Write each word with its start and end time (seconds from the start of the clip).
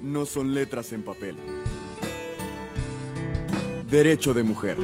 no 0.00 0.26
son 0.26 0.52
letras 0.52 0.92
en 0.92 1.04
papel. 1.04 1.36
Derecho 3.88 4.34
de 4.34 4.42
mujer. 4.42 4.76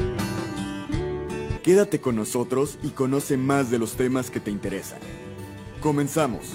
Quédate 1.65 2.01
con 2.01 2.15
nosotros 2.15 2.79
y 2.85 2.91
conoce 2.91 3.37
más 3.37 3.69
de 3.72 3.80
los 3.80 3.96
temas 3.96 4.30
que 4.30 4.38
te 4.38 4.53
interesan. 4.53 5.01
Comenzamos. 5.80 6.53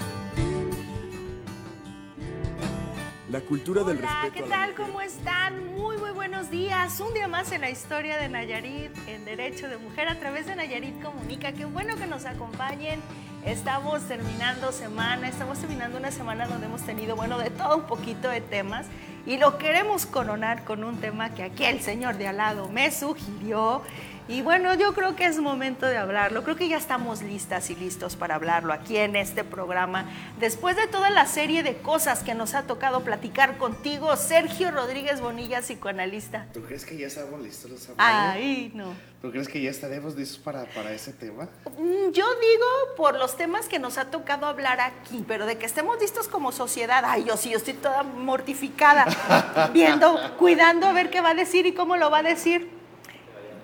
La 3.29 3.41
cultura 3.41 3.83
del 3.83 3.97
Hola, 3.97 4.21
respeto 4.23 4.45
¿qué 4.45 4.49
tal? 4.49 4.75
¿Cómo 4.75 5.01
están? 5.01 5.67
Muy, 5.73 5.97
muy 5.97 6.11
buenos 6.11 6.49
días. 6.49 7.01
Un 7.01 7.13
día 7.13 7.27
más 7.27 7.51
en 7.51 7.59
la 7.59 7.69
historia 7.69 8.17
de 8.17 8.29
Nayarit 8.29 8.91
en 9.07 9.25
Derecho 9.25 9.67
de 9.67 9.77
Mujer 9.77 10.07
a 10.07 10.17
través 10.17 10.45
de 10.45 10.55
Nayarit 10.55 11.01
Comunica. 11.01 11.51
Qué 11.51 11.65
bueno 11.65 11.97
que 11.97 12.07
nos 12.07 12.23
acompañen. 12.23 13.01
Estamos 13.45 14.03
terminando 14.03 14.71
semana, 14.71 15.27
estamos 15.27 15.57
terminando 15.57 15.97
una 15.97 16.11
semana 16.11 16.45
donde 16.45 16.67
hemos 16.67 16.81
tenido, 16.83 17.15
bueno, 17.15 17.39
de 17.39 17.49
todo 17.49 17.77
un 17.77 17.83
poquito 17.83 18.29
de 18.29 18.39
temas 18.39 18.85
y 19.25 19.37
lo 19.37 19.57
queremos 19.57 20.05
coronar 20.05 20.63
con 20.63 20.83
un 20.83 20.97
tema 20.97 21.31
que 21.33 21.41
aquí 21.41 21.65
el 21.65 21.81
señor 21.81 22.17
de 22.17 22.27
al 22.27 22.37
lado 22.37 22.69
me 22.69 22.91
sugirió. 22.91 23.81
Y 24.27 24.41
bueno, 24.41 24.73
yo 24.75 24.93
creo 24.93 25.15
que 25.15 25.25
es 25.25 25.39
momento 25.39 25.85
de 25.85 25.97
hablarlo. 25.97 26.43
Creo 26.43 26.55
que 26.55 26.69
ya 26.69 26.77
estamos 26.77 27.21
listas 27.21 27.69
y 27.69 27.75
listos 27.75 28.15
para 28.15 28.35
hablarlo 28.35 28.71
aquí 28.71 28.97
en 28.97 29.15
este 29.15 29.43
programa. 29.43 30.05
Después 30.39 30.75
de 30.77 30.87
toda 30.87 31.09
la 31.09 31.25
serie 31.25 31.63
de 31.63 31.77
cosas 31.77 32.23
que 32.23 32.33
nos 32.33 32.53
ha 32.53 32.63
tocado 32.63 33.01
platicar 33.03 33.57
contigo, 33.57 34.15
Sergio 34.15 34.71
Rodríguez 34.71 35.19
Bonilla, 35.19 35.61
psicoanalista. 35.61 36.45
¿Tú 36.53 36.61
crees 36.63 36.85
que 36.85 36.97
ya 36.97 37.07
estamos 37.07 37.41
listos, 37.41 37.89
Amalia? 37.89 38.31
Ay, 38.31 38.71
no. 38.73 38.93
¿Tú 39.21 39.31
crees 39.31 39.47
que 39.47 39.61
ya 39.61 39.69
estaremos 39.69 40.15
listos 40.15 40.39
para, 40.39 40.63
para 40.65 40.91
ese 40.93 41.13
tema? 41.13 41.49
Mm, 41.77 42.11
Yo 42.11 42.25
digo 42.39 42.65
por 42.97 43.15
los 43.17 43.37
temas 43.37 43.67
que 43.67 43.79
nos 43.79 43.97
ha 43.97 44.05
tocado 44.05 44.45
hablar 44.47 44.79
aquí, 44.79 45.23
pero 45.27 45.45
de 45.45 45.57
que 45.57 45.65
estemos 45.65 45.99
listos 45.99 46.27
como 46.27 46.51
sociedad, 46.51 47.03
ay, 47.05 47.25
yo 47.25 47.37
sí, 47.37 47.49
yo 47.49 47.57
estoy 47.57 47.73
toda 47.73 48.03
mortificada, 48.03 49.69
viendo, 49.73 50.17
cuidando 50.37 50.87
a 50.87 50.93
ver 50.93 51.09
qué 51.09 51.21
va 51.21 51.31
a 51.31 51.35
decir 51.35 51.65
y 51.65 51.73
cómo 51.73 51.97
lo 51.97 52.09
va 52.09 52.19
a 52.19 52.23
decir. 52.23 52.80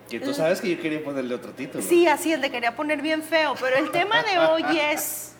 Que 0.10 0.20
tú 0.20 0.34
sabes 0.34 0.62
que 0.62 0.76
yo 0.76 0.82
quería 0.82 1.04
ponerle 1.04 1.36
otro 1.36 1.52
título. 1.52 1.84
Sí, 1.84 2.08
así 2.08 2.32
es, 2.32 2.40
le 2.40 2.50
quería 2.50 2.76
poner 2.76 3.02
bien 3.02 3.24
feo, 3.24 3.56
pero 3.60 3.78
el 3.78 3.92
tema 3.92 4.24
de 4.24 4.40
hoy 4.40 4.64
es 4.92 5.34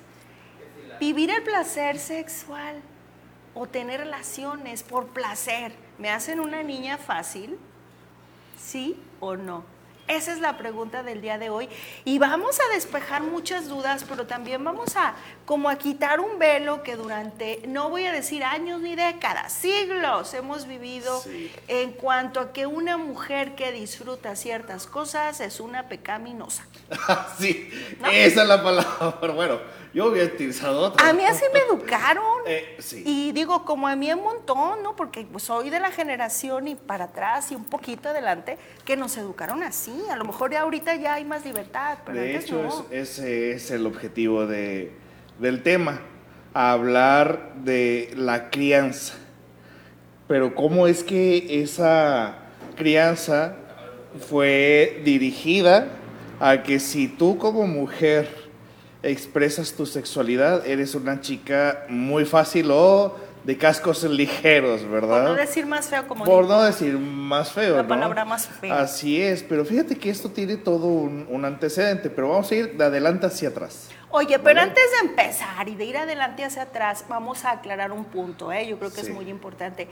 vivir 1.00 1.30
el 1.30 1.44
placer 1.44 2.00
sexual 2.00 2.82
o 3.54 3.66
tener 3.68 4.02
relaciones 4.02 4.84
por 4.84 5.08
placer. 5.08 5.72
¿Me 5.98 6.10
hacen 6.10 6.40
una 6.40 6.64
niña 6.64 6.98
fácil? 6.98 7.58
¿Sí 8.58 9.00
o 9.20 9.36
no? 9.36 9.77
Esa 10.08 10.32
es 10.32 10.40
la 10.40 10.58
pregunta 10.58 11.04
del 11.04 11.22
día 11.22 11.38
de 11.38 11.50
hoy. 11.50 11.68
Y 12.06 12.18
vamos 12.20 12.58
a 12.60 12.74
despejar 12.74 13.22
muchas 13.24 13.68
dudas, 13.68 14.06
pero 14.08 14.26
también 14.26 14.64
vamos 14.64 14.96
a 14.96 15.16
como 15.46 15.70
a 15.70 15.78
quitar 15.78 16.20
un 16.20 16.40
velo 16.40 16.84
que 16.84 16.96
durante, 16.96 17.62
no 17.68 17.90
voy 17.90 18.06
a 18.06 18.12
decir 18.12 18.44
años 18.44 18.82
ni 18.82 18.96
décadas, 18.96 19.52
siglos 19.54 20.34
hemos 20.34 20.66
vivido 20.68 21.20
Sí. 21.22 21.52
en 21.68 21.92
cuanto 21.92 22.40
a 22.40 22.54
que 22.54 22.66
una 22.68 22.98
mujer 22.98 23.56
que 23.56 23.72
disfruta 23.72 24.36
ciertas 24.36 24.88
cosas 24.88 25.40
es 25.42 25.60
una 25.60 25.84
pecaminosa. 25.90 26.66
sí, 27.40 27.70
¿No? 28.00 28.08
esa 28.08 28.42
es 28.44 28.48
la 28.48 28.64
palabra. 28.64 29.18
Bueno, 29.36 29.60
yo 29.94 30.06
había 30.10 30.26
utilizado 30.26 30.80
otra. 30.82 31.08
A 31.10 31.14
mí 31.14 31.24
así 31.26 31.44
me 31.54 31.60
educaron. 31.60 32.24
Eh, 32.46 32.76
sí. 32.80 33.04
Y 33.06 33.32
digo, 33.32 33.66
como 33.66 33.88
a 33.88 33.96
mí 33.96 34.12
un 34.14 34.22
montón, 34.24 34.84
¿no? 34.84 34.96
Porque 34.96 35.26
pues, 35.32 35.44
soy 35.44 35.70
de 35.70 35.80
la 35.80 35.92
generación 35.92 36.68
y 36.68 36.76
para 36.76 37.06
atrás 37.06 37.52
y 37.52 37.56
un 37.56 37.66
poquito 37.66 38.10
adelante, 38.10 38.58
que 38.86 38.96
nos 38.98 39.18
educaron 39.18 39.64
así. 39.64 39.94
A 40.12 40.16
lo 40.16 40.26
mejor 40.26 40.52
ya 40.52 40.62
ahorita 40.62 40.96
ya 40.96 41.16
hay 41.16 41.26
más 41.26 41.46
libertad, 41.46 41.98
pero 42.06 42.20
de 42.20 42.32
antes 42.36 42.46
hecho, 42.46 42.62
no. 42.64 42.86
es- 42.92 43.10
ese 43.10 43.52
es 43.54 43.72
el 43.72 43.86
objetivo 43.86 44.46
de, 44.46 44.92
del 45.40 45.64
tema. 45.64 46.02
Hablar 46.54 47.54
de 47.56 48.12
la 48.16 48.50
crianza. 48.50 49.14
Pero 50.28 50.56
cómo 50.56 50.88
es 50.88 51.04
que 51.04 51.62
esa 51.64 52.36
crianza 52.76 53.56
fue 54.30 55.02
dirigida 55.06 55.88
a 56.40 56.64
que 56.64 56.80
si 56.80 57.08
tú 57.08 57.38
como 57.38 57.66
mujer 57.68 58.47
expresas 59.12 59.74
tu 59.74 59.86
sexualidad, 59.86 60.66
eres 60.66 60.96
una 60.96 61.22
chica 61.22 61.86
muy 61.90 62.26
fácil 62.26 62.70
o 62.72 63.16
de 63.44 63.58
cascos 63.58 64.04
ligeros, 64.04 64.82
Por 64.82 64.90
¿verdad? 64.92 65.24
no 65.24 65.34
decir 65.36 65.66
más 65.66 65.88
feo 65.88 66.06
como 66.08 66.26
Por 66.26 66.46
no 66.48 66.62
decir 66.64 66.98
más 67.00 67.52
feo, 67.54 67.78
La 67.78 67.84
¿no? 67.84 67.88
palabra 67.88 68.26
más 68.26 68.46
fea. 68.48 68.80
Así 68.82 69.22
es, 69.22 69.42
pero 69.44 69.64
fíjate 69.64 69.98
que 69.98 70.10
esto 70.10 70.30
tiene 70.32 70.58
todo 70.58 70.88
un, 70.88 71.26
un 71.30 71.46
antecedente, 71.46 72.10
pero 72.10 72.28
vamos 72.30 72.52
a 72.52 72.56
ir 72.56 72.76
de 72.78 72.84
adelante 72.84 73.26
hacia 73.28 73.48
atrás. 73.50 73.90
Oye, 74.10 74.38
pero 74.40 74.56
¿Vale? 74.60 74.70
antes 74.72 74.84
de 75.02 75.08
empezar 75.08 75.68
y 75.70 75.76
de 75.76 75.86
ir 75.86 75.98
adelante 75.98 76.44
hacia 76.44 76.64
atrás, 76.64 77.06
vamos 77.08 77.46
a 77.46 77.52
aclarar 77.52 77.92
un 77.94 78.04
punto, 78.06 78.52
¿eh? 78.52 78.68
Yo 78.68 78.78
creo 78.80 78.90
que 78.92 79.02
Sí. 79.02 79.08
es 79.08 79.14
muy 79.14 79.30
importante. 79.30 79.88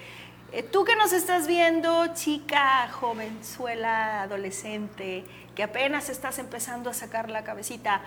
Eh, 0.51 0.63
tú 0.63 0.83
que 0.85 0.95
nos 0.95 1.11
estás 1.13 1.47
viendo, 1.47 2.07
chica, 2.13 2.87
jovenzuela, 2.91 4.23
adolescente, 4.23 5.23
que 5.53 5.63
apenas 5.63 6.09
estás 6.09 6.39
empezando 6.39 6.89
a 6.89 6.93
sacar 6.93 7.29
la 7.29 7.43
cabecita, 7.43 8.01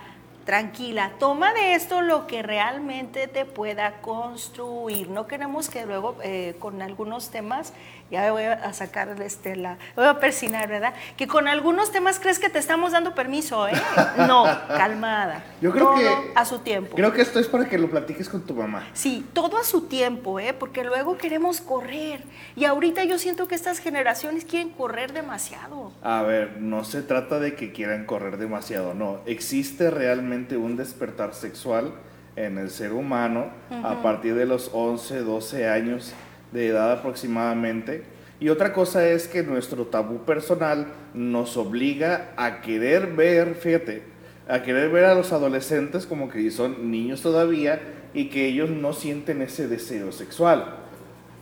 tranquila, 0.49 1.11
toma 1.19 1.53
de 1.53 1.75
esto 1.75 2.01
lo 2.01 2.25
que 2.25 2.41
realmente 2.41 3.27
te 3.27 3.45
pueda 3.45 4.01
construir. 4.01 5.07
No 5.07 5.27
queremos 5.27 5.69
que 5.69 5.85
luego 5.85 6.15
eh, 6.23 6.55
con 6.57 6.81
algunos 6.81 7.29
temas, 7.29 7.71
ya 8.11 8.21
me 8.21 8.31
voy 8.31 8.43
a 8.43 8.73
sacar 8.73 9.09
este, 9.21 9.55
la, 9.55 9.77
voy 9.95 10.05
a 10.05 10.19
persinar, 10.19 10.67
¿verdad? 10.67 10.93
Que 11.17 11.27
con 11.27 11.47
algunos 11.47 11.91
temas 11.91 12.19
crees 12.19 12.39
que 12.39 12.49
te 12.49 12.59
estamos 12.59 12.91
dando 12.91 13.13
permiso, 13.13 13.67
¿eh? 13.67 13.73
No, 14.27 14.45
calmada. 14.67 15.43
Yo 15.61 15.71
creo 15.71 15.85
Todo 15.85 15.95
que 15.95 16.31
a 16.35 16.45
su 16.45 16.59
tiempo. 16.59 16.95
Creo 16.95 17.13
que 17.13 17.21
esto 17.21 17.39
es 17.39 17.47
para 17.47 17.67
que 17.67 17.77
lo 17.77 17.89
platiques 17.89 18.29
con 18.29 18.41
tu 18.41 18.53
mamá. 18.53 18.87
Sí, 18.93 19.25
todo 19.33 19.57
a 19.57 19.63
su 19.63 19.83
tiempo, 19.83 20.39
¿eh? 20.39 20.53
Porque 20.53 20.83
luego 20.83 21.17
queremos 21.17 21.61
correr. 21.61 22.21
Y 22.55 22.65
ahorita 22.65 23.03
yo 23.03 23.19
siento 23.19 23.47
que 23.47 23.55
estas 23.55 23.79
generaciones 23.79 24.45
quieren 24.45 24.69
correr 24.69 25.13
demasiado. 25.13 25.91
A 26.01 26.23
ver, 26.23 26.57
no 26.59 26.83
se 26.83 27.01
trata 27.01 27.39
de 27.39 27.55
que 27.55 27.71
quieran 27.71 28.05
correr 28.05 28.37
demasiado, 28.37 28.93
no. 28.93 29.19
Existe 29.25 29.91
realmente 29.91 30.57
un 30.57 30.75
despertar 30.75 31.33
sexual 31.33 31.93
en 32.35 32.57
el 32.57 32.69
ser 32.69 32.93
humano 32.93 33.47
a 33.83 34.01
partir 34.01 34.35
de 34.35 34.45
los 34.45 34.69
11, 34.73 35.21
12 35.21 35.69
años 35.69 36.13
de 36.51 36.67
edad 36.67 36.91
aproximadamente. 36.91 38.03
Y 38.39 38.49
otra 38.49 38.71
cosa 38.73 39.07
es 39.07 39.27
que 39.27 39.43
nuestro 39.43 39.87
tabú 39.87 40.23
personal 40.25 40.87
nos 41.13 41.57
obliga 41.57 42.31
a 42.37 42.61
querer 42.61 43.07
ver, 43.07 43.55
fíjate, 43.55 44.03
a 44.47 44.63
querer 44.63 44.89
ver 44.89 45.05
a 45.05 45.15
los 45.15 45.33
adolescentes 45.33 46.05
como 46.05 46.29
que 46.29 46.49
son 46.49 46.89
niños 46.89 47.21
todavía 47.21 47.79
y 48.13 48.29
que 48.29 48.47
ellos 48.47 48.69
no 48.69 48.93
sienten 48.93 49.41
ese 49.41 49.67
deseo 49.67 50.11
sexual. 50.11 50.77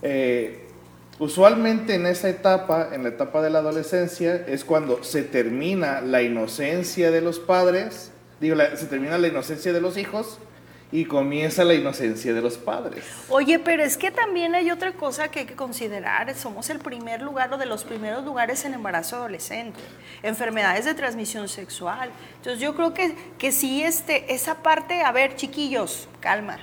Eh, 0.01 0.65
usualmente 1.19 1.95
en 1.95 2.07
esa 2.07 2.29
etapa, 2.29 2.89
en 2.91 3.03
la 3.03 3.09
etapa 3.09 3.41
de 3.41 3.51
la 3.51 3.59
adolescencia, 3.59 4.35
es 4.47 4.65
cuando 4.65 5.03
se 5.03 5.23
termina 5.23 6.01
la 6.01 6.23
inocencia 6.23 7.11
de 7.11 7.21
los 7.21 7.39
padres, 7.39 8.11
digo, 8.41 8.57
se 8.75 8.85
termina 8.87 9.17
la 9.17 9.27
inocencia 9.27 9.71
de 9.71 9.81
los 9.81 9.97
hijos 9.97 10.39
y 10.91 11.05
comienza 11.05 11.63
la 11.65 11.73
inocencia 11.73 12.33
de 12.33 12.41
los 12.41 12.57
padres. 12.57 13.03
Oye, 13.29 13.59
pero 13.59 13.83
es 13.83 13.97
que 13.97 14.09
también 14.09 14.55
hay 14.55 14.71
otra 14.71 14.93
cosa 14.93 15.29
que 15.29 15.39
hay 15.39 15.45
que 15.45 15.55
considerar. 15.55 16.33
Somos 16.35 16.69
el 16.69 16.79
primer 16.79 17.21
lugar 17.21 17.53
o 17.53 17.57
de 17.57 17.65
los 17.65 17.83
primeros 17.83 18.23
lugares 18.23 18.63
en 18.63 18.73
embarazo 18.73 19.17
adolescente, 19.17 19.79
enfermedades 20.23 20.85
de 20.85 20.93
transmisión 20.93 21.49
sexual. 21.49 22.09
Entonces 22.37 22.61
yo 22.61 22.73
creo 22.75 22.93
que, 22.93 23.15
que 23.37 23.51
sí, 23.51 23.83
este, 23.83 24.33
esa 24.33 24.55
parte, 24.63 25.01
a 25.01 25.11
ver, 25.11 25.35
chiquillos, 25.35 26.07
calma. 26.21 26.57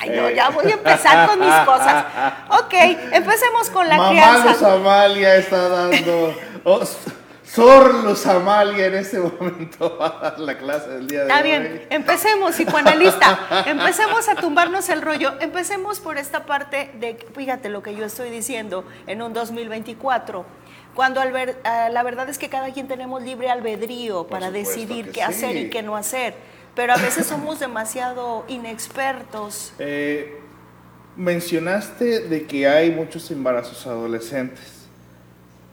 Ay, 0.00 0.10
no, 0.10 0.30
ya 0.30 0.50
voy 0.50 0.66
a 0.66 0.74
empezar 0.74 1.28
con 1.28 1.40
mis 1.40 1.54
cosas. 1.64 2.04
Ok, 2.50 2.74
empecemos 3.12 3.70
con 3.70 3.88
la 3.88 3.96
Mamá 3.96 4.10
crianza. 4.10 4.52
Luz 4.52 4.62
Amalia 4.62 5.36
está 5.36 5.68
dando... 5.68 6.34
Sor 7.46 8.02
Luz 8.04 8.26
Amalia 8.26 8.86
en 8.86 8.94
este 8.94 9.18
momento 9.40 9.96
va 9.98 10.06
a 10.18 10.30
dar 10.30 10.40
la 10.40 10.58
clase 10.58 10.90
del 10.90 11.06
día 11.06 11.20
de 11.20 11.26
Está 11.26 11.36
hoy. 11.38 11.42
bien, 11.44 11.86
empecemos, 11.90 12.54
psicoanalista. 12.54 13.64
Empecemos 13.66 14.28
a 14.28 14.34
tumbarnos 14.34 14.88
el 14.88 15.00
rollo. 15.02 15.32
Empecemos 15.40 16.00
por 16.00 16.18
esta 16.18 16.44
parte 16.44 16.90
de, 16.98 17.16
fíjate 17.34 17.68
lo 17.68 17.82
que 17.82 17.94
yo 17.94 18.04
estoy 18.04 18.30
diciendo, 18.30 18.84
en 19.06 19.22
un 19.22 19.32
2024. 19.32 20.44
Cuando 20.94 21.20
al 21.20 21.30
ver- 21.30 21.60
ah, 21.64 21.88
la 21.90 22.02
verdad 22.02 22.28
es 22.28 22.38
que 22.38 22.48
cada 22.48 22.72
quien 22.72 22.88
tenemos 22.88 23.22
libre 23.22 23.48
albedrío 23.50 24.26
para 24.26 24.50
decidir 24.50 25.12
qué 25.12 25.22
hacer 25.22 25.56
y 25.56 25.70
qué 25.70 25.82
no 25.82 25.94
hacer. 25.96 26.34
Pero 26.74 26.92
a 26.94 26.96
veces 26.96 27.26
somos 27.26 27.60
demasiado 27.60 28.44
inexpertos. 28.48 29.72
Eh, 29.78 30.40
mencionaste 31.16 32.20
de 32.28 32.46
que 32.46 32.66
hay 32.68 32.90
muchos 32.90 33.30
embarazos 33.30 33.86
adolescentes. 33.86 34.72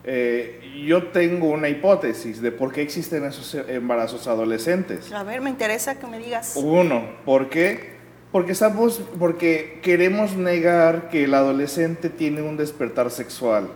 Eh, 0.05 0.83
yo 0.85 1.07
tengo 1.07 1.47
una 1.47 1.69
hipótesis 1.69 2.41
de 2.41 2.51
por 2.51 2.73
qué 2.73 2.81
existen 2.81 3.23
esos 3.23 3.55
embarazos 3.67 4.27
adolescentes. 4.27 5.11
A 5.13 5.23
ver, 5.23 5.41
me 5.41 5.50
interesa 5.50 5.97
que 5.97 6.07
me 6.07 6.19
digas. 6.19 6.53
Uno, 6.55 7.05
¿por 7.23 7.50
qué? 7.50 7.94
Porque 8.31 8.51
estamos, 8.51 9.01
porque 9.19 9.79
queremos 9.81 10.35
negar 10.35 11.09
que 11.09 11.25
el 11.25 11.33
adolescente 11.33 12.09
tiene 12.09 12.41
un 12.41 12.57
despertar 12.57 13.11
sexual. 13.11 13.69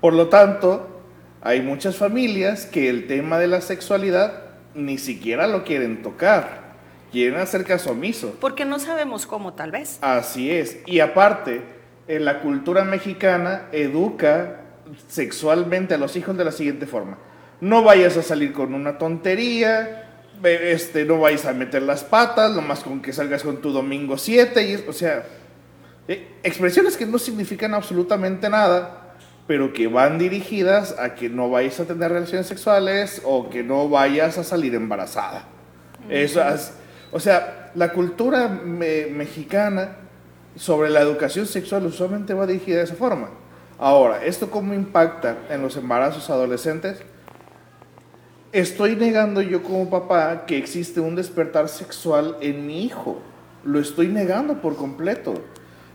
Por 0.00 0.14
lo 0.14 0.28
tanto, 0.28 1.02
hay 1.42 1.60
muchas 1.60 1.96
familias 1.96 2.66
que 2.66 2.88
el 2.88 3.06
tema 3.06 3.38
de 3.38 3.48
la 3.48 3.60
sexualidad 3.60 4.44
ni 4.74 4.96
siquiera 4.96 5.46
lo 5.46 5.64
quieren 5.64 6.02
tocar. 6.02 6.70
Quieren 7.10 7.40
hacer 7.40 7.64
caso 7.64 7.90
omiso. 7.90 8.36
Porque 8.40 8.64
no 8.64 8.78
sabemos 8.78 9.26
cómo, 9.26 9.54
tal 9.54 9.72
vez. 9.72 9.98
Así 10.00 10.50
es. 10.52 10.78
Y 10.86 11.00
aparte, 11.00 11.60
en 12.06 12.24
la 12.24 12.40
cultura 12.40 12.84
mexicana 12.84 13.66
educa 13.72 14.59
sexualmente 15.08 15.94
a 15.94 15.98
los 15.98 16.16
hijos 16.16 16.36
de 16.36 16.44
la 16.44 16.52
siguiente 16.52 16.86
forma. 16.86 17.18
No 17.60 17.82
vayas 17.82 18.16
a 18.16 18.22
salir 18.22 18.52
con 18.52 18.74
una 18.74 18.98
tontería, 18.98 20.10
este, 20.42 21.04
no 21.04 21.20
vayas 21.20 21.44
a 21.46 21.52
meter 21.52 21.82
las 21.82 22.04
patas, 22.04 22.52
nomás 22.52 22.80
con 22.80 23.02
que 23.02 23.12
salgas 23.12 23.42
con 23.42 23.60
tu 23.60 23.72
domingo 23.72 24.16
7, 24.16 24.62
y, 24.62 24.88
o 24.88 24.92
sea, 24.92 25.26
eh, 26.08 26.28
expresiones 26.42 26.96
que 26.96 27.06
no 27.06 27.18
significan 27.18 27.74
absolutamente 27.74 28.48
nada, 28.48 29.14
pero 29.46 29.72
que 29.72 29.86
van 29.86 30.18
dirigidas 30.18 30.96
a 30.98 31.14
que 31.14 31.28
no 31.28 31.50
vayas 31.50 31.80
a 31.80 31.84
tener 31.84 32.12
relaciones 32.12 32.46
sexuales 32.46 33.20
o 33.24 33.50
que 33.50 33.62
no 33.62 33.88
vayas 33.88 34.38
a 34.38 34.44
salir 34.44 34.74
embarazada. 34.74 35.44
Eso 36.08 36.42
es, 36.42 36.72
o 37.12 37.20
sea, 37.20 37.72
la 37.74 37.92
cultura 37.92 38.48
mexicana 38.48 39.96
sobre 40.56 40.90
la 40.90 41.00
educación 41.00 41.46
sexual 41.46 41.86
usualmente 41.86 42.34
va 42.34 42.46
dirigida 42.46 42.78
de 42.78 42.84
esa 42.84 42.94
forma. 42.94 43.30
Ahora, 43.82 44.22
¿esto 44.22 44.50
cómo 44.50 44.74
impacta 44.74 45.38
en 45.48 45.62
los 45.62 45.74
embarazos 45.78 46.28
adolescentes? 46.28 46.98
Estoy 48.52 48.94
negando 48.94 49.40
yo 49.40 49.62
como 49.62 49.88
papá 49.88 50.44
que 50.44 50.58
existe 50.58 51.00
un 51.00 51.16
despertar 51.16 51.66
sexual 51.70 52.36
en 52.42 52.66
mi 52.66 52.84
hijo. 52.84 53.22
Lo 53.64 53.80
estoy 53.80 54.08
negando 54.08 54.60
por 54.60 54.76
completo. 54.76 55.32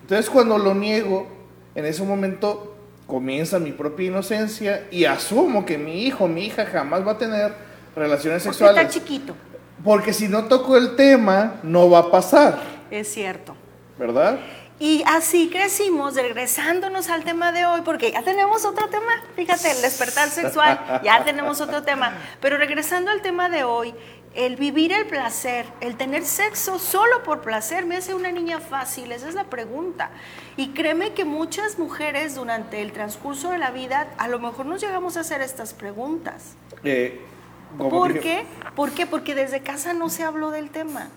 Entonces 0.01 0.31
cuando 0.31 0.57
lo 0.57 0.73
niego, 0.73 1.27
en 1.75 1.85
ese 1.85 2.01
momento 2.03 2.75
comienza 3.05 3.59
mi 3.59 3.71
propia 3.71 4.07
inocencia 4.07 4.87
y 4.89 5.05
asumo 5.05 5.63
que 5.63 5.77
mi 5.77 6.05
hijo, 6.07 6.27
mi 6.27 6.45
hija 6.47 6.65
jamás 6.65 7.05
va 7.05 7.11
a 7.11 7.17
tener 7.19 7.53
relaciones 7.95 8.41
Porque 8.43 8.57
sexuales. 8.57 8.81
está 8.87 8.99
chiquito. 8.99 9.35
Porque 9.83 10.11
si 10.11 10.27
no 10.27 10.45
toco 10.45 10.75
el 10.75 10.95
tema, 10.95 11.59
no 11.61 11.87
va 11.87 11.99
a 11.99 12.09
pasar, 12.11 12.57
Es 12.89 13.09
cierto. 13.09 13.55
¿verdad? 13.99 14.39
Y 14.77 15.03
así 15.07 15.49
crecimos, 15.49 16.15
regresándonos 16.15 17.09
al 17.09 17.23
tema 17.23 17.53
de 17.53 17.65
hoy, 17.65 17.81
porque 17.81 18.11
ya 18.11 18.23
tenemos 18.23 18.65
otro 18.65 18.89
tema, 18.89 19.11
fíjate, 19.35 19.71
el 19.71 19.81
despertar 19.81 20.29
sexual, 20.29 21.01
ya 21.01 21.23
tenemos 21.23 21.61
otro 21.61 21.83
tema, 21.83 22.13
pero 22.41 22.57
regresando 22.57 23.09
al 23.09 23.21
tema 23.21 23.47
de 23.47 23.63
hoy, 23.63 23.95
el 24.33 24.57
vivir 24.57 24.91
el 24.91 25.05
placer, 25.05 25.65
el 25.79 25.95
tener 25.95 26.25
sexo 26.25 26.77
solo 26.77 27.23
por 27.23 27.41
placer, 27.41 27.85
¿me 27.85 27.95
hace 27.95 28.13
una 28.13 28.33
niña 28.33 28.59
fácil? 28.59 29.13
Esa 29.13 29.29
es 29.29 29.35
la 29.35 29.45
pregunta. 29.45 30.11
Y 30.57 30.69
créeme 30.69 31.13
que 31.13 31.23
muchas 31.23 31.79
mujeres 31.79 32.35
durante 32.35 32.81
el 32.81 32.91
transcurso 32.91 33.51
de 33.51 33.59
la 33.59 33.71
vida, 33.71 34.09
a 34.17 34.27
lo 34.27 34.39
mejor 34.39 34.65
nos 34.65 34.81
llegamos 34.81 35.15
a 35.15 35.21
hacer 35.21 35.39
estas 35.39 35.73
preguntas. 35.73 36.55
Eh, 36.83 37.21
¿Por 37.77 38.19
qué? 38.19 38.45
¿Por 38.75 38.91
qué? 38.91 39.05
Porque 39.05 39.35
desde 39.35 39.61
casa 39.61 39.93
no 39.93 40.09
se 40.09 40.23
habló 40.23 40.51
del 40.51 40.69
tema. 40.69 41.07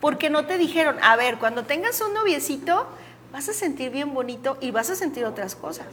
Porque 0.00 0.30
no 0.30 0.46
te 0.46 0.56
dijeron, 0.58 0.96
a 1.02 1.16
ver, 1.16 1.36
cuando 1.36 1.64
tengas 1.64 2.00
un 2.00 2.14
noviecito, 2.14 2.86
vas 3.32 3.48
a 3.48 3.52
sentir 3.52 3.90
bien 3.90 4.14
bonito 4.14 4.56
y 4.60 4.70
vas 4.70 4.90
a 4.90 4.96
sentir 4.96 5.24
otras 5.24 5.54
cosas. 5.54 5.86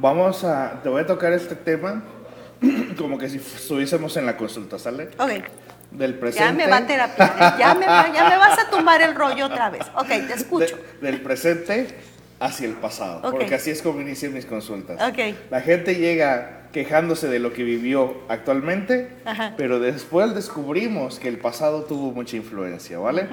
Vamos 0.00 0.44
a, 0.44 0.80
te 0.82 0.88
voy 0.88 1.02
a 1.02 1.06
tocar 1.06 1.32
este 1.32 1.54
tema 1.56 2.02
como 2.98 3.18
que 3.18 3.28
si 3.28 3.38
estuviésemos 3.38 4.16
en 4.16 4.26
la 4.26 4.36
consulta, 4.36 4.78
¿sale? 4.78 5.10
Ok, 5.18 5.30
Del 5.90 6.18
presente. 6.18 6.44
ya 6.46 6.52
me 6.52 6.66
va 6.70 6.76
a 6.78 6.86
terapia, 6.86 7.56
ya, 7.58 7.74
me, 7.74 7.86
ya 7.86 8.28
me 8.28 8.36
vas 8.36 8.58
a 8.58 8.70
tumbar 8.70 9.00
el 9.02 9.14
rollo 9.14 9.46
otra 9.46 9.70
vez. 9.70 9.82
Ok, 9.96 10.08
te 10.08 10.34
escucho. 10.34 10.76
de- 11.00 11.10
del 11.10 11.20
presente 11.22 11.88
hacia 12.40 12.68
el 12.68 12.74
pasado, 12.74 13.20
Ok. 13.28 13.30
porque 13.38 13.54
así 13.54 13.70
es 13.70 13.80
como 13.82 14.00
inician 14.00 14.32
mis 14.34 14.44
consultas. 14.46 15.00
Ok. 15.10 15.18
La 15.50 15.60
gente 15.60 15.94
llega 15.96 16.57
quejándose 16.72 17.28
de 17.28 17.38
lo 17.38 17.52
que 17.52 17.64
vivió 17.64 18.14
actualmente, 18.28 19.08
Ajá. 19.24 19.54
pero 19.56 19.80
después 19.80 20.34
descubrimos 20.34 21.18
que 21.18 21.28
el 21.28 21.38
pasado 21.38 21.84
tuvo 21.84 22.12
mucha 22.12 22.36
influencia, 22.36 22.98
¿vale? 22.98 23.26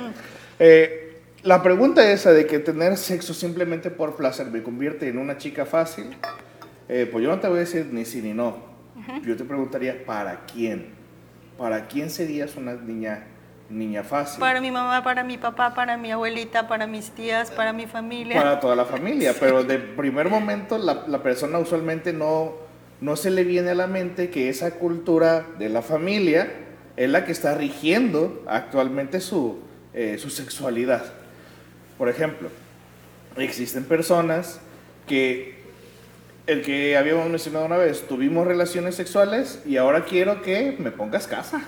Eh, 0.60 1.20
la 1.44 1.62
pregunta 1.62 2.10
esa 2.12 2.32
de 2.32 2.48
que 2.48 2.60
tener 2.60 2.98
sexo 2.98 3.34
simplemente 3.34 3.92
por 3.92 4.16
placer 4.16 4.48
me 4.48 4.64
convierte 4.64 5.08
en 5.10 5.18
una 5.18 5.38
chica 5.38 5.66
fácil, 5.66 6.16
eh, 6.88 7.08
pues 7.12 7.24
yo 7.24 7.30
no 7.30 7.40
te 7.40 7.48
voy 7.48 7.58
a 7.58 7.60
decir 7.62 7.88
ni 7.92 8.06
sí 8.06 8.22
ni 8.22 8.34
no. 8.34 8.76
Yo 9.24 9.36
te 9.36 9.44
preguntaría, 9.44 10.04
¿para 10.06 10.46
quién? 10.46 10.88
¿Para 11.58 11.88
quién 11.88 12.10
serías 12.10 12.56
una 12.56 12.74
niña, 12.74 13.26
niña 13.70 14.04
fácil? 14.04 14.40
Para 14.40 14.60
mi 14.60 14.72
mamá, 14.72 15.04
para 15.04 15.24
mi 15.24 15.38
papá, 15.38 15.76
para 15.76 15.98
mi 15.98 16.12
abuelita, 16.12 16.68
para 16.68 16.88
mis 16.88 17.12
tías, 17.12 17.52
para 17.52 17.74
mi 17.74 17.86
familia. 17.86 18.36
para 18.42 18.60
toda 18.60 18.76
la 18.76 18.86
familia, 18.86 19.36
pero 19.40 19.64
de 19.64 19.78
primer 19.78 20.30
momento 20.30 20.78
la, 20.78 21.04
la 21.08 21.22
persona 21.22 21.60
usualmente 21.60 22.14
no, 22.14 22.65
no 23.02 23.16
se 23.16 23.30
le 23.30 23.44
viene 23.44 23.72
a 23.72 23.76
la 23.76 23.88
mente 23.88 24.30
que 24.30 24.50
esa 24.50 24.72
cultura 24.72 25.46
de 25.60 25.70
la 25.70 25.82
familia 25.82 26.52
es 26.98 27.10
la 27.10 27.26
que 27.26 27.32
está 27.32 27.56
rigiendo 27.56 28.44
actualmente 28.48 29.20
su, 29.20 29.60
eh, 29.94 30.18
su 30.18 30.30
sexualidad. 30.30 31.04
Por 31.98 32.10
ejemplo, 32.10 32.50
existen 33.38 33.84
personas 33.84 34.60
que, 35.08 35.56
el 36.48 36.62
que 36.62 36.98
habíamos 36.98 37.30
mencionado 37.30 37.66
una 37.66 37.78
vez, 37.78 38.08
tuvimos 38.08 38.48
relaciones 38.48 38.96
sexuales 38.96 39.62
y 39.66 39.78
ahora 39.78 40.06
quiero 40.06 40.42
que 40.42 40.76
me 40.80 40.92
pongas 40.92 41.28
casa. 41.28 41.64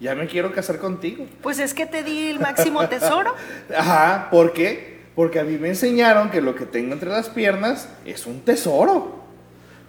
Ya 0.00 0.14
me 0.14 0.26
quiero 0.26 0.52
casar 0.52 0.78
contigo. 0.78 1.26
Pues 1.42 1.58
es 1.58 1.74
que 1.74 1.84
te 1.84 2.02
di 2.02 2.28
el 2.28 2.40
máximo 2.40 2.88
tesoro. 2.88 3.34
Ajá, 3.76 4.28
¿por 4.30 4.54
qué? 4.54 5.00
Porque 5.14 5.38
a 5.38 5.44
mí 5.44 5.58
me 5.58 5.68
enseñaron 5.68 6.30
que 6.30 6.40
lo 6.40 6.54
que 6.54 6.64
tengo 6.64 6.94
entre 6.94 7.10
las 7.10 7.28
piernas 7.28 7.86
es 8.06 8.26
un 8.26 8.40
tesoro. 8.40 9.19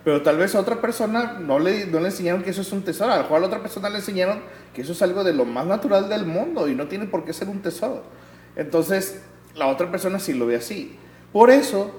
Pero 0.03 0.21
tal 0.23 0.37
vez 0.37 0.55
a 0.55 0.59
otra 0.59 0.81
persona 0.81 1.37
no 1.39 1.59
le, 1.59 1.85
no 1.85 1.99
le 1.99 2.07
enseñaron 2.07 2.41
que 2.43 2.49
eso 2.49 2.61
es 2.61 2.71
un 2.71 2.83
tesoro. 2.83 3.11
A 3.11 3.17
lo 3.17 3.23
mejor 3.23 3.37
a 3.37 3.39
la 3.41 3.47
otra 3.47 3.61
persona 3.61 3.89
le 3.89 3.97
enseñaron 3.97 4.41
que 4.73 4.81
eso 4.81 4.93
es 4.93 5.01
algo 5.01 5.23
de 5.23 5.33
lo 5.33 5.45
más 5.45 5.65
natural 5.67 6.09
del 6.09 6.25
mundo 6.25 6.67
y 6.67 6.75
no 6.75 6.87
tiene 6.87 7.05
por 7.05 7.23
qué 7.23 7.33
ser 7.33 7.49
un 7.49 7.61
tesoro. 7.61 8.03
Entonces, 8.55 9.21
la 9.55 9.67
otra 9.67 9.91
persona 9.91 10.19
sí 10.19 10.33
lo 10.33 10.47
ve 10.47 10.55
así. 10.55 10.97
Por 11.31 11.51
eso, 11.51 11.91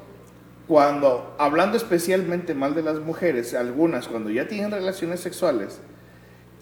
cuando, 0.67 1.35
hablando 1.39 1.77
especialmente 1.77 2.55
mal 2.55 2.75
de 2.75 2.83
las 2.83 2.99
mujeres, 2.99 3.55
algunas 3.55 4.09
cuando 4.09 4.31
ya 4.31 4.49
tienen 4.49 4.71
relaciones 4.71 5.21
sexuales, 5.21 5.81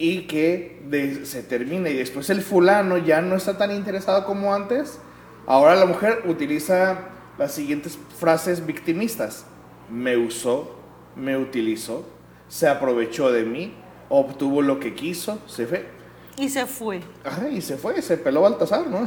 y 0.00 0.22
que 0.22 0.80
se 1.24 1.42
termine 1.42 1.90
y 1.90 1.96
después 1.98 2.30
el 2.30 2.40
fulano 2.40 2.96
ya 2.96 3.20
no 3.20 3.36
está 3.36 3.58
tan 3.58 3.70
interesado 3.70 4.24
como 4.24 4.54
antes, 4.54 4.98
ahora 5.46 5.76
la 5.76 5.84
mujer 5.84 6.22
utiliza 6.26 7.00
las 7.36 7.52
siguientes 7.52 7.98
frases 8.18 8.64
victimistas. 8.64 9.44
Me 9.90 10.16
usó, 10.16 10.79
me 11.16 11.36
utilizó, 11.36 12.04
se 12.48 12.68
aprovechó 12.68 13.30
de 13.30 13.44
mí, 13.44 13.74
obtuvo 14.08 14.62
lo 14.62 14.80
que 14.80 14.94
quiso, 14.94 15.38
se 15.46 15.66
fue. 15.66 15.86
Y 16.36 16.48
se 16.48 16.66
fue. 16.66 17.00
Ajá, 17.24 17.48
y 17.48 17.60
se 17.60 17.76
fue, 17.76 18.00
se 18.02 18.16
peló 18.16 18.42
Baltasar, 18.42 18.86
¿no? 18.86 19.04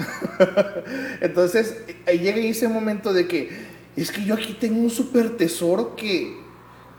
Entonces, 1.21 1.83
ahí 2.07 2.19
llega 2.19 2.38
ese 2.38 2.67
momento 2.67 3.11
de 3.13 3.27
que 3.27 3.50
es 3.95 4.11
que 4.11 4.23
yo 4.23 4.35
aquí 4.35 4.53
tengo 4.53 4.79
un 4.79 4.89
súper 4.89 5.38
tesoro 5.38 5.95
que 5.95 6.38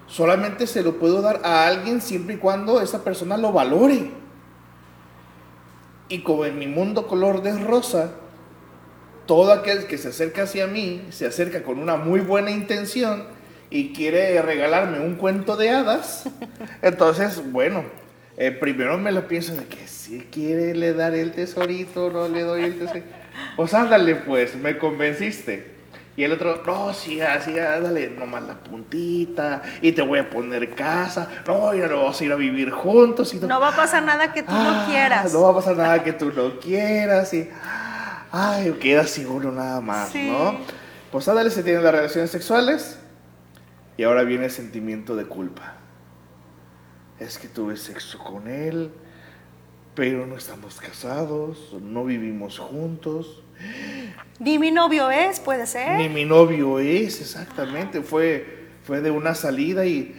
solamente 0.07 0.67
se 0.67 0.83
lo 0.83 0.99
puedo 0.99 1.23
dar 1.23 1.41
a 1.45 1.67
alguien 1.67 2.01
siempre 2.01 2.35
y 2.35 2.39
cuando 2.39 2.81
esa 2.81 3.05
persona 3.05 3.37
lo 3.37 3.53
valore. 3.53 4.11
Y 6.09 6.23
como 6.23 6.45
en 6.45 6.59
mi 6.59 6.67
mundo 6.67 7.07
color 7.07 7.43
de 7.43 7.59
rosa, 7.59 8.13
todo 9.27 9.53
aquel 9.53 9.87
que 9.87 9.99
se 9.99 10.09
acerca 10.09 10.43
hacia 10.43 10.67
mí 10.67 11.07
se 11.11 11.27
acerca 11.27 11.63
con 11.63 11.79
una 11.79 11.97
muy 11.97 12.21
buena 12.21 12.51
intención 12.51 13.25
y 13.75 13.93
quiere 13.93 14.41
regalarme 14.41 15.01
un 15.01 15.17
cuento 15.17 15.57
de 15.57 15.69
hadas, 15.71 16.29
entonces, 16.81 17.43
bueno, 17.51 17.83
eh, 18.37 18.53
primero 18.53 18.97
me 18.99 19.11
lo 19.11 19.27
pienso 19.27 19.53
de 19.57 19.65
que 19.65 19.89
si 19.89 20.21
quiere 20.31 20.77
le 20.77 20.93
dar 20.95 21.13
el 21.13 21.33
tesorito, 21.33 22.09
no 22.09 22.29
le 22.29 22.43
doy 22.43 22.63
el 22.63 22.79
tesorito. 22.79 23.07
Pues 23.57 23.75
ándale, 23.75 24.15
pues, 24.15 24.55
me 24.55 24.79
convenciste. 24.79 25.75
Y 26.17 26.23
el 26.23 26.31
otro, 26.31 26.63
no, 26.65 26.95
sí, 26.95 27.21
así, 27.21 27.55
dale 27.55 28.11
nomás 28.11 28.45
la 28.45 28.55
puntita 28.55 29.63
y 29.83 29.91
te 29.91 30.03
voy 30.03 30.21
a 30.21 30.31
poner 30.31 30.73
casa. 30.77 31.29
No, 31.45 31.75
ya 31.75 31.89
no 31.89 31.97
vamos 31.97 32.21
a 32.21 32.25
ir 32.25 32.31
a 32.31 32.37
vivir 32.37 32.71
juntos. 32.71 33.35
Y 33.35 33.39
No 33.41 33.59
va 33.59 33.71
a 33.71 33.77
pasar 33.77 34.05
nada 34.05 34.33
que 34.33 34.45
tú 34.45 34.53
Ah, 34.53 34.83
no 34.85 34.93
quieras. 34.93 35.33
No 35.33 35.43
va 35.43 35.51
a 35.51 35.55
pasar 35.57 35.77
nada 35.77 36.05
que 36.05 36.13
tú 36.13 36.31
no 36.31 36.61
quieras. 36.61 37.35
Y, 37.35 37.51
ay, 38.31 38.71
queda 38.81 39.05
seguro 39.09 39.51
nada 39.51 39.81
más, 39.81 40.11
Sí. 40.11 40.31
¿no? 40.31 40.59
Pues 41.11 41.27
ándale, 41.27 41.51
se 41.51 41.65
tienen 41.65 41.83
las 41.83 41.93
relaciones 41.93 42.31
sexuales 42.31 43.01
y 43.97 44.03
ahora 44.03 44.25
viene 44.25 44.47
el 44.47 44.51
sentimiento 44.51 45.17
de 45.17 45.25
culpa. 45.25 45.77
Es 47.21 47.39
que 47.39 47.49
tuve 47.49 47.77
sexo 47.77 48.19
con 48.19 48.49
él, 48.49 48.91
pero 49.95 50.27
no 50.27 50.37
estamos 50.37 50.81
casados, 50.81 51.77
no 51.81 52.05
vivimos 52.05 52.59
juntos. 52.59 53.43
Ni 54.41 54.59
mi 54.59 54.73
novio 54.73 55.11
es, 55.11 55.39
puede 55.39 55.67
ser. 55.67 55.99
Ni 55.99 56.09
mi 56.09 56.25
novio 56.25 56.81
es, 56.81 57.21
exactamente. 57.21 58.03
Fue, 58.03 58.67
fue 58.83 59.01
de 59.01 59.13
una 59.13 59.35
salida 59.35 59.87
y, 59.87 60.15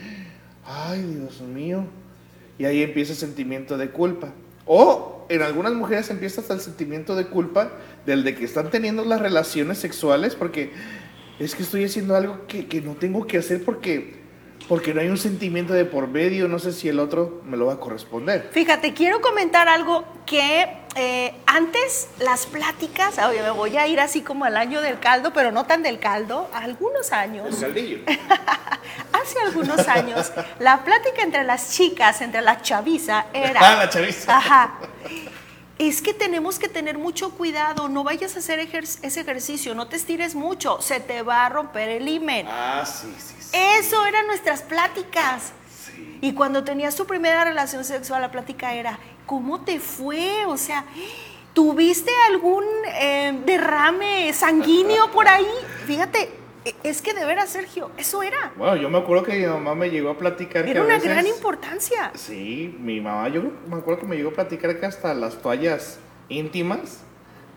ay, 0.64 1.02
Dios 1.02 1.42
mío. 1.42 1.84
Y 2.58 2.64
ahí 2.64 2.82
empieza 2.82 3.12
el 3.12 3.18
sentimiento 3.18 3.76
de 3.76 3.90
culpa. 3.90 4.32
O 4.64 5.26
en 5.28 5.42
algunas 5.42 5.74
mujeres 5.74 6.08
empieza 6.10 6.40
hasta 6.40 6.54
el 6.54 6.60
sentimiento 6.60 7.14
de 7.14 7.26
culpa 7.26 7.72
del 8.06 8.24
de 8.24 8.34
que 8.34 8.44
están 8.44 8.70
teniendo 8.70 9.04
las 9.04 9.20
relaciones 9.20 9.78
sexuales 9.78 10.34
porque 10.34 10.72
es 11.38 11.54
que 11.54 11.62
estoy 11.62 11.84
haciendo 11.84 12.16
algo 12.16 12.46
que, 12.46 12.66
que 12.66 12.80
no 12.80 12.94
tengo 12.94 13.26
que 13.26 13.38
hacer 13.38 13.64
porque 13.64 14.26
porque 14.68 14.92
no 14.92 15.00
hay 15.00 15.08
un 15.08 15.18
sentimiento 15.18 15.72
de 15.72 15.84
por 15.84 16.08
medio, 16.08 16.48
no 16.48 16.58
sé 16.58 16.72
si 16.72 16.88
el 16.88 16.98
otro 16.98 17.40
me 17.44 17.56
lo 17.56 17.66
va 17.66 17.74
a 17.74 17.80
corresponder. 17.80 18.48
Fíjate, 18.52 18.94
quiero 18.94 19.20
comentar 19.20 19.68
algo 19.68 20.04
que 20.24 20.66
eh, 20.96 21.34
antes 21.46 22.08
las 22.18 22.46
pláticas, 22.46 23.18
oye, 23.18 23.42
me 23.42 23.50
voy 23.50 23.76
a 23.76 23.86
ir 23.86 24.00
así 24.00 24.22
como 24.22 24.44
al 24.44 24.56
año 24.56 24.80
del 24.80 24.98
caldo, 24.98 25.32
pero 25.32 25.52
no 25.52 25.66
tan 25.66 25.82
del 25.82 25.98
caldo, 26.00 26.50
algunos 26.52 27.12
años. 27.12 27.54
El 27.54 27.60
caldillo. 27.60 27.98
Hace 29.12 29.40
algunos 29.40 29.86
años, 29.88 30.32
la 30.58 30.84
plática 30.84 31.22
entre 31.22 31.44
las 31.44 31.72
chicas, 31.72 32.20
entre 32.20 32.42
la 32.42 32.60
chaviza, 32.60 33.26
era. 33.32 33.60
Ah, 33.60 33.76
la 33.76 33.90
chaviza. 33.90 34.36
Ajá. 34.36 34.78
Es 35.78 36.00
que 36.00 36.14
tenemos 36.14 36.58
que 36.58 36.68
tener 36.68 36.96
mucho 36.96 37.30
cuidado, 37.32 37.88
no 37.88 38.02
vayas 38.02 38.34
a 38.36 38.38
hacer 38.38 38.60
ejer- 38.60 38.98
ese 39.02 39.20
ejercicio, 39.20 39.74
no 39.74 39.88
te 39.88 39.96
estires 39.96 40.34
mucho, 40.34 40.80
se 40.80 41.00
te 41.00 41.20
va 41.22 41.44
a 41.44 41.48
romper 41.50 41.90
el 41.90 42.08
himen. 42.08 42.46
Ah, 42.48 42.84
sí, 42.86 43.14
sí, 43.18 43.34
sí. 43.38 43.50
Eso 43.78 44.06
eran 44.06 44.26
nuestras 44.26 44.62
pláticas. 44.62 45.52
Y 46.22 46.32
cuando 46.32 46.64
tenías 46.64 46.94
tu 46.96 47.06
primera 47.06 47.44
relación 47.44 47.84
sexual, 47.84 48.22
la 48.22 48.30
plática 48.30 48.72
era, 48.72 48.98
¿cómo 49.26 49.60
te 49.60 49.78
fue? 49.78 50.46
O 50.46 50.56
sea, 50.56 50.84
¿tuviste 51.52 52.10
algún 52.30 52.64
eh, 52.98 53.38
derrame 53.44 54.32
sanguíneo 54.32 55.10
por 55.10 55.28
ahí? 55.28 55.46
Fíjate, 55.86 56.30
es 56.82 57.02
que 57.02 57.14
de 57.14 57.24
veras, 57.24 57.50
Sergio, 57.50 57.90
eso 57.96 58.22
era. 58.22 58.52
Bueno, 58.56 58.76
yo 58.76 58.88
me 58.90 58.98
acuerdo 58.98 59.24
que 59.24 59.34
mi 59.38 59.46
mamá 59.46 59.74
me 59.74 59.90
llegó 59.90 60.10
a 60.10 60.18
platicar 60.18 60.64
que 60.64 60.70
Era 60.72 60.82
una 60.82 60.94
veces- 60.94 61.10
gran 61.10 61.26
importancia. 61.26 62.10
Sí, 62.14 62.74
mi 62.80 63.00
mamá, 63.00 63.28
yo 63.28 63.42
me 63.68 63.76
acuerdo 63.76 64.00
que 64.00 64.06
me 64.06 64.16
llegó 64.16 64.30
a 64.30 64.34
platicar 64.34 64.78
que 64.80 64.86
hasta 64.86 65.14
las 65.14 65.40
toallas 65.42 65.98
íntimas 66.28 67.02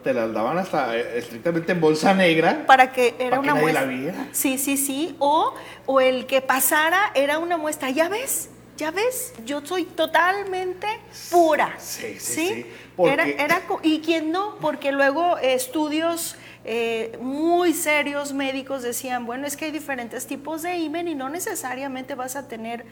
te 0.04 0.14
las 0.14 0.32
daban 0.34 0.58
hasta 0.58 0.96
eh, 0.98 1.18
estrictamente 1.18 1.72
en 1.74 1.82
bolsa 1.82 2.14
negra. 2.14 2.66
Para 2.66 2.92
que 2.94 3.16
era 3.20 3.32
Para 3.32 3.32
que 3.32 3.38
una 3.40 3.48
nadie 3.54 3.62
muestra. 3.62 3.82
la 3.82 3.88
viera. 3.88 4.28
Sí, 4.32 4.58
sí, 4.58 4.78
sí. 4.78 5.16
O, 5.20 5.54
o 5.86 6.00
el 6.02 6.26
que 6.26 6.42
pasara 6.42 7.12
era 7.16 7.38
una 7.40 7.58
muestra. 7.58 7.90
¿Ya 7.90 8.08
ves? 8.08 8.50
¿Ya 8.78 8.92
ves? 8.92 9.34
Yo 9.46 9.60
soy 9.66 9.84
totalmente 9.84 10.88
pura. 11.32 11.74
Sí, 11.80 12.16
sí, 12.18 12.48
sí. 12.48 12.66
Era, 12.98 13.26
era, 13.28 13.62
y 13.84 14.00
quién 14.00 14.32
no, 14.32 14.56
porque 14.62 14.94
luego 14.94 15.38
estudios 15.38 16.38
eh, 16.66 17.18
muy 17.22 17.74
serios 17.74 18.34
médicos 18.34 18.84
decían, 18.84 19.26
bueno, 19.26 19.48
es 19.48 19.56
que 19.58 19.66
hay 19.66 19.72
diferentes 19.72 20.28
tipos 20.28 20.62
de 20.62 20.78
himen 20.78 21.08
y 21.08 21.16
no 21.16 21.30
necesariamente 21.30 22.16
vas 22.16 22.36
a 22.36 22.48
tener 22.48 22.86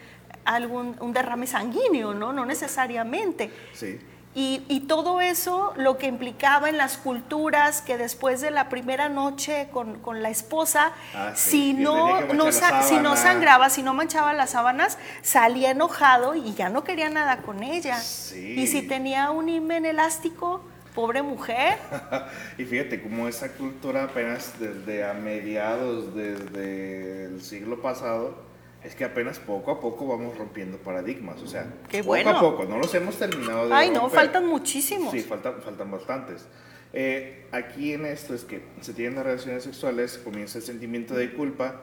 algún 0.44 0.96
un 1.00 1.12
derrame 1.12 1.46
sanguíneo, 1.46 2.14
¿no? 2.14 2.32
No 2.32 2.46
necesariamente. 2.46 3.50
Sí. 3.74 4.00
Y, 4.34 4.62
y 4.68 4.80
todo 4.80 5.20
eso 5.20 5.72
lo 5.76 5.98
que 5.98 6.06
implicaba 6.06 6.68
en 6.68 6.76
las 6.76 6.96
culturas 6.96 7.82
que 7.82 7.96
después 7.96 8.40
de 8.40 8.50
la 8.50 8.68
primera 8.68 9.08
noche 9.08 9.68
con, 9.72 9.98
con 9.98 10.22
la 10.22 10.30
esposa, 10.30 10.92
Ah, 11.14 11.32
sí, 11.34 11.50
si, 11.50 11.72
no, 11.72 12.20
no 12.20 12.52
si 12.52 12.96
no 12.98 13.16
sangraba, 13.16 13.68
si 13.68 13.82
no 13.82 13.94
manchaba 13.94 14.34
las 14.34 14.50
sábanas, 14.50 14.98
salía 15.22 15.70
enojado 15.70 16.34
y 16.34 16.54
ya 16.54 16.68
no 16.68 16.84
quería 16.84 17.08
nada 17.10 17.38
con 17.38 17.62
ella. 17.62 17.98
Sí. 17.98 18.54
Y 18.58 18.66
si 18.66 18.82
tenía 18.82 19.30
un 19.30 19.48
himen 19.48 19.84
elástico, 19.86 20.62
pobre 20.98 21.22
mujer, 21.22 21.78
y 22.58 22.64
fíjate 22.64 23.00
cómo 23.00 23.28
esa 23.28 23.52
cultura 23.52 24.02
apenas 24.02 24.54
desde 24.58 25.04
a 25.04 25.14
mediados 25.14 26.12
desde 26.12 27.26
el 27.26 27.40
siglo 27.40 27.80
pasado 27.80 28.34
es 28.82 28.96
que 28.96 29.04
apenas 29.04 29.38
poco 29.38 29.70
a 29.70 29.78
poco 29.78 30.08
vamos 30.08 30.36
rompiendo 30.36 30.76
paradigmas, 30.78 31.40
o 31.40 31.46
sea, 31.46 31.72
Qué 31.88 31.98
poco 31.98 32.08
bueno. 32.08 32.30
a 32.30 32.40
poco, 32.40 32.64
no 32.64 32.78
los 32.78 32.92
hemos 32.96 33.16
terminado 33.16 33.68
de 33.68 33.74
ay 33.74 33.90
no, 33.90 34.00
romper. 34.00 34.18
faltan 34.18 34.46
muchísimos. 34.48 35.12
Sí, 35.12 35.20
faltan, 35.20 35.62
faltan 35.62 35.88
bastantes. 35.88 36.48
Eh, 36.92 37.46
aquí 37.52 37.92
en 37.92 38.04
esto 38.04 38.34
es 38.34 38.42
que 38.42 38.62
se 38.80 38.92
tienen 38.92 39.14
las 39.14 39.24
relaciones 39.24 39.62
sexuales, 39.62 40.18
comienza 40.18 40.58
el 40.58 40.64
sentimiento 40.64 41.14
de 41.14 41.32
culpa, 41.32 41.80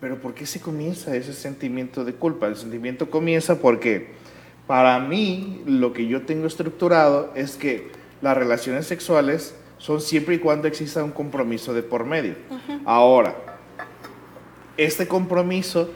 pero 0.00 0.20
¿por 0.20 0.34
qué 0.34 0.46
se 0.46 0.60
comienza 0.60 1.16
ese 1.16 1.32
sentimiento 1.32 2.04
de 2.04 2.12
culpa? 2.14 2.46
El 2.46 2.54
sentimiento 2.54 3.10
comienza 3.10 3.58
porque 3.60 4.10
para 4.68 5.00
mí 5.00 5.64
lo 5.66 5.92
que 5.92 6.06
yo 6.06 6.22
tengo 6.22 6.46
estructurado 6.46 7.32
es 7.34 7.56
que 7.56 7.95
las 8.22 8.36
relaciones 8.36 8.86
sexuales 8.86 9.54
son 9.78 10.00
siempre 10.00 10.36
y 10.36 10.38
cuando 10.38 10.68
exista 10.68 11.04
un 11.04 11.12
compromiso 11.12 11.74
de 11.74 11.82
por 11.82 12.04
medio. 12.04 12.34
Ahora, 12.84 13.36
este 14.76 15.06
compromiso, 15.06 15.90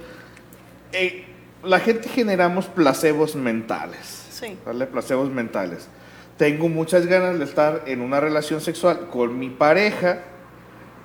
eh, 0.92 1.24
la 1.62 1.80
gente 1.80 2.08
generamos 2.08 2.66
placebos 2.66 3.34
mentales. 3.34 4.26
Sí. 4.30 4.56
¿vale? 4.64 4.86
Placebos 4.86 5.30
mentales. 5.30 5.88
Tengo 6.36 6.68
muchas 6.68 7.06
ganas 7.06 7.38
de 7.38 7.44
estar 7.44 7.82
en 7.86 8.00
una 8.00 8.20
relación 8.20 8.60
sexual 8.60 9.08
con 9.10 9.38
mi 9.38 9.50
pareja 9.50 10.22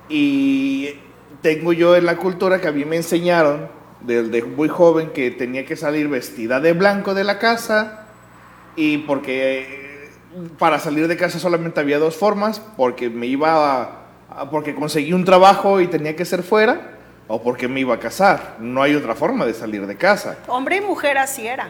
y 0.08 0.96
tengo 1.42 1.74
yo 1.74 1.96
en 1.96 2.06
la 2.06 2.18
cultura 2.18 2.62
que 2.62 2.68
a 2.68 2.72
mí 2.72 2.86
me 2.86 2.96
enseñaron 2.96 3.68
desde 4.02 4.44
muy 4.44 4.70
joven 4.70 5.10
que 5.10 5.32
tenía 5.32 5.66
que 5.66 5.76
salir 5.76 6.08
vestida 6.08 6.60
de 6.60 6.74
blanco 6.74 7.14
de 7.14 7.24
la 7.24 7.40
casa 7.40 8.08
y 8.76 9.00
porque 9.00 9.85
para 10.60 10.80
salir 10.80 11.08
de 11.08 11.18
casa 11.18 11.40
solamente 11.40 11.80
había 11.80 12.00
dos 12.00 12.16
formas, 12.16 12.60
porque 12.78 13.10
me 13.10 13.26
iba 13.28 13.82
a, 13.82 14.06
a- 14.30 14.50
porque 14.50 14.76
conseguí 14.76 15.14
un 15.14 15.26
trabajo 15.26 15.80
y 15.82 15.88
tenía 15.88 16.16
que 16.16 16.26
ser 16.26 16.44
fuera 16.44 16.92
o 17.28 17.42
porque 17.42 17.68
me 17.68 17.80
iba 17.80 17.96
a 17.96 18.00
casar. 18.00 18.56
No 18.60 18.82
hay 18.84 18.96
otra 18.96 19.16
forma 19.16 19.46
de 19.46 19.54
salir 19.54 19.86
de 19.88 19.96
casa. 19.96 20.38
Hombre 20.48 20.78
y 20.78 20.82
mujer 20.82 21.18
así 21.18 21.48
era. 21.48 21.70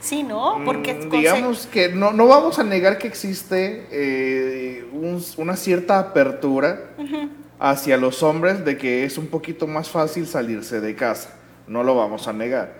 Sí, 0.00 0.22
¿no? 0.22 0.60
Porque 0.64 0.94
Mm, 0.94 1.10
digamos 1.10 1.66
que 1.66 1.88
no, 1.88 2.12
no 2.12 2.26
vamos 2.28 2.58
a 2.60 2.64
negar 2.64 2.98
que 2.98 3.08
existe 3.08 3.86
eh, 3.90 4.88
un- 4.92 5.24
una 5.38 5.56
cierta 5.56 5.98
apertura 5.98 6.90
hacia 7.58 7.96
los 7.96 8.22
hombres 8.22 8.64
de 8.64 8.76
que 8.78 9.04
es 9.04 9.18
un 9.18 9.26
poquito 9.26 9.66
más 9.66 9.88
fácil 9.90 10.26
salirse 10.28 10.80
de 10.80 10.94
casa, 10.94 11.34
no 11.66 11.82
lo 11.82 11.96
vamos 11.96 12.28
a 12.28 12.32
negar. 12.32 12.74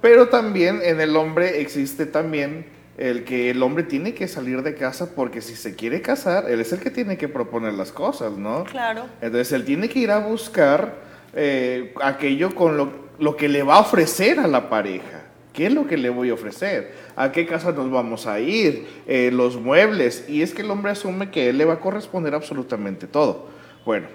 Pero 0.00 0.28
también 0.28 0.80
en 0.84 1.00
el 1.00 1.16
hombre 1.16 1.60
existe 1.60 2.06
también 2.06 2.66
el 3.00 3.24
que 3.24 3.48
el 3.48 3.62
hombre 3.62 3.82
tiene 3.82 4.12
que 4.12 4.28
salir 4.28 4.62
de 4.62 4.74
casa 4.74 5.14
porque 5.14 5.40
si 5.40 5.56
se 5.56 5.74
quiere 5.74 6.02
casar, 6.02 6.50
él 6.50 6.60
es 6.60 6.70
el 6.74 6.80
que 6.80 6.90
tiene 6.90 7.16
que 7.16 7.28
proponer 7.28 7.72
las 7.72 7.92
cosas, 7.92 8.36
¿no? 8.36 8.64
Claro. 8.64 9.06
Entonces 9.22 9.52
él 9.52 9.64
tiene 9.64 9.88
que 9.88 10.00
ir 10.00 10.10
a 10.10 10.18
buscar 10.18 10.96
eh, 11.32 11.94
aquello 12.02 12.54
con 12.54 12.76
lo, 12.76 12.92
lo 13.18 13.38
que 13.38 13.48
le 13.48 13.62
va 13.62 13.76
a 13.76 13.80
ofrecer 13.80 14.38
a 14.38 14.46
la 14.46 14.68
pareja. 14.68 15.22
¿Qué 15.54 15.66
es 15.66 15.72
lo 15.72 15.86
que 15.86 15.96
le 15.96 16.10
voy 16.10 16.28
a 16.28 16.34
ofrecer? 16.34 16.92
¿A 17.16 17.32
qué 17.32 17.46
casa 17.46 17.72
nos 17.72 17.90
vamos 17.90 18.26
a 18.26 18.38
ir? 18.38 18.86
Eh, 19.06 19.30
los 19.32 19.56
muebles. 19.56 20.26
Y 20.28 20.42
es 20.42 20.52
que 20.52 20.60
el 20.60 20.70
hombre 20.70 20.92
asume 20.92 21.30
que 21.30 21.48
él 21.48 21.56
le 21.56 21.64
va 21.64 21.74
a 21.74 21.80
corresponder 21.80 22.34
absolutamente 22.34 23.06
todo. 23.06 23.48
Bueno, 23.86 24.08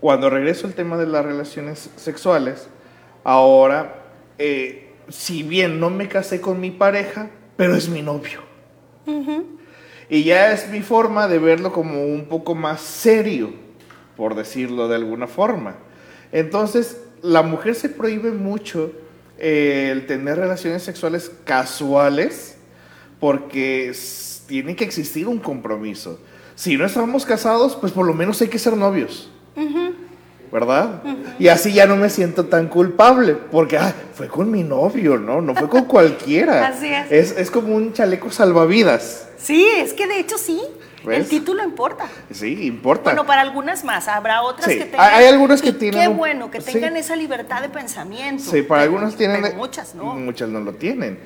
cuando 0.00 0.30
regreso 0.30 0.66
al 0.66 0.72
tema 0.72 0.96
de 0.96 1.06
las 1.06 1.22
relaciones 1.22 1.90
sexuales, 1.96 2.66
ahora, 3.24 4.06
eh, 4.38 4.88
si 5.08 5.42
bien 5.42 5.78
no 5.78 5.90
me 5.90 6.08
casé 6.08 6.40
con 6.40 6.60
mi 6.60 6.70
pareja, 6.70 7.28
pero 7.58 7.74
es 7.74 7.88
mi 7.88 8.02
novio. 8.02 8.40
Y 10.08 10.22
ya 10.22 10.52
es 10.52 10.70
mi 10.70 10.80
forma 10.80 11.26
de 11.26 11.40
verlo 11.40 11.72
como 11.72 12.04
un 12.04 12.26
poco 12.26 12.54
más 12.54 12.80
serio, 12.80 13.52
por 14.16 14.36
decirlo 14.36 14.86
de 14.86 14.94
alguna 14.94 15.26
forma. 15.26 15.74
Entonces, 16.30 17.02
la 17.20 17.42
mujer 17.42 17.74
se 17.74 17.88
prohíbe 17.88 18.30
mucho 18.30 18.92
eh, 19.38 19.88
el 19.90 20.06
tener 20.06 20.38
relaciones 20.38 20.84
sexuales 20.84 21.32
casuales 21.42 22.58
porque 23.18 23.92
tiene 24.46 24.76
que 24.76 24.84
existir 24.84 25.26
un 25.26 25.40
compromiso. 25.40 26.20
Si 26.54 26.76
no 26.76 26.86
estamos 26.86 27.26
casados, 27.26 27.74
pues 27.74 27.92
por 27.92 28.06
lo 28.06 28.14
menos 28.14 28.40
hay 28.40 28.48
que 28.48 28.60
ser 28.60 28.76
novios. 28.76 29.32
¿Verdad? 30.50 31.02
Y 31.38 31.48
así 31.48 31.72
ya 31.72 31.86
no 31.86 31.96
me 31.96 32.08
siento 32.08 32.46
tan 32.46 32.68
culpable, 32.68 33.34
porque 33.34 33.76
ah, 33.76 33.94
fue 34.14 34.28
con 34.28 34.50
mi 34.50 34.62
novio, 34.62 35.18
¿no? 35.18 35.40
No 35.42 35.54
fue 35.54 35.68
con 35.68 35.84
cualquiera. 35.84 36.66
Así 36.68 36.88
es. 36.88 37.12
Es, 37.12 37.38
es 37.38 37.50
como 37.50 37.74
un 37.74 37.92
chaleco 37.92 38.30
salvavidas. 38.30 39.28
Sí, 39.36 39.66
es 39.76 39.92
que 39.92 40.06
de 40.06 40.18
hecho 40.20 40.38
sí. 40.38 40.60
¿Ves? 41.04 41.18
El 41.20 41.28
título 41.28 41.62
importa. 41.62 42.06
Sí, 42.30 42.66
importa. 42.66 43.04
Bueno, 43.10 43.24
para 43.26 43.42
algunas 43.42 43.84
más, 43.84 44.08
habrá 44.08 44.42
otras 44.42 44.66
Sí, 44.70 44.78
que 44.78 44.84
tengan. 44.86 45.14
hay 45.14 45.26
algunas 45.26 45.62
que 45.62 45.72
tienen 45.72 46.00
Qué 46.00 46.08
bueno 46.08 46.50
que 46.50 46.60
sí. 46.60 46.72
tengan 46.72 46.96
esa 46.96 47.14
libertad 47.14 47.62
de 47.62 47.68
pensamiento. 47.68 48.42
Sí, 48.42 48.62
para 48.62 48.82
Pero- 48.82 48.92
algunos 48.94 49.16
tienen. 49.16 49.42
pero 49.42 49.54
muchas 49.54 49.94
no. 49.94 50.14
Muchas 50.14 50.48
no 50.48 50.60
lo 50.60 50.72
tienen. 50.72 51.18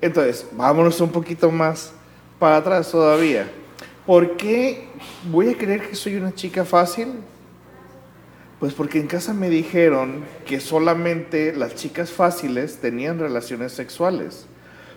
Entonces, 0.00 0.46
vámonos 0.52 1.00
un 1.00 1.10
poquito 1.10 1.50
más 1.50 1.92
para 2.38 2.56
atrás 2.58 2.90
todavía. 2.90 3.50
¿Por 4.06 4.36
qué 4.36 4.88
voy 5.30 5.50
a 5.50 5.56
creer 5.56 5.88
que 5.88 5.94
soy 5.96 6.16
una 6.16 6.34
chica 6.34 6.64
fácil? 6.64 7.08
Pues 8.62 8.74
porque 8.74 9.00
en 9.00 9.08
casa 9.08 9.34
me 9.34 9.50
dijeron 9.50 10.22
que 10.46 10.60
solamente 10.60 11.52
las 11.52 11.74
chicas 11.74 12.12
fáciles 12.12 12.76
tenían 12.76 13.18
relaciones 13.18 13.72
sexuales. 13.72 14.46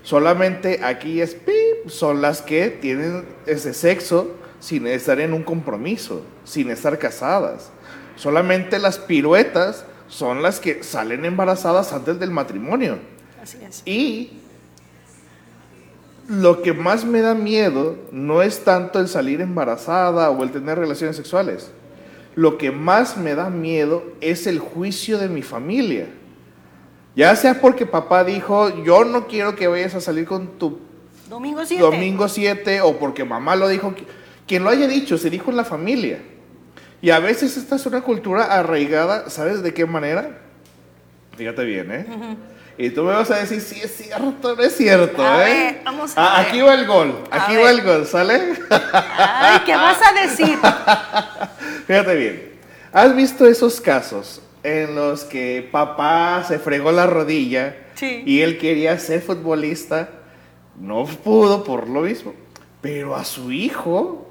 Solamente 0.03 0.81
aquellas 0.84 1.31
pip, 1.31 1.89
son 1.89 2.22
las 2.22 2.43
que 2.43 2.69
tienen 2.69 3.25
ese 3.48 3.74
sexo 3.74 4.36
sin 4.60 4.86
estar 4.86 5.19
en 5.19 5.34
un 5.34 5.41
compromiso, 5.41 6.22
sin 6.43 6.69
estar 6.69 7.00
casadas. 7.00 7.72
Solamente 8.17 8.77
las 8.77 9.00
piruetas 9.00 9.84
son 10.10 10.43
las 10.43 10.60
que 10.60 10.84
salen 10.84 11.25
embarazadas 11.25 11.91
antes 11.91 12.19
del 12.19 12.29
matrimonio. 12.29 13.00
Así 13.41 13.57
es. 13.67 13.81
Y 13.84 14.34
lo 16.27 16.62
que 16.62 16.74
más 16.74 17.03
me 17.03 17.22
da 17.22 17.34
miedo 17.34 17.98
no 18.12 18.43
es 18.43 18.63
tanto 18.63 19.00
el 19.00 19.07
salir 19.07 19.41
embarazada 19.41 20.29
o 20.29 20.43
el 20.43 20.51
tener 20.51 20.77
relaciones 20.77 21.15
sexuales. 21.15 21.72
Lo 22.35 22.57
que 22.57 22.71
más 22.71 23.17
me 23.17 23.33
da 23.33 23.49
miedo 23.49 24.03
es 24.21 24.45
el 24.47 24.59
juicio 24.59 25.17
de 25.17 25.29
mi 25.29 25.41
familia. 25.41 26.07
Ya 27.15 27.33
sea 27.35 27.61
porque 27.61 27.85
papá 27.85 28.23
dijo, 28.25 28.83
yo 28.83 29.05
no 29.05 29.25
quiero 29.27 29.55
que 29.55 29.67
vayas 29.67 29.95
a 29.95 30.01
salir 30.01 30.25
con 30.25 30.59
tu 30.59 30.79
Domingo 31.29 31.65
7. 31.65 31.81
domingo 31.81 32.27
7 32.27 32.81
o 32.81 32.97
porque 32.97 33.23
mamá 33.23 33.55
lo 33.55 33.67
dijo. 33.69 33.93
Quien 34.47 34.63
lo 34.63 34.69
haya 34.69 34.87
dicho, 34.87 35.17
se 35.17 35.29
dijo 35.29 35.49
en 35.49 35.57
la 35.57 35.63
familia. 35.63 36.19
Y 37.01 37.09
a 37.11 37.19
veces 37.19 37.55
esta 37.57 37.77
es 37.77 37.85
una 37.85 38.01
cultura 38.01 38.43
arraigada, 38.45 39.29
¿sabes 39.29 39.63
de 39.63 39.73
qué 39.73 39.85
manera? 39.85 40.37
Fíjate 41.37 41.63
bien, 41.63 41.91
¿eh? 41.91 42.05
Y 42.77 42.89
tú 42.89 43.03
me 43.03 43.13
vas 43.13 43.31
a 43.31 43.37
decir 43.37 43.61
si 43.61 43.79
es 43.79 43.95
cierto 43.95 44.49
o 44.51 44.55
no 44.55 44.61
es 44.61 44.75
cierto, 44.75 45.23
A 45.25 45.49
¿eh? 45.49 45.53
ver, 45.53 45.81
vamos 45.85 46.13
a 46.17 46.21
Ah, 46.35 46.39
ver. 46.39 46.47
Aquí 46.47 46.61
va 46.61 46.73
el 46.73 46.85
gol, 46.85 47.15
A 47.31 47.43
aquí 47.45 47.55
ver. 47.55 47.65
va 47.65 47.69
el 47.71 47.81
gol, 47.83 48.05
¿sale? 48.05 48.53
Ay, 48.69 49.59
¿qué 49.65 49.75
vas 49.75 49.97
a 50.01 50.21
decir? 50.27 50.57
Fíjate 51.87 52.15
bien. 52.15 52.51
¿Has 52.91 53.15
visto 53.15 53.45
esos 53.47 53.81
casos 53.81 54.41
en 54.63 54.95
los 54.95 55.23
que 55.23 55.67
papá 55.71 56.43
se 56.47 56.59
fregó 56.59 56.91
la 56.91 57.05
rodilla 57.07 57.75
Sí. 57.95 58.23
y 58.25 58.41
él 58.41 58.57
quería 58.57 58.97
ser 58.99 59.21
futbolista? 59.21 60.09
No 60.79 61.05
pudo 61.05 61.63
por 61.63 61.87
lo 61.89 62.01
mismo. 62.01 62.33
Pero 62.81 63.15
a 63.15 63.23
su 63.23 63.51
hijo 63.51 64.21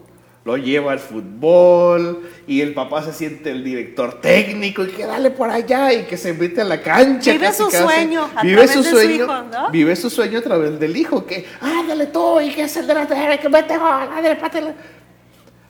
lo 0.45 0.59
lleva 0.59 0.93
al 0.93 0.99
fútbol 0.99 2.29
y 2.47 2.61
el 2.61 2.75
papá 2.75 3.03
se 3.03 3.13
siente 3.15 3.51
el 3.51 3.65
director 3.65 4.21
técnico 4.21 4.85
y 4.85 4.89
que 4.89 5.07
dale 5.07 5.31
por 5.31 5.49
allá 5.51 5.91
y 5.93 6.05
que 6.05 6.19
se 6.19 6.35
mete 6.35 6.61
a 6.61 6.65
la 6.65 6.83
cancha. 6.83 7.33
Vive 7.33 7.47
casi, 7.47 7.63
su 7.63 7.71
casi. 7.71 7.83
sueño 7.83 8.31
a 8.37 8.43
Vive 8.43 8.57
través 8.67 8.71
su 8.73 8.83
de 8.83 8.91
su 8.91 8.97
sueño. 8.97 9.15
hijo, 9.25 9.43
¿no? 9.51 9.71
Vive 9.71 9.97
su 9.97 10.11
sueño 10.11 10.39
a 10.39 10.43
través 10.43 10.79
del 10.79 10.97
hijo. 10.97 11.25
Que, 11.25 11.47
ándale 11.61 12.07
tú 12.07 12.41
y 12.41 12.51
que 12.51 12.63
es 12.65 12.77
el 12.77 12.87
delantero, 12.87 13.41
que 13.41 13.49
mete 13.49 13.79
gol, 13.79 13.89
ándale, 14.15 14.37
pátela. 14.37 14.75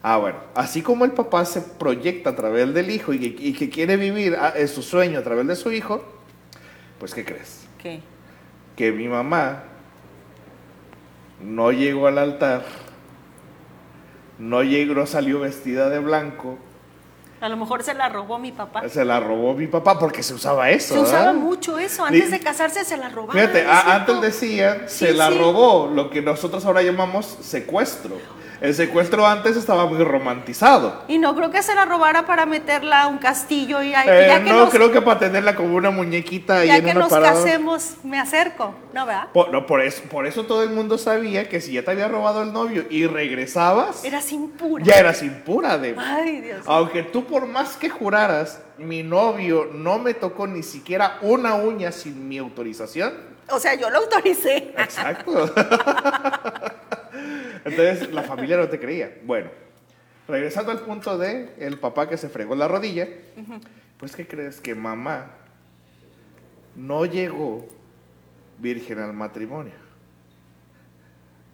Ah, 0.07 0.19
bueno, 0.19 0.37
así 0.55 0.83
como 0.83 1.07
el 1.07 1.13
papá 1.13 1.47
se 1.47 1.63
proyecta 1.63 2.29
a 2.31 2.37
través 2.37 2.75
del 2.75 2.91
hijo 2.91 3.15
y 3.15 3.19
que, 3.19 3.43
y 3.43 3.55
que 3.55 3.71
quiere 3.71 3.97
vivir 3.97 4.37
ah, 4.39 4.53
su 4.67 4.83
sueño 4.83 5.19
a 5.19 5.23
través 5.23 5.47
de 5.47 5.57
su 5.57 5.73
hijo, 5.73 6.05
pues 6.99 7.15
¿qué 7.15 7.25
crees? 7.25 7.65
¿Qué? 7.83 8.01
Que 8.77 8.93
mi 8.93 9.09
mamá 9.09 9.63
no 11.41 11.73
llegó 11.73 12.07
al 12.07 12.19
altar, 12.19 12.65
no 14.39 14.63
llegó, 14.63 14.93
no 14.95 15.07
salió 15.07 15.41
vestida 15.41 15.89
de 15.89 16.01
blanco, 16.01 16.59
A 17.41 17.49
lo 17.49 17.57
mejor 17.57 17.83
se 17.83 17.95
la 17.95 18.11
robó 18.11 18.39
mi 18.39 18.53
papá. 18.53 18.87
se 18.91 19.07
la 19.07 19.21
robó 19.21 19.55
mi 19.55 19.69
papá 19.69 19.99
porque 19.99 20.23
se 20.23 20.35
usaba 20.35 20.69
eso. 20.71 20.95
Se 20.95 21.01
usaba 21.01 21.33
mucho 21.33 21.79
eso. 21.79 22.05
Antes 22.05 22.31
de 22.31 22.41
casarse 22.41 22.85
se 22.85 22.97
la 22.99 23.09
robaban. 23.09 23.37
Fíjate, 23.41 23.67
antes 23.67 24.21
decían, 24.21 24.83
se 24.87 25.09
Sí, 25.13 25.17
la 25.17 25.31
sí. 25.31 25.39
robó, 25.39 25.91
lo 25.93 26.11
que 26.11 26.21
nosotros 26.21 26.65
ahora 26.67 26.83
llamamos 26.83 27.25
secuestro. 27.41 28.17
El 28.65 28.75
secuestro 28.75 29.27
antes 29.27 29.59
estaba 29.59 29.85
muy 29.85 30.03
romantizado. 30.03 31.03
Y 31.07 31.19
no 31.19 31.35
creo 31.37 31.51
que 31.51 31.63
se 31.63 31.75
la 31.75 31.85
robara 31.85 32.25
para 32.25 32.47
meterla 32.47 33.03
a 33.03 33.07
un 33.09 33.19
castillo 33.19 33.83
y 33.83 33.93
ahí- 33.95 34.09
Eh, 34.09 34.25
ya 34.27 34.43
que 34.43 34.49
no, 34.51 34.61
nos, 34.61 34.71
creo 34.71 34.91
que 34.91 35.03
para 35.03 35.19
tenerla 35.21 35.55
como 35.55 35.75
una 35.77 35.91
muñequita 35.91 36.65
ya 36.65 36.79
en 36.79 36.85
que 36.87 36.95
nos 36.95 37.11
parada. 37.11 37.35
casemos, 37.35 37.97
me 38.05 38.19
acerco. 38.19 38.75
¿No, 38.95 39.05
verdad? 39.05 39.29
Por, 39.35 39.51
no, 39.53 39.67
por 39.67 39.83
eso, 39.83 40.03
por 40.11 40.27
eso 40.27 40.45
todo 40.45 40.63
el 40.63 40.71
mundo 40.71 40.97
sabía 40.97 41.47
que 41.47 41.61
si 41.61 41.73
ya 41.75 41.83
te 41.85 41.91
había 41.91 42.09
robado 42.09 42.43
el 42.43 42.55
novio 42.55 42.87
y 42.89 43.07
regresabas, 43.07 44.03
Eras 44.03 44.33
impura. 44.33 44.83
ya 44.83 44.95
eras 44.95 45.23
impura 45.23 45.77
de... 45.77 45.95
Ay, 45.99 46.41
Dios. 46.41 46.63
Aunque 46.67 47.03
tú 47.03 47.27
por 47.27 47.47
más 47.47 47.77
que 47.77 47.91
juraras, 47.91 48.63
mi 48.79 49.03
novio 49.03 49.69
no 49.75 49.99
me 49.99 50.15
tocó 50.15 50.47
ni 50.47 50.63
siquiera 50.63 51.19
una 51.21 51.55
uña 51.55 51.93
sin 51.93 52.27
mi 52.29 52.39
autorización. 52.39 53.13
O 53.51 53.59
sea, 53.61 53.75
yo 53.75 53.91
lo 53.91 53.99
autoricé. 53.99 54.73
Exacto. 54.79 55.53
Entonces 57.65 58.13
la 58.13 58.23
familia 58.23 58.57
no 58.57 58.69
te 58.69 58.79
creía. 58.79 59.17
Bueno, 59.25 59.51
regresando 60.29 60.71
al 60.73 60.81
punto 60.81 61.17
de 61.19 61.55
el 61.59 61.79
papá 61.79 62.09
que 62.09 62.17
se 62.17 62.29
fregó 62.29 62.55
la 62.55 62.69
rodilla, 62.69 63.09
pues 63.99 64.15
¿qué 64.17 64.27
crees? 64.27 64.61
Que 64.61 64.75
mamá 64.75 65.31
no 66.77 67.05
llegó 67.07 67.67
virgen 68.59 68.99
al 68.99 69.13
matrimonio. 69.13 69.73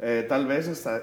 Eh, 0.01 0.25
tal 0.29 0.47
vez 0.47 0.67
hasta 0.69 1.03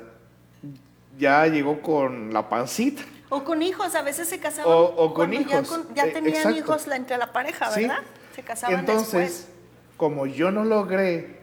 ya 1.18 1.46
llegó 1.48 1.82
con 1.82 2.34
la 2.34 2.50
pancita. 2.50 3.02
O 3.30 3.44
con 3.44 3.62
hijos, 3.62 3.94
a 3.96 4.02
veces 4.02 4.28
se 4.30 4.40
casaban. 4.40 4.72
O- 4.72 4.86
o 4.86 5.14
con 5.14 5.32
Ya, 5.32 5.40
hijos, 5.42 5.68
con- 5.68 5.94
ya 5.94 6.06
eh, 6.06 6.12
tenían 6.12 6.36
exacto. 6.36 6.58
hijos 6.58 6.88
la- 6.88 6.96
entre 6.96 7.18
la 7.18 7.32
pareja, 7.34 7.70
¿sí? 7.72 7.82
¿verdad? 7.82 8.00
Se 8.36 8.42
casaban 8.44 8.80
Entonces, 8.80 9.12
después. 9.14 9.50
como 9.98 10.26
yo 10.28 10.52
no 10.52 10.64
logré 10.64 11.38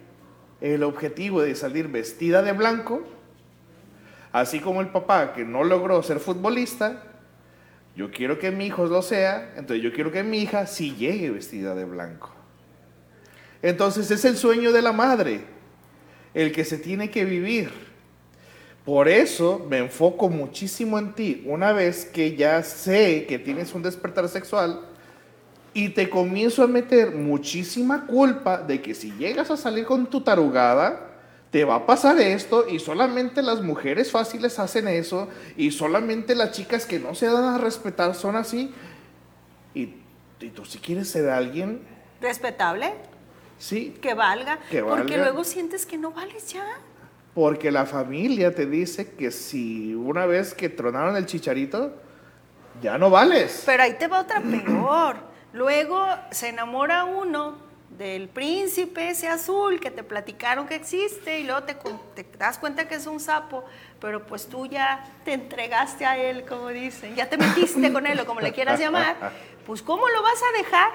el 0.61 0.83
objetivo 0.83 1.43
de 1.43 1.55
salir 1.55 1.89
vestida 1.89 2.43
de 2.43 2.53
blanco, 2.53 3.03
así 4.35 4.59
como 4.59 4.81
el 4.81 4.89
papá 4.89 5.33
que 5.33 5.45
no 5.45 5.63
logró 5.63 6.03
ser 6.03 6.19
futbolista, 6.19 7.01
yo 7.95 8.11
quiero 8.11 8.37
que 8.41 8.51
mi 8.51 8.67
hijo 8.67 8.85
lo 8.87 9.01
sea, 9.01 9.53
entonces 9.57 9.81
yo 9.81 9.93
quiero 9.93 10.11
que 10.11 10.25
mi 10.25 10.39
hija 10.39 10.67
sí 10.67 10.97
llegue 10.97 11.31
vestida 11.31 11.77
de 11.77 11.85
blanco. 11.85 12.35
Entonces 13.63 14.11
es 14.11 14.25
el 14.25 14.37
sueño 14.37 14.73
de 14.73 14.83
la 14.83 14.91
madre, 14.91 15.43
el 16.35 16.51
que 16.51 16.65
se 16.65 16.79
tiene 16.79 17.13
que 17.13 17.25
vivir. 17.25 17.71
Por 18.85 19.07
eso 19.07 19.65
me 19.71 19.79
enfoco 19.79 20.29
muchísimo 20.29 20.99
en 20.99 21.13
ti. 21.13 21.45
Una 21.47 21.73
vez 21.73 22.05
que 22.05 22.35
ya 22.35 22.61
sé 22.65 23.27
que 23.29 23.39
tienes 23.39 23.73
un 23.73 23.85
despertar 23.85 24.29
sexual 24.29 24.81
y 25.73 25.91
te 25.91 26.11
comienzo 26.11 26.65
a 26.65 26.67
meter 26.67 27.13
muchísima 27.13 28.05
culpa 28.05 28.59
de 28.59 28.83
que 28.83 28.97
si 28.97 29.13
llegas 29.13 29.53
a 29.53 29.57
salir 29.57 29.85
con 29.85 30.07
tu 30.07 30.23
tarugada, 30.23 31.14
te 31.55 31.65
va 31.65 31.77
a 31.77 31.87
pasar 31.87 32.19
esto 32.21 32.67
y 32.69 32.81
solamente 32.81 33.41
las 33.41 33.61
mujeres 33.61 34.11
fáciles 34.11 34.59
hacen 34.59 34.89
eso 34.89 35.29
y 35.57 35.71
solamente 35.71 36.35
las 36.35 36.51
chicas 36.51 36.85
que 36.85 36.99
no 36.99 37.15
se 37.15 37.27
dan 37.27 37.45
a 37.45 37.59
respetar 37.59 38.17
son 38.17 38.35
así. 38.35 38.75
Y, 39.73 39.95
y 40.41 40.51
tú 40.51 40.65
si 40.65 40.79
quieres 40.79 41.09
ser 41.09 41.31
alguien, 41.31 41.81
Respetable, 42.21 42.93
sí, 43.57 43.97
que 44.03 44.15
valga. 44.15 44.59
Que 44.69 44.83
Porque 44.83 45.13
valga. 45.17 45.17
luego 45.19 45.45
sientes 45.45 45.87
que 45.87 45.97
no 45.97 46.11
vales 46.11 46.53
ya. 46.53 46.67
Porque 47.35 47.71
la 47.71 47.87
familia 47.87 48.53
te 48.53 48.67
dice 48.67 49.13
que 49.13 49.31
si 49.31 49.95
una 49.95 50.27
vez 50.27 50.55
que 50.55 50.69
tronaron 50.69 51.15
el 51.15 51.27
chicharito, 51.27 51.95
ya 52.83 52.99
no 52.99 53.11
vales. 53.11 53.63
Pero 53.65 53.85
ahí 53.85 53.95
te 53.97 54.09
va 54.09 54.23
otra 54.23 54.41
peor. 54.41 55.19
Luego 55.53 56.05
se 56.33 56.49
enamora 56.49 57.05
uno 57.05 57.64
del 57.99 58.29
príncipe 58.29 59.11
ese 59.11 59.29
azul 59.29 59.79
que 59.79 59.91
te 59.91 60.03
platicaron 60.03 60.67
que 60.67 60.75
existe 60.75 61.39
y 61.39 61.45
luego 61.45 61.63
te, 61.63 61.75
te 61.75 62.27
das 62.37 62.59
cuenta 62.59 62.89
que 62.89 62.97
es 62.97 63.07
un 63.07 63.21
sapo, 63.21 63.65
pero 64.01 64.27
pues 64.27 64.49
tú 64.49 64.67
ya 64.67 65.05
te 65.25 65.33
entregaste 65.33 66.05
a 66.05 66.17
él, 66.19 66.45
como 66.45 66.69
dicen, 66.69 67.15
ya 67.15 67.29
te 67.29 67.37
metiste 67.37 67.93
con 67.93 68.07
él 68.07 68.19
o 68.19 68.27
como 68.27 68.41
le 68.41 68.53
quieras 68.53 68.81
llamar, 68.81 69.17
pues 69.65 69.81
¿cómo 69.81 70.09
lo 70.09 70.23
vas 70.23 70.41
a 70.43 70.59
dejar 70.59 70.91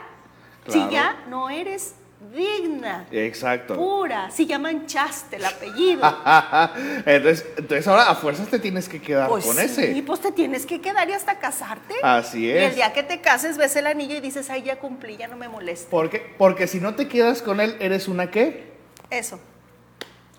si 0.67 0.89
ya 0.89 1.23
no 1.27 1.49
eres 1.49 1.95
digna, 2.33 3.07
Exacto. 3.11 3.75
pura, 3.75 4.29
si 4.29 4.45
ya 4.45 4.59
manchaste 4.59 5.37
el 5.37 5.45
apellido? 5.45 6.01
entonces, 7.05 7.45
entonces 7.57 7.87
ahora 7.87 8.09
a 8.09 8.15
fuerzas 8.15 8.49
te 8.49 8.59
tienes 8.59 8.89
que 8.89 9.01
quedar 9.01 9.29
Pues 9.29 9.45
con 9.45 9.55
sí, 9.55 9.61
ese. 9.63 10.03
pues 10.05 10.19
te 10.19 10.31
tienes 10.31 10.65
que 10.65 10.81
quedar 10.81 11.09
y 11.09 11.13
hasta 11.13 11.39
casarte. 11.39 11.95
Así 12.03 12.45
Y 12.45 12.51
es. 12.51 12.69
el 12.69 12.75
día 12.75 12.91
que 12.93 13.03
te 13.03 13.21
cases 13.21 13.57
ves 13.57 13.75
el 13.77 13.87
anillo 13.87 14.15
y 14.15 14.19
dices, 14.19 14.49
ay, 14.49 14.63
ya 14.63 14.77
cumplí, 14.79 15.15
ya 15.17 15.27
no 15.27 15.37
me 15.37 15.47
molesta. 15.47 15.89
¿Por 15.89 16.09
qué? 16.09 16.19
Porque 16.37 16.67
si 16.67 16.79
no 16.79 16.95
te 16.95 17.07
quedas 17.07 17.41
con 17.41 17.59
él, 17.61 17.77
¿eres 17.79 18.07
una 18.07 18.29
qué? 18.29 18.73
Eso, 19.09 19.39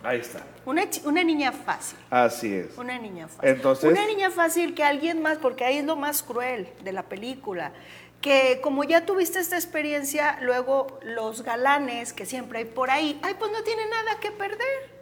Ahí 0.02 0.20
está. 0.20 0.40
una, 0.64 0.82
una 1.04 1.22
niña 1.24 1.52
fácil. 1.52 1.98
Así 2.08 2.54
es. 2.54 2.78
Una 2.78 2.98
niña 2.98 3.28
fácil. 3.28 3.50
Entonces- 3.50 3.90
Una 3.92 4.06
niña 4.06 4.30
fácil 4.30 4.74
que 4.74 4.82
alguien 4.84 5.20
más, 5.22 5.38
porque 5.38 5.64
ahí 5.64 5.78
es 5.78 5.84
lo 5.84 5.96
más 5.96 6.22
cruel 6.22 6.68
de 6.84 6.92
la 6.92 7.02
película. 7.02 7.72
Que 8.20 8.60
como 8.62 8.84
ya 8.84 9.06
tuviste 9.06 9.38
esta 9.40 9.56
experiencia, 9.56 10.38
luego 10.42 10.98
los 11.02 11.42
galanes 11.42 12.12
que 12.12 12.26
siempre 12.26 12.60
hay 12.60 12.64
por 12.66 12.90
ahí, 12.90 13.18
ay, 13.22 13.34
pues 13.38 13.50
no 13.50 13.62
tiene 13.62 13.86
nada 13.86 14.20
que 14.20 14.30
perder. 14.30 15.00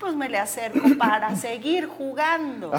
Pues 0.00 0.14
me 0.14 0.28
le 0.28 0.38
acerco 0.38 0.80
para 0.98 1.36
seguir 1.36 1.86
jugando. 1.86 2.72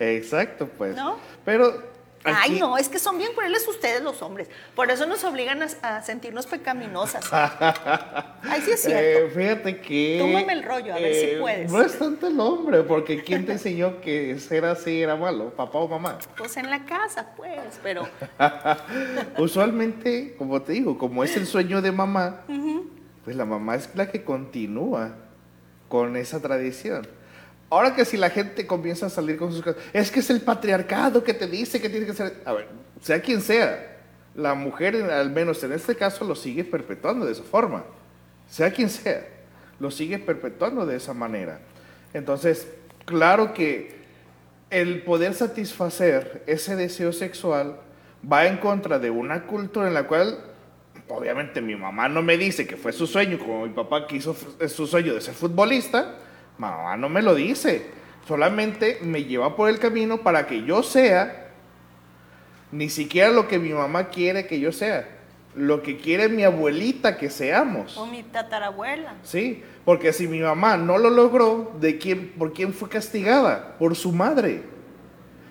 Exacto, 0.00 0.68
pues. 0.68 0.96
¿No? 0.96 1.18
Pero. 1.44 1.91
Ay, 2.24 2.58
no, 2.58 2.78
es 2.78 2.88
que 2.88 2.98
son 2.98 3.18
bien 3.18 3.32
crueles 3.34 3.66
ustedes 3.66 4.02
los 4.02 4.22
hombres. 4.22 4.48
Por 4.74 4.90
eso 4.90 5.06
nos 5.06 5.24
obligan 5.24 5.62
a, 5.62 5.66
a 5.82 6.02
sentirnos 6.02 6.46
pecaminosas. 6.46 7.28
Ay, 7.32 8.60
sí 8.64 8.70
es 8.72 8.80
cierto. 8.82 9.26
Eh, 9.26 9.30
fíjate 9.34 9.80
que. 9.80 10.18
Túmame 10.20 10.52
el 10.52 10.62
rollo, 10.62 10.94
a 10.94 10.98
ver 10.98 11.14
si 11.14 11.24
eh, 11.24 11.38
puedes. 11.40 11.70
No 11.72 11.82
es 11.82 11.98
tanto 11.98 12.28
el 12.28 12.38
hombre, 12.38 12.82
porque 12.82 13.22
¿quién 13.22 13.44
te 13.46 13.52
enseñó 13.52 14.00
que 14.00 14.38
ser 14.38 14.64
así 14.64 15.02
era 15.02 15.16
malo? 15.16 15.50
¿Papá 15.50 15.78
o 15.78 15.88
mamá? 15.88 16.18
Pues 16.36 16.56
en 16.56 16.70
la 16.70 16.84
casa, 16.84 17.32
pues, 17.36 17.80
pero 17.82 18.08
Usualmente, 19.38 20.34
como 20.36 20.62
te 20.62 20.72
digo, 20.72 20.98
como 20.98 21.24
es 21.24 21.36
el 21.36 21.46
sueño 21.46 21.82
de 21.82 21.92
mamá, 21.92 22.42
pues 23.24 23.36
la 23.36 23.44
mamá 23.44 23.76
es 23.76 23.90
la 23.94 24.10
que 24.10 24.24
continúa 24.24 25.16
con 25.88 26.16
esa 26.16 26.40
tradición. 26.40 27.06
Ahora 27.72 27.94
que 27.94 28.04
si 28.04 28.18
la 28.18 28.28
gente 28.28 28.66
comienza 28.66 29.06
a 29.06 29.08
salir 29.08 29.38
con 29.38 29.50
sus 29.50 29.62
cosas, 29.62 29.82
es 29.94 30.10
que 30.10 30.20
es 30.20 30.28
el 30.28 30.42
patriarcado 30.42 31.24
que 31.24 31.32
te 31.32 31.46
dice 31.46 31.80
que 31.80 31.88
tiene 31.88 32.04
que 32.04 32.12
ser. 32.12 32.42
A 32.44 32.52
ver, 32.52 32.68
sea 33.00 33.22
quien 33.22 33.40
sea, 33.40 33.96
la 34.34 34.52
mujer, 34.52 34.94
al 35.10 35.30
menos 35.30 35.64
en 35.64 35.72
este 35.72 35.96
caso, 35.96 36.26
lo 36.26 36.34
sigue 36.34 36.64
perpetuando 36.64 37.24
de 37.24 37.32
esa 37.32 37.44
forma. 37.44 37.82
Sea 38.50 38.70
quien 38.74 38.90
sea, 38.90 39.26
lo 39.80 39.90
sigue 39.90 40.18
perpetuando 40.18 40.84
de 40.84 40.96
esa 40.96 41.14
manera. 41.14 41.60
Entonces, 42.12 42.68
claro 43.06 43.54
que 43.54 43.94
el 44.68 45.02
poder 45.02 45.32
satisfacer 45.32 46.42
ese 46.46 46.76
deseo 46.76 47.10
sexual 47.10 47.78
va 48.30 48.44
en 48.48 48.58
contra 48.58 48.98
de 48.98 49.08
una 49.08 49.46
cultura 49.46 49.88
en 49.88 49.94
la 49.94 50.06
cual 50.06 50.44
obviamente 51.08 51.62
mi 51.62 51.74
mamá 51.74 52.10
no 52.10 52.20
me 52.20 52.36
dice 52.36 52.66
que 52.66 52.76
fue 52.76 52.92
su 52.92 53.06
sueño, 53.06 53.38
como 53.38 53.64
mi 53.66 53.72
papá 53.72 54.06
quiso 54.06 54.36
su 54.68 54.86
sueño 54.86 55.14
de 55.14 55.22
ser 55.22 55.32
futbolista, 55.32 56.18
mamá 56.58 56.96
no 56.96 57.08
me 57.08 57.22
lo 57.22 57.34
dice. 57.34 57.86
Solamente 58.26 58.98
me 59.02 59.24
lleva 59.24 59.56
por 59.56 59.68
el 59.68 59.78
camino 59.78 60.18
para 60.18 60.46
que 60.46 60.64
yo 60.64 60.82
sea 60.82 61.42
ni 62.72 62.88
siquiera 62.88 63.30
lo 63.30 63.46
que 63.46 63.58
mi 63.58 63.70
mamá 63.70 64.08
quiere 64.08 64.46
que 64.46 64.58
yo 64.58 64.72
sea, 64.72 65.06
lo 65.54 65.82
que 65.82 65.98
quiere 65.98 66.28
mi 66.28 66.42
abuelita 66.42 67.18
que 67.18 67.28
seamos. 67.28 67.96
O 67.98 68.06
mi 68.06 68.22
tatarabuela. 68.22 69.14
Sí, 69.22 69.62
porque 69.84 70.12
si 70.12 70.26
mi 70.26 70.40
mamá 70.40 70.78
no 70.78 70.96
lo 70.96 71.10
logró, 71.10 71.72
¿de 71.78 71.98
quién, 71.98 72.32
¿por 72.38 72.54
quién 72.54 72.72
fue 72.72 72.88
castigada? 72.88 73.76
Por 73.78 73.94
su 73.94 74.10
madre. 74.12 74.62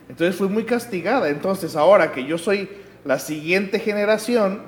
Entonces 0.10 0.36
fui 0.36 0.50
muy 0.50 0.66
castigada. 0.66 1.30
Entonces 1.30 1.76
ahora 1.76 2.12
que 2.12 2.26
yo 2.26 2.40
soy 2.40 2.70
la 3.06 3.20
siguiente 3.20 3.80
generación, 3.80 4.64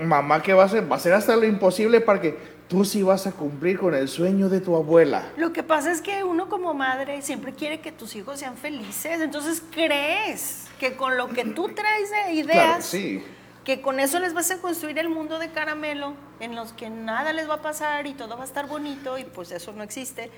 mamá, 0.00 0.42
¿qué 0.42 0.54
va 0.54 0.62
a 0.62 0.66
hacer? 0.66 0.90
Va 0.90 0.94
a 0.94 0.98
hacer 0.98 1.12
hasta 1.12 1.36
lo 1.36 1.44
imposible 1.44 2.00
para 2.00 2.20
que 2.20 2.36
tú 2.68 2.84
sí 2.84 3.02
vas 3.02 3.26
a 3.26 3.32
cumplir 3.32 3.78
con 3.78 3.94
el 3.94 4.08
sueño 4.08 4.48
de 4.48 4.60
tu 4.60 4.76
abuela. 4.76 5.32
Lo 5.36 5.52
que 5.52 5.62
pasa 5.62 5.90
es 5.90 6.02
que 6.02 6.22
uno 6.22 6.48
como 6.48 6.74
madre 6.74 7.22
siempre 7.22 7.54
quiere 7.54 7.80
que 7.80 7.90
tus 7.90 8.14
hijos 8.14 8.38
sean 8.38 8.56
felices, 8.56 9.20
entonces 9.20 9.62
crees 9.70 10.66
que 10.78 10.94
con 10.94 11.16
lo 11.16 11.28
que 11.28 11.44
tú 11.44 11.70
traes 11.70 12.10
de 12.10 12.34
ideas, 12.34 12.84
sí. 12.84 13.24
que 13.64 13.80
con 13.80 13.98
eso 13.98 14.20
les 14.20 14.34
vas 14.34 14.50
a 14.50 14.58
construir 14.58 14.98
el 14.98 15.08
mundo 15.08 15.38
de 15.38 15.50
caramelo, 15.50 16.14
en 16.40 16.54
los 16.54 16.72
que 16.72 16.90
nada 16.90 17.32
les 17.32 17.48
va 17.48 17.54
a 17.54 17.62
pasar 17.62 18.06
y 18.06 18.12
todo 18.12 18.36
va 18.36 18.42
a 18.42 18.46
estar 18.46 18.68
bonito 18.68 19.18
y 19.18 19.24
pues 19.24 19.50
eso 19.50 19.72
no 19.72 19.82
existe. 19.82 20.30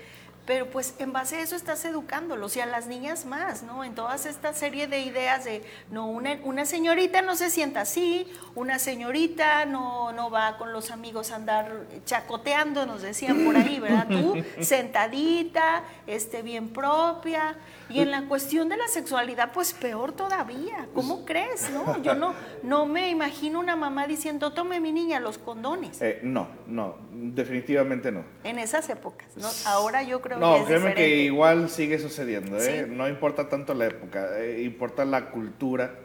Pero 0.51 0.65
pues 0.65 0.95
en 0.99 1.13
base 1.13 1.37
a 1.37 1.39
eso 1.39 1.55
estás 1.55 1.85
educándolos 1.85 2.57
y 2.57 2.59
a 2.59 2.65
las 2.65 2.87
niñas 2.87 3.23
más, 3.23 3.63
¿no? 3.63 3.85
En 3.85 3.95
todas 3.95 4.25
esta 4.25 4.51
serie 4.51 4.85
de 4.85 4.99
ideas 4.99 5.45
de, 5.45 5.63
no, 5.89 6.07
una, 6.07 6.37
una 6.43 6.65
señorita 6.65 7.21
no 7.21 7.37
se 7.37 7.49
sienta 7.49 7.79
así, 7.79 8.27
una 8.53 8.77
señorita 8.77 9.63
no, 9.63 10.11
no 10.11 10.29
va 10.29 10.57
con 10.57 10.73
los 10.73 10.91
amigos 10.91 11.31
a 11.31 11.37
andar 11.37 11.85
chacoteando, 12.03 12.85
nos 12.85 13.01
decían 13.01 13.45
por 13.45 13.55
ahí, 13.55 13.79
¿verdad? 13.79 14.07
Tú 14.09 14.43
sentadita, 14.61 15.83
este, 16.05 16.41
bien 16.41 16.67
propia. 16.67 17.55
Y 17.87 17.99
en 17.99 18.11
la 18.11 18.23
cuestión 18.23 18.67
de 18.67 18.75
la 18.75 18.89
sexualidad, 18.89 19.51
pues 19.53 19.73
peor 19.73 20.11
todavía. 20.11 20.87
¿Cómo 20.93 21.23
crees, 21.23 21.69
no? 21.71 22.01
Yo 22.03 22.13
no, 22.13 22.33
no 22.63 22.85
me 22.85 23.09
imagino 23.09 23.57
una 23.57 23.77
mamá 23.77 24.05
diciendo, 24.05 24.51
tome 24.51 24.81
mi 24.81 24.91
niña 24.91 25.21
los 25.21 25.37
condones. 25.37 26.01
Eh, 26.01 26.19
no, 26.23 26.49
no, 26.67 26.95
definitivamente 27.11 28.11
no. 28.11 28.25
En 28.43 28.59
esas 28.59 28.89
épocas, 28.89 29.29
¿no? 29.37 29.47
Ahora 29.65 30.03
yo 30.03 30.21
creo 30.21 30.40
No, 30.41 30.65
créeme 30.65 30.93
que 30.93 31.17
igual 31.23 31.69
sigue 31.69 31.99
sucediendo, 31.99 32.57
¿eh? 32.57 32.85
Sí. 32.87 32.93
No 32.93 33.07
importa 33.07 33.47
tanto 33.47 33.73
la 33.73 33.85
época, 33.87 34.39
eh, 34.39 34.61
importa 34.63 35.05
la 35.05 35.29
cultura 35.31 35.95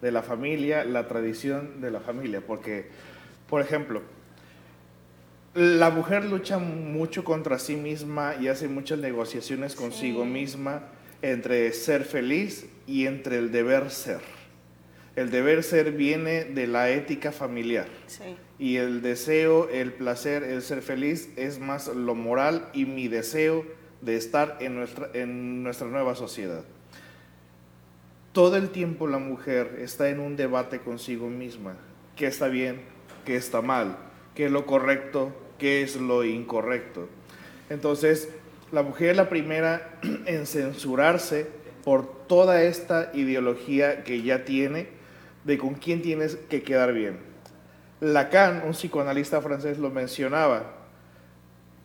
de 0.00 0.12
la 0.12 0.22
familia, 0.22 0.84
la 0.84 1.08
tradición 1.08 1.80
de 1.80 1.90
la 1.90 2.00
familia, 2.00 2.40
porque, 2.46 2.86
por 3.48 3.60
ejemplo, 3.62 4.02
la 5.54 5.88
mujer 5.90 6.24
lucha 6.26 6.58
mucho 6.58 7.24
contra 7.24 7.58
sí 7.58 7.76
misma 7.76 8.34
y 8.40 8.48
hace 8.48 8.68
muchas 8.68 8.98
negociaciones 8.98 9.74
consigo 9.74 10.22
Sí. 10.24 10.28
misma 10.30 10.82
entre 11.22 11.72
ser 11.72 12.04
feliz 12.04 12.66
y 12.86 13.06
entre 13.06 13.38
el 13.38 13.50
deber 13.50 13.90
ser. 13.90 14.20
El 15.16 15.30
deber 15.30 15.62
ser 15.64 15.92
viene 15.92 16.44
de 16.44 16.66
la 16.66 16.90
ética 16.90 17.32
familiar. 17.32 17.86
Sí. 18.06 18.36
Y 18.58 18.76
el 18.76 19.00
deseo, 19.00 19.70
el 19.70 19.92
placer, 19.94 20.42
el 20.42 20.60
ser 20.60 20.82
feliz 20.82 21.30
es 21.36 21.58
más 21.58 21.88
lo 21.88 22.14
moral 22.14 22.68
y 22.74 22.84
mi 22.84 23.08
deseo 23.08 23.64
de 24.06 24.16
estar 24.16 24.56
en 24.60 24.76
nuestra, 24.76 25.10
en 25.14 25.64
nuestra 25.64 25.88
nueva 25.88 26.14
sociedad. 26.14 26.62
Todo 28.32 28.56
el 28.56 28.70
tiempo 28.70 29.08
la 29.08 29.18
mujer 29.18 29.78
está 29.80 30.08
en 30.08 30.20
un 30.20 30.36
debate 30.36 30.78
consigo 30.78 31.28
misma. 31.28 31.74
¿Qué 32.14 32.28
está 32.28 32.46
bien? 32.46 32.82
¿Qué 33.24 33.34
está 33.34 33.62
mal? 33.62 33.98
¿Qué 34.34 34.46
es 34.46 34.52
lo 34.52 34.64
correcto? 34.64 35.32
¿Qué 35.58 35.82
es 35.82 35.96
lo 35.96 36.24
incorrecto? 36.24 37.08
Entonces, 37.68 38.28
la 38.70 38.82
mujer 38.82 39.10
es 39.10 39.16
la 39.16 39.28
primera 39.28 39.98
en 40.26 40.46
censurarse 40.46 41.48
por 41.82 42.26
toda 42.28 42.62
esta 42.62 43.10
ideología 43.12 44.04
que 44.04 44.22
ya 44.22 44.44
tiene 44.44 44.86
de 45.44 45.58
con 45.58 45.74
quién 45.74 46.00
tienes 46.00 46.36
que 46.48 46.62
quedar 46.62 46.92
bien. 46.92 47.18
Lacan, 48.00 48.62
un 48.66 48.72
psicoanalista 48.72 49.40
francés, 49.40 49.78
lo 49.78 49.90
mencionaba. 49.90 50.75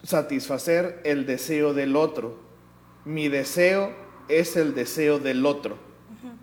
Satisfacer 0.04 1.02
el 1.04 1.26
deseo 1.26 1.74
del 1.74 1.96
otro. 1.96 2.38
Mi 3.06 3.30
deseo 3.30 3.94
es 4.28 4.56
el 4.56 4.74
deseo 4.74 5.20
del 5.20 5.46
otro. 5.46 5.78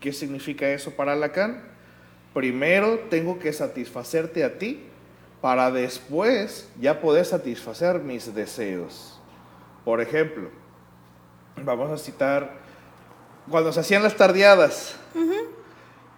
¿Qué 0.01 0.13
significa 0.13 0.69
eso 0.69 0.93
para 0.93 1.17
Lacan? 1.17 1.63
Primero 2.35 3.01
tengo 3.11 3.39
que 3.39 3.53
satisfacerte 3.53 4.45
a 4.45 4.59
ti 4.59 4.85
para 5.41 5.71
después 5.71 6.69
ya 6.81 7.01
poder 7.01 7.25
satisfacer 7.25 8.01
mis 8.01 8.35
deseos. 8.35 9.19
Por 9.85 10.01
ejemplo, 10.01 10.51
vamos 11.65 11.91
a 11.91 11.99
citar 11.99 12.59
cuando 13.51 13.73
se 13.73 13.81
hacían 13.81 14.03
las 14.03 14.17
tardeadas 14.17 14.97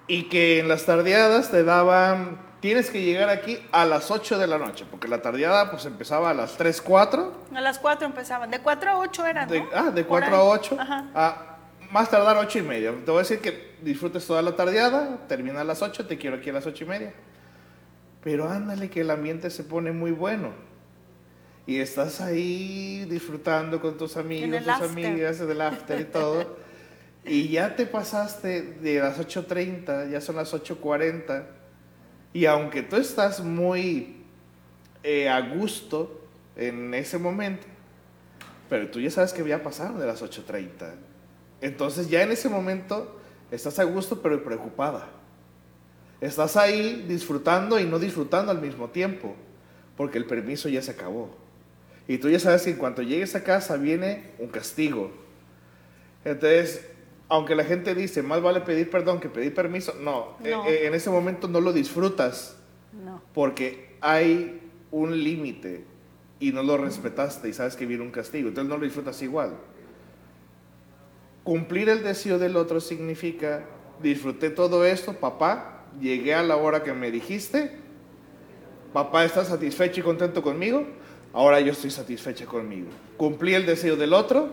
y 0.07 0.25
que 0.25 0.59
en 0.59 0.69
las 0.69 0.87
tardeadas 0.87 1.51
te 1.51 1.63
daban, 1.63 2.41
tienes 2.61 2.91
que 2.91 3.03
llegar 3.03 3.29
aquí 3.31 3.59
a 3.73 3.85
las 3.85 4.11
8 4.11 4.39
de 4.39 4.47
la 4.47 4.59
noche, 4.59 4.85
porque 4.91 5.09
la 5.09 5.23
tardeada 5.23 5.71
pues 5.71 5.85
empezaba 5.87 6.31
a 6.31 6.35
las 6.35 6.57
3, 6.57 6.81
4, 6.83 7.33
A 7.55 7.61
las 7.61 7.79
4 7.79 8.07
empezaban. 8.07 8.51
De 8.51 8.61
4 8.61 8.91
a 8.91 8.99
8 8.99 9.27
eran, 9.27 9.49
de, 9.49 9.61
¿no? 9.61 9.69
ah, 9.75 9.91
de 9.91 10.05
Por 10.05 10.21
4 10.21 10.29
ahí. 10.29 10.41
a 10.41 10.45
8, 10.45 10.77
Ajá. 10.79 11.11
a 11.15 11.57
más 11.91 12.11
tardar 12.11 12.37
8 12.37 12.59
y 12.59 12.63
media. 12.63 12.91
Te 13.05 13.11
voy 13.11 13.17
a 13.17 13.23
decir 13.23 13.41
que 13.41 13.75
disfrutes 13.83 14.27
toda 14.27 14.43
la 14.43 14.55
tardeada, 14.57 15.27
termina 15.27 15.63
a 15.63 15.65
las 15.65 15.83
8, 15.83 16.07
te 16.07 16.19
quiero 16.19 16.37
aquí 16.37 16.51
a 16.51 16.53
las 16.55 16.67
8 16.67 16.85
y 16.85 16.87
media. 16.87 17.15
Pero 18.23 18.49
ándale 18.51 18.91
que 18.91 19.01
el 19.01 19.11
ambiente 19.11 19.49
se 19.51 19.65
pone 19.65 19.93
muy 19.93 20.11
bueno. 20.11 20.51
Y 21.67 21.79
estás 21.79 22.21
ahí 22.21 23.07
disfrutando 23.09 23.81
con 23.81 23.97
tus 23.97 24.17
amigos, 24.17 24.59
tus 24.59 24.69
after. 24.69 24.89
amigas, 25.07 25.39
del 25.39 25.61
after 25.61 26.01
y 26.01 26.05
todo. 26.05 26.57
y 27.25 27.49
ya 27.49 27.77
te 27.77 27.87
pasaste 27.87 28.63
de 28.63 28.99
las 29.01 29.19
8.30, 29.19 30.11
ya 30.11 30.21
son 30.21 30.37
las 30.37 30.53
8.40. 30.53 31.45
Y 32.33 32.47
aunque 32.47 32.83
tú 32.83 32.97
estás 32.97 33.41
muy 33.41 34.17
eh, 35.03 35.29
a 35.29 35.41
gusto 35.41 36.21
en 36.57 36.95
ese 36.95 37.19
momento, 37.19 37.67
pero 38.69 38.89
tú 38.89 39.01
ya 39.01 39.11
sabes 39.11 39.33
que 39.33 39.47
ya 39.47 39.63
pasaron 39.63 39.99
de 39.99 40.07
las 40.07 40.23
8.30. 40.23 40.95
Entonces 41.61 42.09
ya 42.09 42.23
en 42.23 42.31
ese 42.31 42.49
momento 42.49 43.21
estás 43.51 43.79
a 43.79 43.85
gusto 43.85 44.23
pero 44.23 44.43
preocupada. 44.45 45.09
Estás 46.21 46.57
ahí 46.57 47.05
disfrutando 47.09 47.81
y 47.81 47.85
no 47.85 47.99
disfrutando 47.99 48.53
al 48.53 48.61
mismo 48.61 48.91
tiempo, 48.91 49.35
porque 49.97 50.19
el 50.19 50.27
permiso 50.27 50.69
ya 50.69 50.83
se 50.83 50.91
acabó. 50.91 51.31
Y 52.07 52.19
tú 52.19 52.29
ya 52.29 52.39
sabes 52.39 52.63
que 52.63 52.71
en 52.71 52.77
cuanto 52.77 53.03
llegues 53.03 53.35
a 53.35 53.43
casa 53.43 53.77
viene 53.77 54.33
un 54.39 54.49
castigo. 54.49 55.11
Entonces, 56.25 56.90
aunque 57.31 57.55
la 57.55 57.65
gente 57.65 57.95
dice, 57.95 58.23
más 58.23 58.43
vale 58.43 58.61
pedir 58.61 58.91
perdón 58.91 59.21
que 59.21 59.29
pedir 59.31 59.55
permiso, 59.55 59.95
no, 60.01 60.37
No. 60.41 60.67
eh, 60.67 60.83
eh, 60.83 60.87
en 60.87 60.95
ese 60.95 61.09
momento 61.11 61.49
no 61.49 61.61
lo 61.61 61.73
disfrutas 61.73 62.57
No. 63.05 63.23
porque 63.33 63.97
hay 64.03 64.61
un 64.91 65.17
límite 65.23 65.85
y 66.41 66.53
no 66.53 66.63
lo 66.63 66.77
respetaste 66.77 67.49
y 67.49 67.53
sabes 67.53 67.77
que 67.77 67.87
viene 67.87 68.03
un 68.03 68.11
castigo, 68.11 68.49
entonces 68.49 68.69
no 68.69 68.77
lo 68.77 68.85
disfrutas 68.85 69.23
igual. 69.23 69.55
Cumplir 71.45 71.89
el 71.89 72.03
deseo 72.03 72.39
del 72.39 72.57
otro 72.57 72.81
significa, 72.81 73.65
disfruté 74.03 74.51
todo 74.51 74.85
esto, 74.85 75.15
papá, 75.15 75.85
llegué 76.01 76.35
a 76.35 76.43
la 76.43 76.57
hora 76.57 76.83
que 76.83 76.93
me 76.93 77.11
dijiste, 77.11 77.73
papá 78.93 79.25
está 79.25 79.45
satisfecho 79.45 80.01
y 80.01 80.03
contento 80.03 80.43
conmigo, 80.43 80.85
ahora 81.33 81.61
yo 81.61 81.73
estoy 81.73 81.91
satisfecha 81.91 82.45
conmigo. 82.47 82.89
Cumplí 83.17 83.55
el 83.55 83.67
deseo 83.67 83.97
del 83.97 84.13
otro 84.13 84.49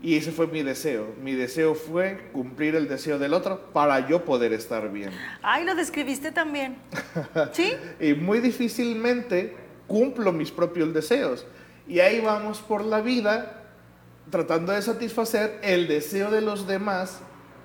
y 0.00 0.16
ese 0.16 0.30
fue 0.30 0.46
mi 0.46 0.62
deseo. 0.62 1.14
Mi 1.22 1.34
deseo 1.34 1.74
fue 1.74 2.28
cumplir 2.32 2.76
el 2.76 2.88
deseo 2.88 3.18
del 3.18 3.34
otro 3.34 3.72
para 3.72 4.08
yo 4.08 4.24
poder 4.24 4.52
estar 4.52 4.90
bien. 4.92 5.10
Ay, 5.42 5.64
lo 5.64 5.74
describiste 5.74 6.30
también. 6.30 6.76
¿Sí? 7.52 7.72
y 8.00 8.14
muy 8.14 8.38
difícilmente 8.40 9.56
cumplo 9.86 10.32
mis 10.32 10.52
propios 10.52 10.94
deseos. 10.94 11.46
Y 11.88 12.00
ahí 12.00 12.20
vamos 12.20 12.60
por 12.60 12.84
la 12.84 13.00
vida 13.00 13.64
tratando 14.30 14.72
de 14.72 14.82
satisfacer 14.82 15.58
el 15.62 15.88
deseo 15.88 16.30
de 16.30 16.42
los 16.42 16.66
demás 16.66 17.20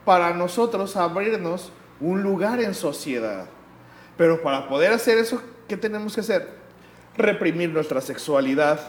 para 0.06 0.34
nosotros 0.34 0.96
abrirnos 0.96 1.72
un 2.00 2.24
lugar 2.24 2.62
en 2.62 2.74
sociedad. 2.74 3.46
Pero 4.18 4.42
para 4.42 4.68
poder 4.68 4.92
hacer 4.92 5.18
eso, 5.18 5.42
¿qué 5.68 5.78
tenemos 5.78 6.16
que 6.16 6.22
hacer? 6.22 6.50
Reprimir 7.18 7.70
nuestra 7.70 8.02
sexualidad, 8.02 8.80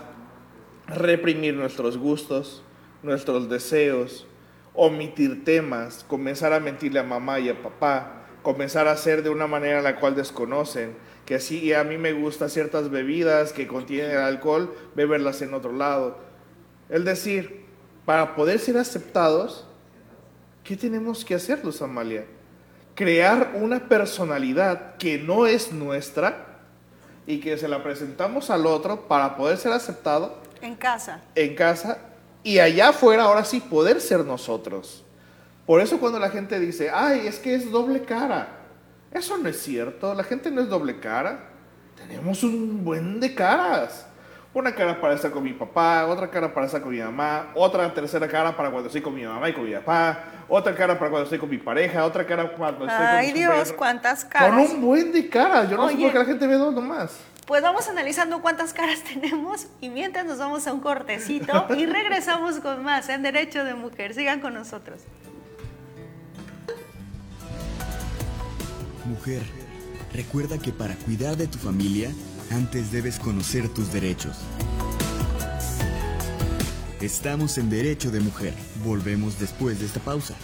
reprimir 0.87 1.55
nuestros 1.55 1.99
gustos, 1.99 2.63
nuestros 3.05 3.49
deseos, 3.49 4.27
omitir 4.75 5.45
temas, 5.45 6.05
comenzar 6.09 6.53
a 6.53 6.61
mentirle 6.61 7.01
a 7.01 7.05
mamá 7.05 7.39
y 7.39 7.49
a 7.49 7.63
papá, 7.63 8.25
comenzar 8.43 8.89
a 8.89 8.93
hacer 8.93 9.23
de 9.23 9.31
una 9.31 9.47
manera 9.47 9.81
la 9.81 10.01
cual 10.01 10.15
desconocen, 10.15 10.97
que 11.27 11.37
así 11.37 11.73
a 11.73 11.85
mí 11.85 11.97
me 11.97 12.13
gustan 12.13 12.51
ciertas 12.51 12.91
bebidas 12.91 13.53
que 13.53 13.67
contienen 13.67 14.17
alcohol, 14.17 14.75
beberlas 14.95 15.41
en 15.43 15.55
otro 15.55 15.73
lado. 15.73 16.19
Es 16.89 17.05
decir, 17.05 17.65
para 18.05 18.35
poder 18.35 18.59
ser 18.59 18.77
aceptados, 18.77 19.67
¿qué 20.65 20.77
tenemos 20.77 21.25
que 21.25 21.35
hacer, 21.35 21.65
Luz 21.65 21.81
Amalia? 21.81 22.25
crear 22.95 23.53
una 23.55 23.89
personalidad 23.89 24.97
que 24.97 25.19
no 25.19 25.47
es 25.47 25.73
nuestra 25.73 26.47
y 27.27 27.41
que 27.41 27.59
se 27.59 27.69
la 27.69 27.83
presentamos 27.83 28.51
al 28.51 28.67
otro 28.67 29.09
para 29.09 29.37
poder 29.37 29.57
ser 29.59 29.73
aceptado 29.73 30.39
En 30.61 30.77
casa. 30.77 31.23
en 31.35 31.55
casa 31.55 31.99
y 32.45 32.61
allá 32.61 32.91
afuera 32.91 33.25
ahora 33.25 33.45
sí 33.45 33.59
poder 33.59 34.01
ser 34.01 34.25
nosotros. 34.25 35.05
Por 35.67 35.81
eso 35.81 35.99
cuando 35.99 36.19
la 36.19 36.29
gente 36.31 36.61
dice, 36.61 36.91
ay, 36.93 37.27
es 37.27 37.39
que 37.39 37.55
es 37.55 37.71
doble 37.71 38.03
cara. 38.03 38.61
Eso 39.11 39.39
no 39.39 39.49
es 39.49 39.61
cierto, 39.63 40.15
la 40.15 40.23
gente 40.23 40.51
no 40.51 40.61
es 40.61 40.69
doble 40.69 41.01
cara. 41.01 41.49
Tenemos 41.97 42.43
un 42.45 42.85
buen 42.85 43.19
de 43.19 43.35
caras. 43.35 44.07
Una 44.53 44.73
cara 44.73 45.01
para 45.01 45.15
estar 45.15 45.33
con 45.33 45.43
mi 45.43 45.53
papá, 45.53 46.07
otra 46.07 46.31
cara 46.31 46.53
para 46.55 46.67
estar 46.67 46.81
con 46.81 46.93
mi 46.93 47.01
mamá, 47.01 47.51
otra 47.57 47.93
tercera 47.93 48.29
cara 48.29 48.57
para 48.57 48.71
cuando 48.71 48.87
estoy 48.87 49.01
con 49.03 49.13
mi 49.13 49.25
mamá 49.25 49.49
y 49.49 49.53
con 49.53 49.65
mi 49.65 49.73
papá, 49.73 50.21
otra 50.49 50.73
cara 50.77 50.97
para 50.97 51.11
cuando 51.11 51.25
estoy 51.25 51.41
con 51.41 51.51
mi 51.51 51.59
pareja, 51.59 52.05
otra 52.05 52.25
cara 52.25 52.53
cuando 52.55 52.85
estoy 52.87 53.05
con 53.05 53.17
Ay, 53.17 53.27
mis 53.29 53.35
Dios, 53.35 53.73
cuántas 53.73 54.23
Con 54.23 54.31
caras. 54.31 54.71
un 54.71 54.81
buen 54.81 55.11
de 55.11 55.29
caras. 55.29 55.69
Yo 55.71 55.77
no 55.77 55.89
sé 55.89 55.97
por 55.97 56.13
qué 56.13 56.19
la 56.19 56.25
gente 56.25 56.47
ve 56.47 56.55
dos 56.55 56.73
nomás. 56.73 57.17
Pues 57.47 57.63
vamos 57.63 57.89
analizando 57.89 58.41
cuántas 58.41 58.73
caras 58.73 59.03
tenemos 59.13 59.67
y 59.81 59.91
mientras 59.91 60.25
nos 60.25 60.39
vamos 60.39 60.67
a 60.67 60.73
un 60.73 60.81
cortecito 60.81 61.67
y 61.77 61.87
regresamos 61.87 62.57
con 62.61 62.83
más 62.83 63.09
en 63.09 63.23
Derecho 63.23 63.65
de 63.65 63.75
Mujer. 63.75 64.15
Sigan 64.15 64.41
con 64.41 64.55
nosotros. 64.55 65.01
Mujer, 69.05 69.43
recuerda 70.13 70.59
que 70.59 70.73
para 70.73 70.95
cuidar 70.95 71.37
de 71.37 71.47
tu 71.47 71.59
familia, 71.59 72.11
antes 72.51 72.91
debes 72.91 73.19
conocer 73.19 73.69
tus 73.69 73.93
derechos. 73.93 74.39
Estamos 77.01 77.59
en 77.59 77.69
Derecho 77.69 78.11
de 78.11 78.21
Mujer. 78.21 78.55
Volvemos 78.83 79.39
después 79.39 79.79
de 79.79 79.85
esta 79.85 80.01
pausa. 80.01 80.35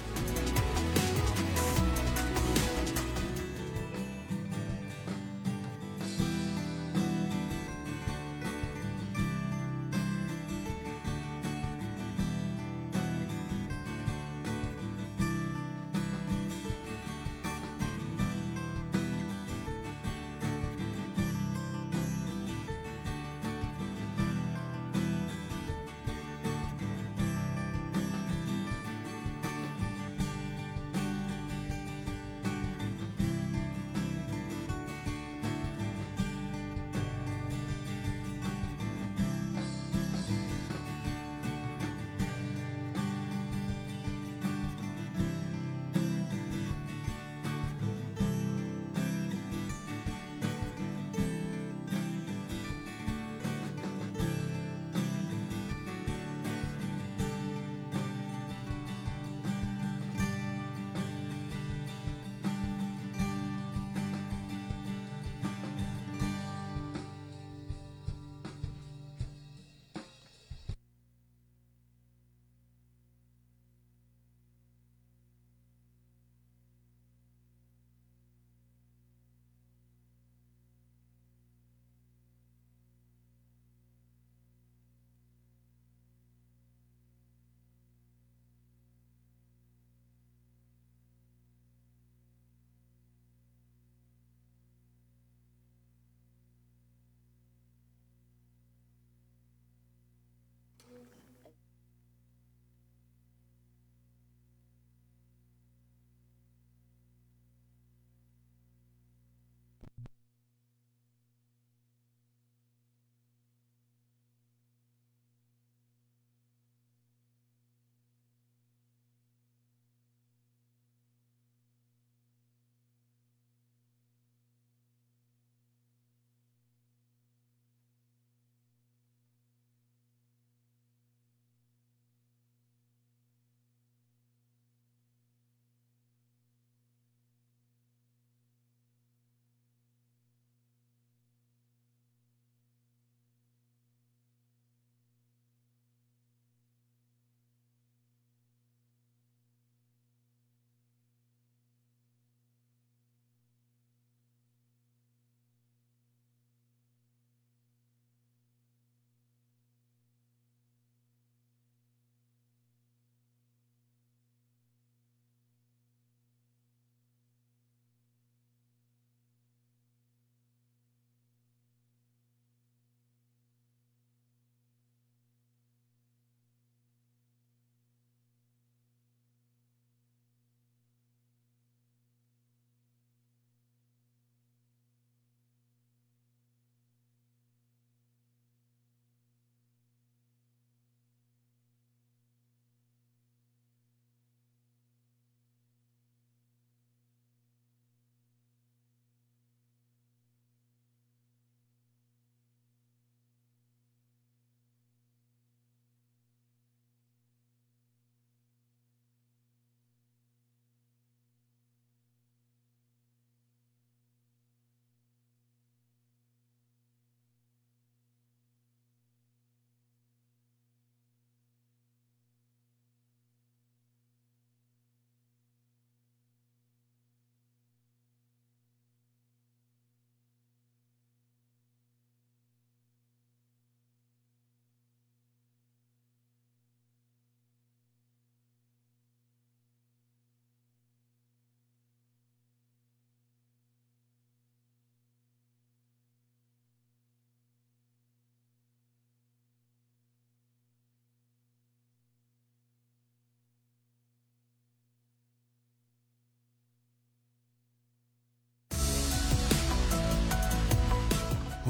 Yes. 100.90 101.19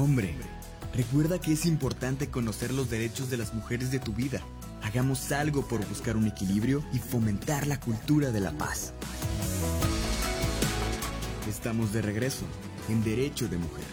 Hombre, 0.01 0.33
recuerda 0.95 1.39
que 1.39 1.53
es 1.53 1.67
importante 1.67 2.27
conocer 2.27 2.73
los 2.73 2.89
derechos 2.89 3.29
de 3.29 3.37
las 3.37 3.53
mujeres 3.53 3.91
de 3.91 3.99
tu 3.99 4.13
vida. 4.13 4.41
Hagamos 4.81 5.31
algo 5.31 5.67
por 5.67 5.87
buscar 5.87 6.17
un 6.17 6.25
equilibrio 6.25 6.83
y 6.91 6.97
fomentar 6.97 7.67
la 7.67 7.79
cultura 7.79 8.31
de 8.31 8.39
la 8.39 8.51
paz. 8.51 8.95
Estamos 11.47 11.93
de 11.93 12.01
regreso 12.01 12.47
en 12.89 13.03
Derecho 13.03 13.47
de 13.47 13.57
Mujer. 13.57 13.85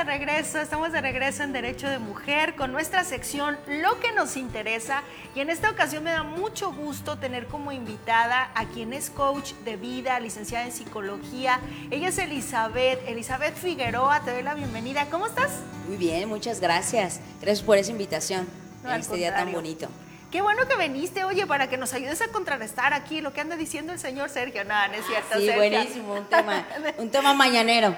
De 0.00 0.04
regreso, 0.04 0.58
estamos 0.58 0.92
de 0.92 1.02
regreso 1.02 1.42
en 1.42 1.52
Derecho 1.52 1.86
de 1.86 1.98
Mujer 1.98 2.56
con 2.56 2.72
nuestra 2.72 3.04
sección 3.04 3.58
Lo 3.66 4.00
que 4.00 4.12
nos 4.12 4.38
interesa. 4.38 5.02
Y 5.34 5.40
en 5.40 5.50
esta 5.50 5.68
ocasión 5.68 6.04
me 6.04 6.10
da 6.10 6.22
mucho 6.22 6.72
gusto 6.72 7.18
tener 7.18 7.46
como 7.48 7.70
invitada 7.70 8.50
a 8.54 8.64
quien 8.64 8.94
es 8.94 9.10
coach 9.10 9.52
de 9.62 9.76
vida, 9.76 10.18
licenciada 10.18 10.64
en 10.64 10.72
psicología. 10.72 11.60
Ella 11.90 12.08
es 12.08 12.16
Elizabeth, 12.16 13.06
Elizabeth 13.06 13.54
Figueroa, 13.54 14.22
te 14.24 14.32
doy 14.32 14.42
la 14.42 14.54
bienvenida. 14.54 15.04
¿Cómo 15.10 15.26
estás? 15.26 15.50
Muy 15.86 15.98
bien, 15.98 16.30
muchas 16.30 16.60
gracias. 16.60 17.20
Gracias 17.42 17.62
por 17.62 17.76
esa 17.76 17.90
invitación 17.90 18.48
en 18.82 18.92
este 18.92 19.16
día 19.16 19.34
tan 19.34 19.52
bonito. 19.52 19.90
Qué 20.32 20.40
bueno 20.40 20.66
que 20.66 20.76
viniste, 20.76 21.24
oye, 21.24 21.46
para 21.46 21.68
que 21.68 21.76
nos 21.76 21.92
ayudes 21.92 22.22
a 22.22 22.28
contrarrestar 22.28 22.94
aquí 22.94 23.20
lo 23.20 23.34
que 23.34 23.42
anda 23.42 23.56
diciendo 23.56 23.92
el 23.92 23.98
señor 23.98 24.30
Sergio. 24.30 24.64
No, 24.64 24.88
no 24.88 24.94
es 24.94 25.04
cierto. 25.04 25.38
Sí, 25.38 25.50
buenísimo, 25.54 26.14
un 26.14 26.24
tema, 26.24 26.64
un 26.98 27.10
tema 27.10 27.34
mañanero. 27.34 27.94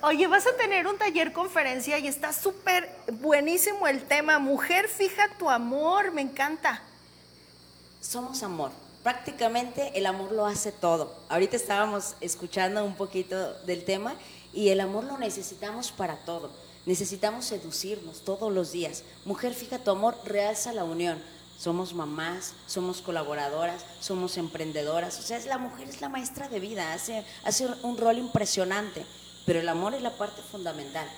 Oye, 0.00 0.28
vas 0.28 0.46
a 0.46 0.56
tener 0.56 0.86
un 0.86 0.96
taller 0.96 1.32
conferencia 1.32 1.98
y 1.98 2.06
está 2.06 2.32
súper 2.32 2.88
buenísimo 3.14 3.88
el 3.88 4.04
tema. 4.04 4.38
Mujer, 4.38 4.86
fija 4.86 5.28
tu 5.36 5.50
amor, 5.50 6.12
me 6.12 6.22
encanta. 6.22 6.80
Somos 8.00 8.44
amor. 8.44 8.70
Prácticamente 9.02 9.90
el 9.98 10.06
amor 10.06 10.30
lo 10.30 10.46
hace 10.46 10.70
todo. 10.70 11.16
Ahorita 11.28 11.56
estábamos 11.56 12.14
escuchando 12.20 12.84
un 12.84 12.94
poquito 12.94 13.54
del 13.64 13.84
tema 13.84 14.14
y 14.52 14.68
el 14.68 14.78
amor 14.78 15.02
lo 15.02 15.18
necesitamos 15.18 15.90
para 15.90 16.16
todo. 16.18 16.52
Necesitamos 16.86 17.46
seducirnos 17.46 18.24
todos 18.24 18.52
los 18.52 18.70
días. 18.70 19.02
Mujer, 19.24 19.52
fija 19.52 19.78
tu 19.78 19.90
amor, 19.90 20.16
realza 20.24 20.72
la 20.72 20.84
unión. 20.84 21.20
Somos 21.58 21.92
mamás, 21.92 22.54
somos 22.68 23.02
colaboradoras, 23.02 23.84
somos 23.98 24.36
emprendedoras. 24.36 25.18
O 25.18 25.22
sea, 25.22 25.40
la 25.40 25.58
mujer 25.58 25.88
es 25.88 26.00
la 26.00 26.08
maestra 26.08 26.48
de 26.48 26.60
vida, 26.60 26.92
hace, 26.92 27.24
hace 27.42 27.66
un 27.82 27.98
rol 27.98 28.18
impresionante 28.18 29.04
pero 29.48 29.60
el 29.60 29.68
amor 29.70 29.94
es 29.94 30.02
la 30.02 30.12
parte 30.12 30.42
fundamental. 30.42 31.08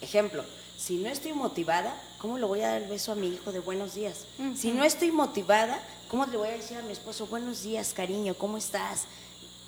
Ejemplo, 0.00 0.44
si 0.76 0.96
no 0.96 1.08
estoy 1.08 1.32
motivada, 1.34 1.94
¿cómo 2.18 2.36
le 2.36 2.44
voy 2.44 2.60
a 2.62 2.70
dar 2.70 2.82
el 2.82 2.88
beso 2.88 3.12
a 3.12 3.14
mi 3.14 3.28
hijo 3.28 3.52
de 3.52 3.60
buenos 3.60 3.94
días? 3.94 4.24
Si 4.56 4.72
no 4.72 4.82
estoy 4.82 5.12
motivada, 5.12 5.80
¿cómo 6.08 6.26
le 6.26 6.36
voy 6.36 6.48
a 6.48 6.56
decir 6.56 6.76
a 6.78 6.82
mi 6.82 6.90
esposo, 6.90 7.28
buenos 7.28 7.62
días, 7.62 7.92
cariño, 7.94 8.34
¿cómo 8.34 8.56
estás? 8.56 9.04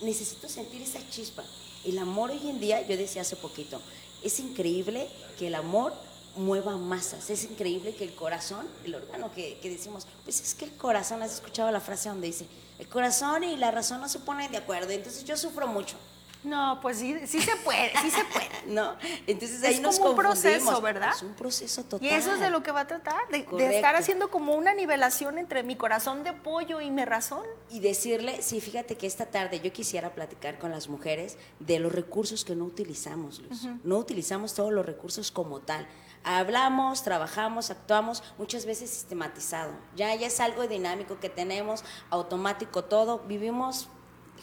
Necesito 0.03 0.49
sentir 0.49 0.83
esa 0.83 0.99
chispa. 1.09 1.45
El 1.85 1.97
amor 1.97 2.33
hoy 2.33 2.41
en 2.51 2.59
día, 2.59 2.85
yo 2.85 2.97
decía 2.97 3.23
hace 3.23 3.37
poquito, 3.37 3.81
es 4.25 4.41
increíble 4.41 5.09
que 5.39 5.47
el 5.47 5.55
amor 5.55 5.95
mueva 6.35 6.77
masas, 6.77 7.31
es 7.31 7.45
increíble 7.45 7.95
que 7.95 8.03
el 8.03 8.17
corazón, 8.17 8.67
el 8.85 8.97
órgano 8.97 9.31
que, 9.33 9.61
que 9.63 9.71
decimos, 9.71 10.09
pues 10.25 10.41
es 10.41 10.55
que 10.57 10.65
el 10.65 10.73
corazón, 10.77 11.23
has 11.23 11.35
escuchado 11.35 11.71
la 11.71 11.81
frase 11.81 12.09
donde 12.09 12.27
dice, 12.27 12.49
el 12.81 12.89
corazón 12.89 13.45
y 13.45 13.57
la 13.57 13.71
razón 13.71 14.01
no 14.01 14.09
se 14.09 14.19
ponen 14.19 14.51
de 14.51 14.59
acuerdo, 14.59 14.91
entonces 14.91 15.23
yo 15.23 15.37
sufro 15.37 15.69
mucho. 15.69 15.97
No, 16.45 16.79
pues 16.81 16.99
sí, 16.99 17.17
sí 17.27 17.41
se 17.41 17.57
puede, 17.57 17.91
sí 18.01 18.11
se 18.11 18.25
puede. 18.25 18.49
no, 18.67 18.97
entonces 19.27 19.63
ahí 19.65 19.75
es 19.75 19.99
como 19.99 20.11
un 20.11 20.17
proceso, 20.17 20.81
¿verdad? 20.81 21.11
Es 21.15 21.23
un 21.23 21.35
proceso 21.35 21.85
total. 21.85 22.07
Y 22.07 22.11
eso 22.11 22.33
es 22.33 22.41
de 22.41 22.51
lo 22.51 22.63
que 22.63 22.71
va 22.71 22.81
a 22.81 22.87
tratar, 22.87 23.29
de, 23.29 23.77
estar 23.77 23.97
haciendo 23.97 24.31
como 24.31 24.55
una 24.55 24.73
nivelación 24.73 25.39
entre 25.39 25.63
mi 25.63 25.75
corazón 25.75 26.23
de 26.23 26.33
pollo 26.33 26.81
y 26.81 26.91
mi 26.91 27.05
razón. 27.05 27.45
Y 27.71 27.81
decirle, 27.81 28.41
sí, 28.43 28.61
fíjate 28.61 28.97
que 28.97 29.07
esta 29.07 29.27
tarde 29.27 29.61
yo 29.61 29.73
quisiera 29.73 30.15
platicar 30.15 30.59
con 30.59 30.71
las 30.71 30.89
mujeres 30.89 31.37
de 31.59 31.81
los 31.81 31.93
recursos 31.93 32.45
que 32.45 32.55
no 32.55 32.65
utilizamos, 32.65 33.41
Luz. 33.41 33.67
No 33.83 33.99
utilizamos 33.99 34.55
todos 34.55 34.73
los 34.73 34.87
recursos 34.87 35.33
como 35.33 35.61
tal. 35.61 35.87
Hablamos, 36.25 37.03
trabajamos, 37.03 37.71
actuamos, 37.71 38.23
muchas 38.39 38.65
veces 38.65 38.91
sistematizado. 38.91 39.73
Ya, 39.97 40.15
ya 40.15 40.27
es 40.27 40.41
algo 40.41 40.67
dinámico 40.67 41.19
que 41.19 41.29
tenemos, 41.29 41.85
automático 42.11 42.85
todo. 42.85 43.21
Vivimos 43.21 43.89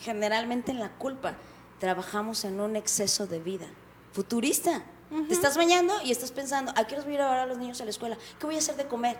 generalmente 0.01 0.71
en 0.71 0.79
la 0.79 0.89
culpa 0.89 1.35
trabajamos 1.85 2.45
en 2.45 2.59
un 2.59 2.75
exceso 2.75 3.27
de 3.27 3.39
vida 3.39 3.67
futurista. 4.11 4.83
Te 5.27 5.35
estás 5.35 5.55
bañando 5.55 5.93
y 6.03 6.09
estás 6.09 6.31
pensando, 6.31 6.73
¿a 6.75 6.87
qué 6.87 6.97
os 6.97 7.05
voy 7.05 7.13
a 7.13 7.17
llevar 7.19 7.37
a 7.37 7.45
los 7.45 7.59
niños 7.59 7.79
a 7.79 7.83
la 7.83 7.91
escuela? 7.91 8.17
¿Qué 8.39 8.47
voy 8.47 8.55
a 8.55 8.57
hacer 8.57 8.75
de 8.75 8.87
comer? 8.87 9.17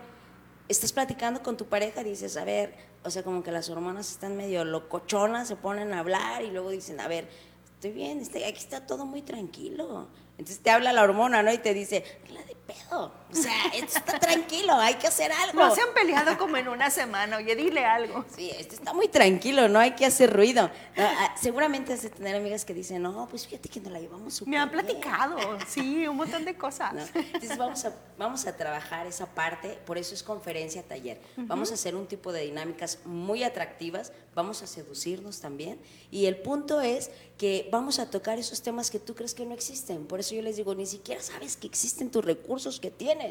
Estás 0.67 0.91
platicando 0.91 1.43
con 1.43 1.57
tu 1.57 1.65
pareja 1.67 2.01
y 2.01 2.05
dices, 2.05 2.37
a 2.37 2.43
ver, 2.43 2.73
o 3.03 3.11
sea, 3.11 3.21
como 3.21 3.43
que 3.43 3.51
las 3.51 3.69
hormonas 3.69 4.09
están 4.09 4.35
medio 4.35 4.65
locochonas, 4.65 5.47
se 5.47 5.55
ponen 5.57 5.93
a 5.93 5.99
hablar 5.99 6.43
y 6.43 6.49
luego 6.49 6.71
dicen, 6.71 6.99
a 6.99 7.07
ver, 7.07 7.29
estoy 7.65 7.91
bien, 7.91 8.19
aquí 8.19 8.57
está 8.57 8.87
todo 8.87 9.05
muy 9.05 9.21
tranquilo. 9.21 10.07
Entonces 10.39 10.63
te 10.63 10.71
habla 10.71 10.91
la 10.91 11.03
hormona, 11.03 11.43
¿no? 11.43 11.53
Y 11.53 11.59
te 11.59 11.75
dice, 11.75 12.03
la 12.33 12.41
de 12.45 12.55
pedo. 12.55 13.11
O 13.35 13.41
sea, 13.41 13.65
esto 13.73 13.97
está 13.97 14.19
tranquilo, 14.19 14.73
hay 14.73 14.95
que 14.95 15.07
hacer 15.07 15.31
algo. 15.31 15.59
No 15.59 15.75
se 15.75 15.81
han 15.81 15.93
peleado 15.93 16.37
como 16.37 16.57
en 16.57 16.67
una 16.67 16.89
semana, 16.89 17.37
oye, 17.37 17.55
dile 17.55 17.85
algo. 17.85 18.25
Sí, 18.35 18.49
esto 18.49 18.75
está 18.75 18.93
muy 18.93 19.07
tranquilo, 19.07 19.67
no 19.67 19.79
hay 19.79 19.91
que 19.91 20.05
hacer 20.05 20.33
ruido. 20.33 20.69
Ah, 20.97 21.35
seguramente 21.39 21.93
has 21.93 22.03
de 22.03 22.09
tener 22.09 22.35
amigas 22.35 22.65
que 22.65 22.73
dicen, 22.73 23.01
no, 23.01 23.27
pues 23.29 23.45
fíjate 23.45 23.69
que 23.69 23.79
nos 23.81 23.91
la 23.91 23.99
llevamos 23.99 24.33
súper 24.33 24.51
Me 24.51 24.57
han 24.57 24.69
platicado, 24.69 25.37
sí, 25.67 26.07
un 26.07 26.17
montón 26.17 26.45
de 26.45 26.55
cosas. 26.55 26.93
Entonces 27.13 27.57
vamos 27.57 27.85
a, 27.85 27.93
vamos 28.17 28.47
a 28.47 28.55
trabajar 28.55 29.07
esa 29.07 29.25
parte, 29.25 29.77
por 29.85 29.97
eso 29.97 30.13
es 30.13 30.23
conferencia, 30.23 30.83
taller. 30.83 31.19
Vamos 31.35 31.71
a 31.71 31.73
hacer 31.73 31.95
un 31.95 32.07
tipo 32.07 32.31
de 32.31 32.41
dinámicas 32.41 32.99
muy 33.05 33.43
atractivas, 33.43 34.11
vamos 34.33 34.61
a 34.61 34.67
seducirnos 34.67 35.39
también. 35.39 35.79
Y 36.11 36.25
el 36.25 36.37
punto 36.37 36.81
es 36.81 37.11
que 37.37 37.67
vamos 37.71 37.99
a 37.99 38.09
tocar 38.09 38.39
esos 38.39 38.61
temas 38.61 38.89
que 38.89 38.99
tú 38.99 39.15
crees 39.15 39.33
que 39.33 39.45
no 39.45 39.53
existen. 39.53 40.05
Por 40.05 40.19
eso 40.19 40.35
yo 40.35 40.41
les 40.41 40.55
digo, 40.55 40.73
ni 40.75 40.85
siquiera 40.85 41.21
sabes 41.21 41.57
que 41.57 41.67
existen 41.67 42.09
tus 42.09 42.23
recursos 42.23 42.79
que 42.79 42.91
tienes, 42.91 43.24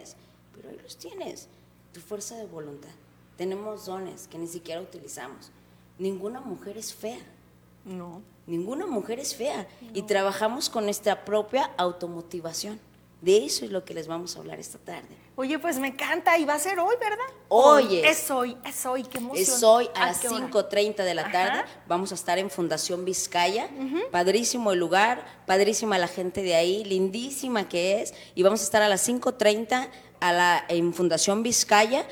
pero 0.54 0.70
ahí 0.70 0.78
los 0.83 0.96
tienes. 0.96 1.48
Tu 1.92 2.00
fuerza 2.00 2.37
de 2.37 2.46
voluntad. 2.46 2.90
Tenemos 3.37 3.87
dones 3.87 4.28
que 4.28 4.38
ni 4.38 4.46
siquiera 4.46 4.80
utilizamos. 4.80 5.50
Ninguna 5.98 6.40
mujer 6.40 6.76
es 6.76 6.94
fea. 6.94 7.20
No. 7.85 8.22
Ninguna 8.46 8.87
mujer 8.87 9.18
es 9.18 9.35
fea. 9.35 9.66
Y 9.92 10.02
trabajamos 10.02 10.70
con 10.70 10.85
nuestra 10.85 11.24
propia 11.24 11.70
automotivación. 11.76 12.78
De 13.24 13.42
eso 13.42 13.64
es 13.64 13.70
lo 13.70 13.87
que 13.87 13.94
les 13.94 14.06
vamos 14.06 14.37
a 14.37 14.40
hablar 14.40 14.60
esta 14.60 14.76
tarde. 14.76 15.08
Oye, 15.34 15.58
pues 15.58 15.78
me 15.78 15.88
encanta 15.88 16.37
y 16.37 16.44
va 16.44 16.56
a 16.56 16.58
ser 16.58 16.78
hoy, 16.78 16.94
¿verdad? 17.00 17.24
Hoy 17.48 18.00
es. 18.00 18.30
hoy, 18.30 18.54
es 18.66 18.84
hoy, 18.84 19.02
qué 19.04 19.16
emoción. 19.16 19.42
Es 19.42 19.62
hoy 19.62 19.88
a, 19.94 20.08
las 20.08 20.22
5.30 20.22 20.96
de 20.96 21.14
la 21.14 21.32
tarde. 21.32 21.64
Vamos 21.88 22.12
a 22.12 22.16
estar 22.16 22.38
en 22.38 22.50
Fundación 22.50 23.06
Vizcaya. 23.06 23.70
Padrísimo 24.10 24.72
el 24.72 24.78
lugar, 24.78 25.24
padrísima 25.46 25.96
la 25.96 26.06
gente 26.06 26.42
de 26.42 26.54
ahí, 26.54 26.84
lindísima 26.84 27.66
que 27.66 28.02
es. 28.02 28.12
Y 28.34 28.42
vamos 28.42 28.60
a 28.60 28.64
estar 28.64 28.82
a 28.82 28.90
las 28.90 29.08
5.30 29.08 29.88
a 30.20 30.32
la, 30.34 30.64
en 30.68 30.92
Fundación 30.92 31.42
Vizcaya. 31.42 32.06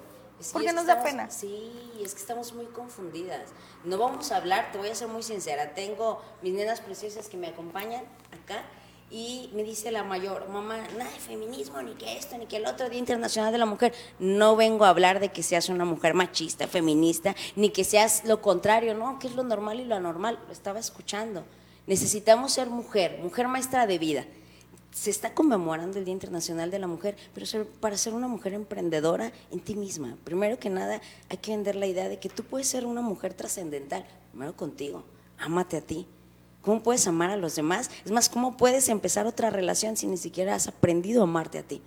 porque 0.52 0.72
nos 0.72 0.86
da 0.86 1.02
pena? 1.02 1.30
Sí, 1.30 1.72
es 2.02 2.14
que 2.14 2.20
estamos 2.20 2.52
muy 2.52 2.66
confundidas. 2.66 3.50
No 3.84 3.96
vamos 3.96 4.32
a 4.32 4.36
hablar, 4.36 4.70
te 4.70 4.78
voy 4.78 4.90
a 4.90 4.94
ser 4.94 5.08
muy 5.08 5.22
sincera. 5.22 5.74
Tengo 5.74 6.20
mis 6.42 6.52
nenas 6.52 6.80
preciosas 6.80 7.28
que 7.28 7.36
me 7.36 7.46
acompañan 7.46 8.04
acá 8.32 8.62
y 9.10 9.50
me 9.54 9.62
dice 9.62 9.92
la 9.92 10.02
mayor, 10.02 10.48
mamá, 10.48 10.78
nada 10.98 11.10
de 11.10 11.18
feminismo, 11.18 11.80
ni 11.80 11.92
que 11.94 12.18
esto, 12.18 12.36
ni 12.38 12.46
que 12.46 12.56
el 12.56 12.66
otro 12.66 12.88
Día 12.88 12.98
Internacional 12.98 13.52
de 13.52 13.58
la 13.58 13.66
Mujer. 13.66 13.94
No 14.18 14.56
vengo 14.56 14.84
a 14.84 14.88
hablar 14.88 15.20
de 15.20 15.30
que 15.30 15.44
seas 15.44 15.68
una 15.68 15.84
mujer 15.84 16.14
machista, 16.14 16.66
feminista, 16.66 17.36
ni 17.54 17.70
que 17.70 17.84
seas 17.84 18.24
lo 18.24 18.42
contrario, 18.42 18.94
no, 18.94 19.18
que 19.20 19.28
es 19.28 19.36
lo 19.36 19.44
normal 19.44 19.78
y 19.78 19.84
lo 19.84 19.94
anormal. 19.94 20.40
Lo 20.46 20.52
estaba 20.52 20.80
escuchando. 20.80 21.44
Necesitamos 21.86 22.52
ser 22.52 22.68
mujer, 22.68 23.20
mujer 23.22 23.46
maestra 23.46 23.86
de 23.86 23.98
vida. 23.98 24.24
Se 24.90 25.10
está 25.10 25.34
conmemorando 25.34 25.98
el 25.98 26.04
Día 26.04 26.14
Internacional 26.14 26.70
de 26.72 26.80
la 26.80 26.88
Mujer, 26.88 27.16
pero 27.32 27.46
para 27.80 27.96
ser 27.96 28.12
una 28.12 28.26
mujer 28.26 28.54
emprendedora 28.54 29.30
en 29.52 29.60
ti 29.60 29.76
misma, 29.76 30.16
primero 30.24 30.58
que 30.58 30.70
nada 30.70 31.00
hay 31.28 31.36
que 31.36 31.52
vender 31.52 31.76
la 31.76 31.86
idea 31.86 32.08
de 32.08 32.18
que 32.18 32.30
tú 32.30 32.42
puedes 32.42 32.66
ser 32.66 32.86
una 32.86 33.02
mujer 33.02 33.34
trascendental, 33.34 34.06
primero 34.30 34.56
contigo, 34.56 35.04
ámate 35.38 35.76
a 35.76 35.80
ti, 35.82 36.06
¿Cómo 36.66 36.82
puedes 36.82 37.06
amar 37.06 37.30
a 37.30 37.36
los 37.36 37.54
demás? 37.54 37.92
Es 38.04 38.10
más, 38.10 38.28
¿cómo 38.28 38.56
puedes 38.56 38.88
empezar 38.88 39.24
otra 39.28 39.50
relación 39.50 39.96
si 39.96 40.08
ni 40.08 40.16
siquiera 40.16 40.56
has 40.56 40.66
aprendido 40.66 41.20
a 41.20 41.24
amarte 41.24 41.58
a 41.58 41.62
ti? 41.62 41.80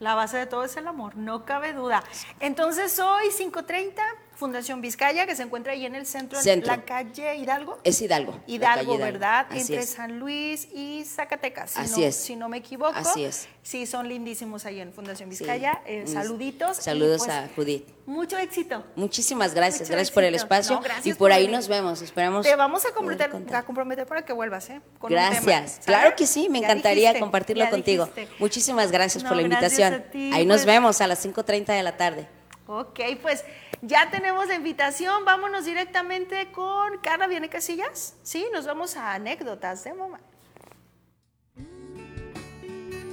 La 0.00 0.16
base 0.16 0.36
de 0.38 0.46
todo 0.46 0.64
es 0.64 0.76
el 0.76 0.88
amor, 0.88 1.16
no 1.16 1.44
cabe 1.44 1.72
duda. 1.72 2.02
Entonces 2.40 2.98
hoy 2.98 3.26
5.30, 3.28 3.94
Fundación 4.38 4.80
Vizcaya, 4.80 5.26
que 5.26 5.34
se 5.34 5.42
encuentra 5.42 5.72
ahí 5.72 5.84
en 5.84 5.96
el 5.96 6.06
centro, 6.06 6.40
Centro. 6.40 6.72
en 6.72 6.78
la 6.78 6.84
calle 6.86 7.34
Hidalgo. 7.34 7.78
Es 7.82 8.00
Hidalgo. 8.00 8.38
Hidalgo, 8.46 8.96
¿verdad? 8.96 9.46
Así 9.50 9.60
Entre 9.62 9.78
es. 9.80 9.90
San 9.90 10.20
Luis 10.20 10.68
y 10.72 11.04
Zacatecas. 11.04 11.72
Si 11.72 11.80
Así 11.80 12.00
no, 12.02 12.06
es. 12.06 12.14
Si 12.16 12.36
no 12.36 12.48
me 12.48 12.58
equivoco. 12.58 12.92
Así 12.94 13.24
es. 13.24 13.48
Sí, 13.64 13.84
son 13.84 14.08
lindísimos 14.08 14.64
ahí 14.64 14.78
en 14.80 14.92
Fundación 14.92 15.28
Sí. 15.32 15.38
Vizcaya. 15.40 15.82
Eh, 15.86 16.04
saluditos. 16.06 16.76
Saludos 16.76 17.22
pues, 17.26 17.30
a 17.36 17.48
Judith. 17.56 17.84
Mucho 18.06 18.38
éxito. 18.38 18.84
Muchísimas 18.94 19.54
gracias, 19.54 19.80
Mucho 19.88 19.92
gracias 19.94 20.10
por 20.12 20.22
el 20.22 20.34
espacio 20.36 20.76
No, 20.76 20.82
gracias 20.82 21.06
y 21.06 21.10
por 21.10 21.18
por 21.18 21.32
ahí 21.32 21.42
venir. 21.42 21.56
nos 21.56 21.66
vemos. 21.66 22.00
Esperamos. 22.00 22.46
Te 22.46 22.54
vamos 22.54 22.86
a 22.86 22.90
comprometer, 22.94 23.30
contar. 23.30 23.56
a 23.56 23.62
comprometer 23.64 24.06
para 24.06 24.24
que 24.24 24.32
vuelvas, 24.32 24.70
¿eh? 24.70 24.80
Con 25.00 25.12
un 25.12 25.18
tema, 25.18 25.30
Gracias. 25.40 25.80
Claro 25.84 26.14
que 26.16 26.28
sí, 26.28 26.48
me 26.48 26.60
Ya 26.60 26.68
encantaría 26.68 27.08
dijiste, 27.08 27.20
compartirlo 27.20 27.68
contigo. 27.70 28.06
dijiste. 28.14 28.28
Muchísimas 28.38 28.92
gracias 28.92 29.24
No, 29.24 29.30
por 29.30 29.36
la 29.42 29.48
gracias 29.48 29.80
invitación. 29.80 30.12
ti, 30.12 30.30
Ahí 30.32 30.46
nos 30.46 30.58
pues. 30.58 30.66
vemos 30.66 31.00
a 31.00 31.08
las 31.08 31.26
5.30 31.26 31.66
de 31.76 31.82
la 31.82 31.96
tarde. 31.96 32.28
Ok, 32.68 33.00
pues 33.20 33.44
ya 33.82 34.10
tenemos 34.10 34.48
la 34.48 34.54
invitación. 34.54 35.24
Vámonos 35.24 35.64
directamente 35.64 36.50
con 36.52 36.98
Carla 36.98 37.26
Viene 37.26 37.48
Casillas. 37.48 38.16
Sí, 38.22 38.46
nos 38.52 38.66
vamos 38.66 38.96
a 38.96 39.14
anécdotas 39.14 39.84
de 39.84 39.94
mamá. 39.94 40.20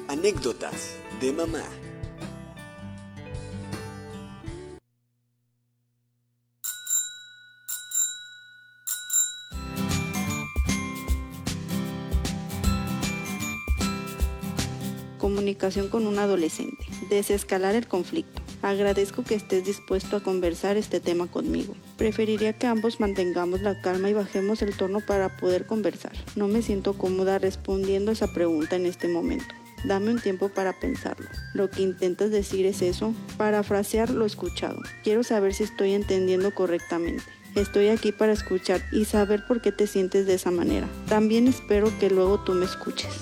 Anécdotas 0.08 0.96
de 1.20 1.34
mamá. 1.34 1.64
Comunicación 15.20 15.90
con 15.90 16.06
un 16.06 16.20
adolescente. 16.20 16.86
Desescalar 17.10 17.74
el 17.74 17.88
conflicto. 17.88 18.45
Agradezco 18.66 19.24
que 19.24 19.36
estés 19.36 19.64
dispuesto 19.64 20.18
a 20.18 20.24
conversar 20.24 20.76
este 20.76 21.00
tema 21.00 21.28
conmigo. 21.28 21.76
Preferiría 21.98 22.54
que 22.54 22.66
ambos 22.66 23.00
mantengamos 23.00 23.62
la 23.62 23.80
calma 23.80 24.10
y 24.10 24.14
bajemos 24.14 24.64
el 24.64 24.76
tono 24.76 25.02
para 25.02 25.38
poder 25.38 25.68
conversar. 25.68 26.14
No 26.36 26.48
me 26.48 26.64
siento 26.64 26.98
cómoda 26.98 27.38
respondiendo 27.38 28.12
esa 28.12 28.34
pregunta 28.34 28.76
en 28.76 28.88
este 28.88 29.08
momento. 29.08 29.46
Dame 29.88 30.10
un 30.10 30.20
tiempo 30.20 30.50
para 30.50 30.74
pensarlo. 30.80 31.28
Lo 31.54 31.70
que 31.70 31.84
intentas 31.84 32.32
decir 32.32 32.66
es 32.66 32.82
eso, 32.82 33.14
parafrasear 33.38 34.10
lo 34.10 34.26
escuchado. 34.26 34.82
Quiero 35.04 35.22
saber 35.22 35.54
si 35.54 35.62
estoy 35.62 35.94
entendiendo 35.94 36.52
correctamente. 36.52 37.24
Estoy 37.54 37.90
aquí 37.90 38.14
para 38.14 38.34
escuchar 38.34 38.82
y 38.92 39.06
saber 39.06 39.46
por 39.46 39.62
qué 39.62 39.72
te 39.74 39.86
sientes 39.86 40.26
de 40.26 40.34
esa 40.34 40.50
manera. 40.50 40.90
También 41.08 41.48
espero 41.48 41.94
que 42.00 42.10
luego 42.10 42.40
tú 42.44 42.54
me 42.54 42.66
escuches. 42.66 43.14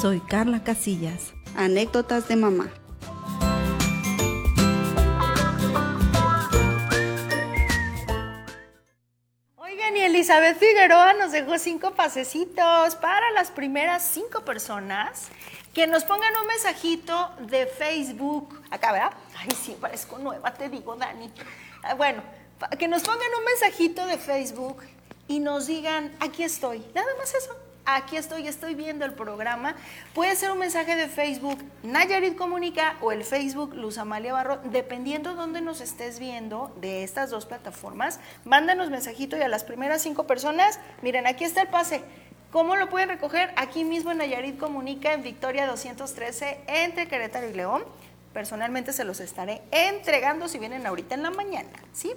Soy 0.00 0.18
Carla 0.18 0.64
Casillas. 0.64 1.34
Anécdotas 1.56 2.28
de 2.28 2.36
mamá. 2.36 2.70
Oigan, 9.56 9.96
y 9.96 10.00
Elizabeth 10.00 10.58
Figueroa 10.58 11.14
nos 11.14 11.32
dejó 11.32 11.58
cinco 11.58 11.92
pasecitos 11.92 12.96
para 12.96 13.30
las 13.32 13.50
primeras 13.50 14.02
cinco 14.02 14.44
personas 14.44 15.28
que 15.74 15.86
nos 15.86 16.04
pongan 16.04 16.32
un 16.40 16.46
mensajito 16.46 17.30
de 17.40 17.66
Facebook. 17.66 18.62
Acá, 18.70 18.92
¿verdad? 18.92 19.12
Ay, 19.38 19.48
sí, 19.50 19.76
parezco 19.80 20.18
nueva, 20.18 20.52
te 20.52 20.68
digo, 20.68 20.96
Dani. 20.96 21.30
Ah, 21.82 21.94
Bueno, 21.94 22.22
que 22.78 22.88
nos 22.88 23.02
pongan 23.02 23.28
un 23.38 23.44
mensajito 23.44 24.06
de 24.06 24.18
Facebook 24.18 24.82
y 25.28 25.40
nos 25.40 25.66
digan, 25.66 26.14
aquí 26.20 26.42
estoy. 26.44 26.84
Nada 26.94 27.08
más 27.18 27.34
eso. 27.34 27.56
Aquí 27.84 28.16
estoy, 28.16 28.46
estoy 28.46 28.76
viendo 28.76 29.04
el 29.04 29.12
programa. 29.12 29.74
Puede 30.14 30.36
ser 30.36 30.52
un 30.52 30.58
mensaje 30.58 30.94
de 30.94 31.08
Facebook 31.08 31.58
Nayarit 31.82 32.36
Comunica 32.36 32.96
o 33.00 33.10
el 33.10 33.24
Facebook 33.24 33.74
Luz 33.74 33.98
Amalia 33.98 34.32
Barro, 34.32 34.60
dependiendo 34.70 35.34
dónde 35.34 35.60
nos 35.60 35.80
estés 35.80 36.20
viendo 36.20 36.72
de 36.80 37.02
estas 37.02 37.30
dos 37.30 37.44
plataformas. 37.44 38.20
Mándanos 38.44 38.90
mensajito 38.90 39.36
y 39.36 39.42
a 39.42 39.48
las 39.48 39.64
primeras 39.64 40.00
cinco 40.00 40.28
personas, 40.28 40.78
miren, 41.02 41.26
aquí 41.26 41.42
está 41.42 41.62
el 41.62 41.68
pase. 41.68 42.02
¿Cómo 42.52 42.76
lo 42.76 42.88
pueden 42.88 43.08
recoger? 43.08 43.52
Aquí 43.56 43.82
mismo 43.82 44.12
en 44.12 44.18
Nayarit 44.18 44.58
Comunica, 44.58 45.12
en 45.12 45.24
Victoria 45.24 45.66
213, 45.66 46.60
entre 46.68 47.08
Querétaro 47.08 47.48
y 47.48 47.54
León. 47.54 47.82
Personalmente 48.32 48.92
se 48.92 49.04
los 49.04 49.18
estaré 49.18 49.60
entregando 49.72 50.46
si 50.46 50.58
vienen 50.58 50.86
ahorita 50.86 51.16
en 51.16 51.22
la 51.24 51.30
mañana, 51.30 51.70
¿sí? 51.92 52.12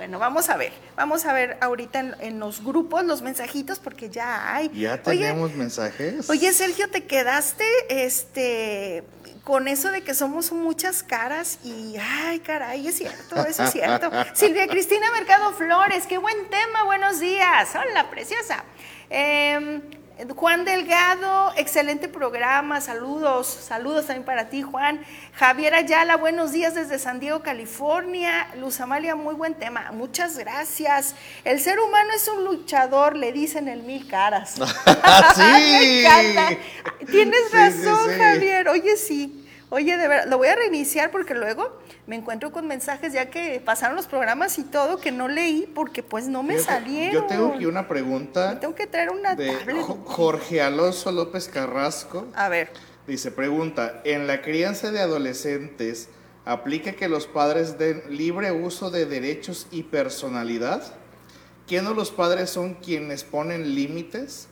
Bueno, 0.00 0.18
vamos 0.18 0.48
a 0.48 0.56
ver, 0.56 0.72
vamos 0.96 1.26
a 1.26 1.34
ver 1.34 1.58
ahorita 1.60 2.00
en, 2.00 2.16
en 2.20 2.40
los 2.40 2.64
grupos 2.64 3.04
los 3.04 3.20
mensajitos 3.20 3.78
porque 3.78 4.08
ya 4.08 4.54
hay. 4.54 4.70
Ya 4.70 4.98
Oye, 5.04 5.18
tenemos 5.18 5.52
mensajes. 5.52 6.30
Oye, 6.30 6.54
Sergio, 6.54 6.88
te 6.88 7.04
quedaste 7.04 7.66
este 7.90 9.04
con 9.44 9.68
eso 9.68 9.90
de 9.90 10.00
que 10.00 10.14
somos 10.14 10.52
muchas 10.52 11.02
caras 11.02 11.58
y 11.62 11.96
ay, 12.00 12.40
caray, 12.40 12.88
es 12.88 12.96
cierto, 12.96 13.44
eso 13.44 13.64
es 13.64 13.72
cierto. 13.72 14.10
Silvia 14.32 14.66
Cristina 14.68 15.12
Mercado 15.12 15.52
Flores, 15.52 16.06
qué 16.06 16.16
buen 16.16 16.48
tema, 16.48 16.84
buenos 16.84 17.20
días. 17.20 17.68
Hola, 17.74 18.08
preciosa. 18.08 18.64
Em, 19.10 19.82
Juan 20.28 20.64
Delgado, 20.66 21.52
excelente 21.56 22.06
programa, 22.06 22.80
saludos, 22.82 23.46
saludos 23.46 24.06
también 24.06 24.24
para 24.26 24.50
ti, 24.50 24.60
Juan. 24.62 25.00
Javier 25.34 25.74
Ayala, 25.74 26.16
buenos 26.16 26.52
días 26.52 26.74
desde 26.74 26.98
San 26.98 27.20
Diego, 27.20 27.40
California. 27.42 28.48
Luz 28.58 28.80
Amalia, 28.80 29.14
muy 29.16 29.34
buen 29.34 29.54
tema, 29.54 29.90
muchas 29.92 30.36
gracias. 30.36 31.14
El 31.44 31.58
ser 31.58 31.80
humano 31.80 32.10
es 32.14 32.28
un 32.28 32.44
luchador, 32.44 33.16
le 33.16 33.32
dicen 33.32 33.68
el 33.68 33.82
mil 33.82 34.06
caras. 34.08 34.56
Sí. 35.34 35.40
Me 35.42 36.00
encanta. 36.00 36.56
Tienes 37.10 37.40
Sí, 37.50 37.56
razón, 37.56 38.08
sí, 38.10 38.14
sí. 38.14 38.18
Javier. 38.20 38.68
Oye, 38.68 38.96
sí. 38.96 39.46
Oye, 39.70 39.96
de 39.96 40.08
verdad, 40.08 40.26
lo 40.28 40.36
voy 40.36 40.48
a 40.48 40.56
reiniciar 40.56 41.12
porque 41.12 41.34
luego 41.34 41.78
me 42.06 42.16
encuentro 42.16 42.50
con 42.50 42.66
mensajes 42.66 43.12
ya 43.12 43.30
que 43.30 43.62
pasaron 43.64 43.94
los 43.94 44.06
programas 44.06 44.58
y 44.58 44.64
todo 44.64 44.98
que 44.98 45.12
no 45.12 45.28
leí 45.28 45.70
porque 45.74 46.02
pues 46.02 46.26
no 46.26 46.42
me 46.42 46.58
salieron. 46.58 47.12
Yo 47.12 47.26
tengo 47.26 47.54
aquí 47.54 47.66
una 47.66 47.86
pregunta 47.86 48.58
Tengo 48.58 48.74
que 48.74 48.88
traer 48.88 49.10
una 49.10 49.36
de 49.36 49.52
tablet. 49.52 49.86
Jorge 50.04 50.60
Alonso 50.60 51.12
López 51.12 51.48
Carrasco. 51.48 52.26
A 52.34 52.48
ver. 52.48 52.70
Dice, 53.06 53.30
pregunta, 53.30 54.02
¿en 54.04 54.26
la 54.26 54.42
crianza 54.42 54.90
de 54.90 55.00
adolescentes 55.00 56.08
aplica 56.44 56.92
que 56.92 57.08
los 57.08 57.28
padres 57.28 57.78
den 57.78 58.02
libre 58.08 58.50
uso 58.50 58.90
de 58.90 59.06
derechos 59.06 59.68
y 59.70 59.84
personalidad? 59.84 60.82
¿Quién 61.68 61.86
o 61.86 61.94
los 61.94 62.10
padres 62.10 62.50
son 62.50 62.74
quienes 62.74 63.22
ponen 63.22 63.76
límites? 63.76 64.48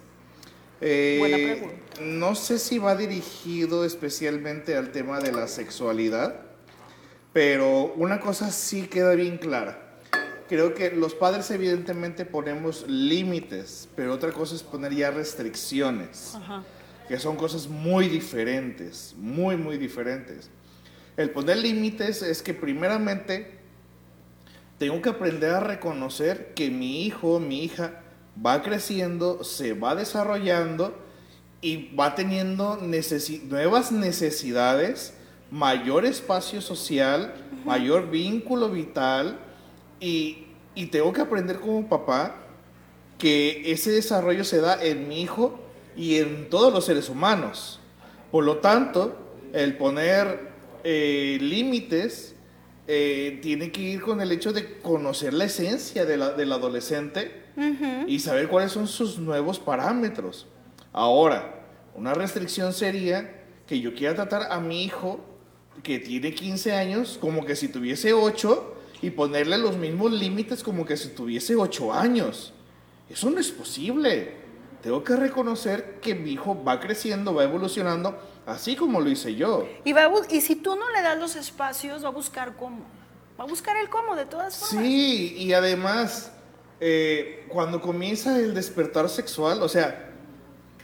Eh, 0.80 1.16
Buena 1.18 1.36
pregunta. 1.36 2.00
No 2.02 2.34
sé 2.34 2.58
si 2.58 2.78
va 2.78 2.94
dirigido 2.94 3.84
especialmente 3.84 4.76
al 4.76 4.92
tema 4.92 5.18
de 5.20 5.32
la 5.32 5.48
sexualidad, 5.48 6.40
pero 7.32 7.92
una 7.96 8.20
cosa 8.20 8.50
sí 8.50 8.86
queda 8.86 9.14
bien 9.14 9.38
clara. 9.38 9.98
Creo 10.48 10.74
que 10.74 10.92
los 10.92 11.14
padres 11.14 11.50
evidentemente 11.50 12.24
ponemos 12.24 12.86
límites, 12.88 13.88
pero 13.96 14.14
otra 14.14 14.32
cosa 14.32 14.54
es 14.54 14.62
poner 14.62 14.94
ya 14.94 15.10
restricciones 15.10 16.36
que 17.08 17.18
son 17.18 17.36
cosas 17.36 17.68
muy 17.68 18.08
diferentes, 18.08 19.14
muy, 19.16 19.56
muy 19.56 19.78
diferentes. 19.78 20.50
El 21.16 21.30
poner 21.30 21.56
límites 21.56 22.22
es 22.22 22.42
que 22.42 22.52
primeramente 22.54 23.58
tengo 24.78 25.00
que 25.02 25.08
aprender 25.08 25.50
a 25.50 25.60
reconocer 25.60 26.52
que 26.54 26.70
mi 26.70 27.06
hijo, 27.06 27.40
mi 27.40 27.64
hija 27.64 28.02
va 28.44 28.62
creciendo, 28.62 29.42
se 29.44 29.72
va 29.72 29.94
desarrollando 29.94 30.94
y 31.60 31.94
va 31.94 32.14
teniendo 32.14 32.80
necesi- 32.80 33.42
nuevas 33.42 33.90
necesidades, 33.92 35.14
mayor 35.50 36.04
espacio 36.04 36.60
social, 36.60 37.34
mayor 37.64 38.10
vínculo 38.10 38.70
vital 38.70 39.38
y, 40.00 40.44
y 40.74 40.86
tengo 40.86 41.12
que 41.12 41.20
aprender 41.22 41.58
como 41.58 41.88
papá 41.88 42.36
que 43.18 43.72
ese 43.72 43.90
desarrollo 43.90 44.44
se 44.44 44.60
da 44.60 44.80
en 44.82 45.08
mi 45.08 45.22
hijo 45.22 45.58
y 45.96 46.18
en 46.18 46.48
todos 46.50 46.72
los 46.72 46.84
seres 46.84 47.08
humanos. 47.08 47.80
Por 48.30 48.44
lo 48.44 48.58
tanto, 48.58 49.16
el 49.52 49.76
poner 49.76 50.52
eh, 50.84 51.38
límites 51.40 52.36
eh, 52.88 53.38
tiene 53.42 53.70
que 53.70 53.82
ir 53.82 54.00
con 54.00 54.20
el 54.22 54.32
hecho 54.32 54.52
de 54.52 54.78
conocer 54.80 55.34
la 55.34 55.44
esencia 55.44 56.04
de 56.06 56.16
la- 56.16 56.32
del 56.32 56.50
adolescente 56.52 57.44
y 58.08 58.18
saber 58.20 58.48
cuáles 58.48 58.72
son 58.72 58.86
sus 58.88 59.18
nuevos 59.18 59.58
parámetros. 59.58 60.46
Ahora, 60.92 61.66
una 61.94 62.14
restricción 62.14 62.72
sería 62.72 63.44
que 63.66 63.78
yo 63.80 63.94
quiera 63.94 64.14
tratar 64.14 64.50
a 64.50 64.58
mi 64.60 64.84
hijo 64.84 65.20
que 65.82 65.98
tiene 65.98 66.32
15 66.34 66.72
años 66.72 67.18
como 67.20 67.44
que 67.44 67.54
si 67.56 67.68
tuviese 67.68 68.12
8 68.14 68.74
y 69.02 69.10
ponerle 69.10 69.58
los 69.58 69.76
mismos 69.76 70.10
límites 70.12 70.62
como 70.62 70.86
que 70.86 70.96
si 70.96 71.08
tuviese 71.10 71.54
8 71.56 71.92
años. 71.92 72.52
Eso 73.10 73.28
no 73.30 73.38
es 73.38 73.50
posible. 73.50 74.32
Tengo 74.82 75.02
que 75.04 75.16
reconocer 75.16 75.98
que 76.00 76.14
mi 76.14 76.30
hijo 76.32 76.62
va 76.64 76.80
creciendo, 76.80 77.34
va 77.34 77.44
evolucionando, 77.44 78.18
así 78.48 78.74
como 78.74 79.00
lo 79.00 79.10
hice 79.10 79.34
yo. 79.34 79.68
Y, 79.84 79.92
va 79.92 80.04
a 80.04 80.10
y 80.30 80.40
si 80.40 80.56
tú 80.56 80.74
no 80.74 80.90
le 80.90 81.02
das 81.02 81.18
los 81.18 81.36
espacios, 81.36 82.02
va 82.02 82.08
a 82.08 82.12
buscar 82.12 82.56
cómo. 82.56 82.84
Va 83.38 83.44
a 83.44 83.46
buscar 83.46 83.76
el 83.76 83.88
cómo, 83.88 84.16
de 84.16 84.24
todas 84.24 84.56
formas. 84.56 84.84
Sí, 84.84 85.34
y 85.36 85.52
además, 85.52 86.32
eh, 86.80 87.46
cuando 87.48 87.80
comienza 87.80 88.36
el 88.38 88.54
despertar 88.54 89.08
sexual, 89.08 89.62
o 89.62 89.68
sea, 89.68 90.12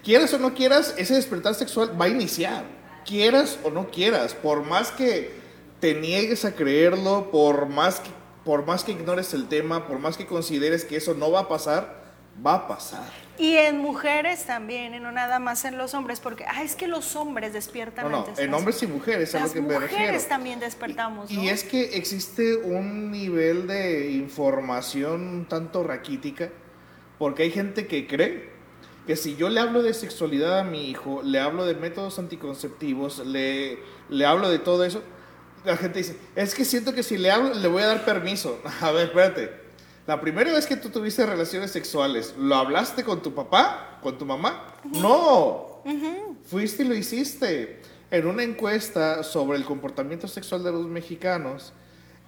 quieras 0.04 0.32
o 0.34 0.38
no 0.38 0.54
quieras, 0.54 0.94
ese 0.96 1.14
despertar 1.14 1.54
sexual 1.54 2.00
va 2.00 2.04
a 2.04 2.08
iniciar. 2.08 2.64
Quieras 3.04 3.58
o 3.64 3.70
no 3.70 3.90
quieras, 3.90 4.34
por 4.34 4.64
más 4.64 4.90
que 4.90 5.32
te 5.80 5.94
niegues 5.94 6.44
a 6.44 6.54
creerlo, 6.54 7.30
por 7.30 7.66
más 7.66 8.00
que, 8.00 8.10
por 8.44 8.66
más 8.66 8.84
que 8.84 8.92
ignores 8.92 9.34
el 9.34 9.48
tema, 9.48 9.86
por 9.86 9.98
más 9.98 10.16
que 10.16 10.26
consideres 10.26 10.84
que 10.84 10.96
eso 10.96 11.14
no 11.14 11.30
va 11.30 11.40
a 11.40 11.48
pasar, 11.48 12.03
va 12.44 12.54
a 12.54 12.68
pasar. 12.68 13.04
Y 13.38 13.56
en 13.56 13.78
mujeres 13.78 14.44
también, 14.44 14.94
y 14.94 15.00
no 15.00 15.10
nada 15.12 15.38
más 15.40 15.64
en 15.64 15.76
los 15.76 15.92
hombres, 15.94 16.20
porque 16.20 16.44
ah, 16.46 16.62
es 16.62 16.76
que 16.76 16.86
los 16.86 17.16
hombres 17.16 17.52
despiertan 17.52 18.04
No, 18.04 18.10
no, 18.10 18.18
antes. 18.26 18.38
en 18.38 18.50
Las- 18.50 18.58
hombres 18.58 18.82
y 18.82 18.86
mujeres, 18.86 19.34
a 19.34 19.38
lo 19.38 19.44
Las 19.44 19.52
que 19.52 19.60
me 19.60 19.78
refiero. 19.78 20.02
mujeres 20.02 20.28
también 20.28 20.60
despertamos, 20.60 21.30
Y 21.30 21.36
¿no? 21.38 21.42
es 21.50 21.64
que 21.64 21.96
existe 21.96 22.56
un 22.56 23.10
nivel 23.10 23.66
de 23.66 24.10
información 24.12 25.46
tanto 25.48 25.82
raquítica, 25.82 26.50
porque 27.18 27.42
hay 27.44 27.50
gente 27.50 27.86
que 27.86 28.06
cree 28.06 28.50
que 29.06 29.16
si 29.16 29.36
yo 29.36 29.48
le 29.50 29.60
hablo 29.60 29.82
de 29.82 29.92
sexualidad 29.94 30.60
a 30.60 30.64
mi 30.64 30.88
hijo, 30.90 31.20
le 31.22 31.38
hablo 31.40 31.66
de 31.66 31.74
métodos 31.74 32.18
anticonceptivos, 32.18 33.18
le, 33.26 33.78
le 34.08 34.26
hablo 34.26 34.48
de 34.48 34.58
todo 34.58 34.84
eso, 34.84 35.02
la 35.64 35.76
gente 35.76 35.98
dice, 35.98 36.16
es 36.36 36.54
que 36.54 36.64
siento 36.64 36.94
que 36.94 37.02
si 37.02 37.16
le 37.18 37.30
hablo 37.30 37.52
le 37.54 37.68
voy 37.68 37.82
a 37.82 37.86
dar 37.86 38.04
permiso. 38.04 38.60
A 38.80 38.90
ver, 38.92 39.06
espérate. 39.08 39.63
La 40.06 40.20
primera 40.20 40.52
vez 40.52 40.66
que 40.66 40.76
tú 40.76 40.90
tuviste 40.90 41.24
relaciones 41.24 41.70
sexuales, 41.70 42.34
¿lo 42.38 42.56
hablaste 42.56 43.04
con 43.04 43.22
tu 43.22 43.34
papá? 43.34 44.00
¿Con 44.02 44.18
tu 44.18 44.26
mamá? 44.26 44.74
No. 44.84 45.82
Fuiste 46.44 46.82
y 46.82 46.88
lo 46.88 46.94
hiciste. 46.94 47.80
En 48.10 48.26
una 48.26 48.42
encuesta 48.42 49.22
sobre 49.22 49.56
el 49.56 49.64
comportamiento 49.64 50.28
sexual 50.28 50.62
de 50.62 50.72
los 50.72 50.86
mexicanos, 50.86 51.72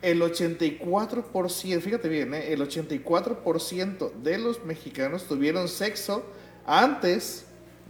el 0.01 0.23
84%, 0.23 1.81
fíjate 1.83 2.09
bien, 2.09 2.33
¿eh? 2.33 2.51
el 2.55 2.63
84% 2.63 4.13
de 4.23 4.39
los 4.39 4.65
mexicanos 4.65 5.25
tuvieron 5.25 5.69
sexo 5.69 6.25
antes 6.65 7.45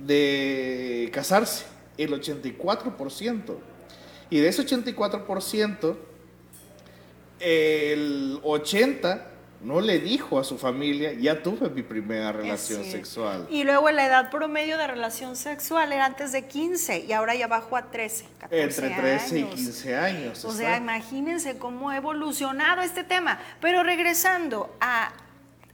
de 0.04 1.10
casarse. 1.12 1.64
El 1.96 2.10
84%. 2.12 3.54
Y 4.30 4.40
de 4.40 4.48
ese 4.48 4.66
84%, 4.66 5.96
el 7.38 8.40
80% 8.42 9.35
no 9.66 9.80
le 9.80 9.98
dijo 9.98 10.38
a 10.38 10.44
su 10.44 10.58
familia, 10.58 11.12
ya 11.12 11.42
tuve 11.42 11.68
mi 11.68 11.82
primera 11.82 12.30
relación 12.30 12.84
sexual. 12.84 13.48
Y 13.50 13.64
luego 13.64 13.90
la 13.90 14.06
edad 14.06 14.30
promedio 14.30 14.78
de 14.78 14.86
relación 14.86 15.34
sexual 15.34 15.92
era 15.92 16.04
antes 16.04 16.30
de 16.30 16.46
15 16.46 17.00
y 17.00 17.12
ahora 17.12 17.34
ya 17.34 17.48
bajó 17.48 17.76
a 17.76 17.90
13, 17.90 18.26
14 18.38 18.62
Entre 18.62 18.90
13 18.90 19.38
y 19.38 19.42
años. 19.42 19.54
15 19.56 19.96
años. 19.96 20.44
O 20.44 20.52
sea, 20.52 20.76
imagínense 20.76 21.58
cómo 21.58 21.90
ha 21.90 21.96
evolucionado 21.96 22.82
este 22.82 23.02
tema. 23.02 23.40
Pero 23.60 23.82
regresando 23.82 24.72
a 24.80 25.12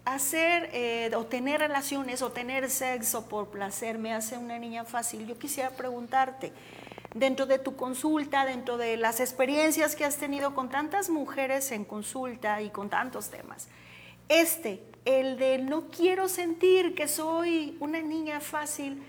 hacer 0.06 0.70
eh, 0.72 1.10
o 1.14 1.26
tener 1.26 1.60
relaciones 1.60 2.22
o 2.22 2.32
tener 2.32 2.70
sexo 2.70 3.28
por 3.28 3.48
placer 3.48 3.98
me 3.98 4.14
hace 4.14 4.38
una 4.38 4.58
niña 4.58 4.84
fácil. 4.84 5.26
Yo 5.26 5.38
quisiera 5.38 5.68
preguntarte, 5.68 6.54
dentro 7.14 7.44
de 7.44 7.58
tu 7.58 7.76
consulta, 7.76 8.46
dentro 8.46 8.78
de 8.78 8.96
las 8.96 9.20
experiencias 9.20 9.96
que 9.96 10.06
has 10.06 10.16
tenido 10.16 10.54
con 10.54 10.70
tantas 10.70 11.10
mujeres 11.10 11.70
en 11.72 11.84
consulta 11.84 12.62
y 12.62 12.70
con 12.70 12.88
tantos 12.88 13.28
temas, 13.28 13.68
este, 14.40 14.82
el 15.04 15.38
de 15.38 15.58
no 15.58 15.88
quiero 15.90 16.28
sentir 16.28 16.94
que 16.94 17.08
soy 17.08 17.76
una 17.80 18.00
niña 18.00 18.40
fácil, 18.40 19.02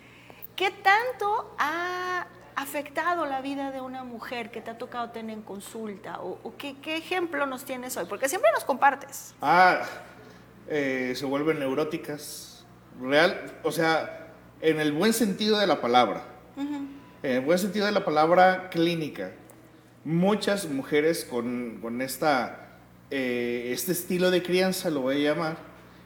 ¿qué 0.55 0.71
tanto 0.71 1.55
ha 1.57 2.27
afectado 2.55 3.25
la 3.25 3.41
vida 3.41 3.71
de 3.71 3.81
una 3.81 4.03
mujer 4.03 4.51
que 4.51 4.61
te 4.61 4.71
ha 4.71 4.77
tocado 4.77 5.09
tener 5.11 5.37
en 5.37 5.43
consulta? 5.43 6.21
¿O, 6.21 6.39
o 6.43 6.57
qué, 6.57 6.75
qué 6.81 6.97
ejemplo 6.97 7.45
nos 7.45 7.65
tienes 7.65 7.95
hoy? 7.97 8.05
Porque 8.05 8.29
siempre 8.29 8.49
nos 8.53 8.63
compartes. 8.63 9.33
Ah, 9.41 9.81
eh, 10.67 11.13
se 11.15 11.25
vuelven 11.25 11.59
neuróticas. 11.59 12.65
Real, 13.01 13.59
o 13.63 13.71
sea, 13.71 14.31
en 14.61 14.79
el 14.79 14.91
buen 14.91 15.13
sentido 15.13 15.57
de 15.57 15.67
la 15.67 15.81
palabra. 15.81 16.25
En 16.55 17.31
el 17.31 17.41
buen 17.41 17.57
sentido 17.57 17.85
de 17.85 17.91
la 17.91 18.05
palabra 18.05 18.69
clínica. 18.69 19.31
Muchas 20.03 20.67
mujeres 20.69 21.25
con, 21.25 21.79
con 21.81 22.01
esta, 22.01 22.62
eh, 23.15 23.71
este 23.71 23.91
estilo 23.91 24.31
de 24.31 24.41
crianza, 24.41 24.89
lo 24.89 25.01
voy 25.01 25.17
a 25.17 25.33
llamar, 25.33 25.57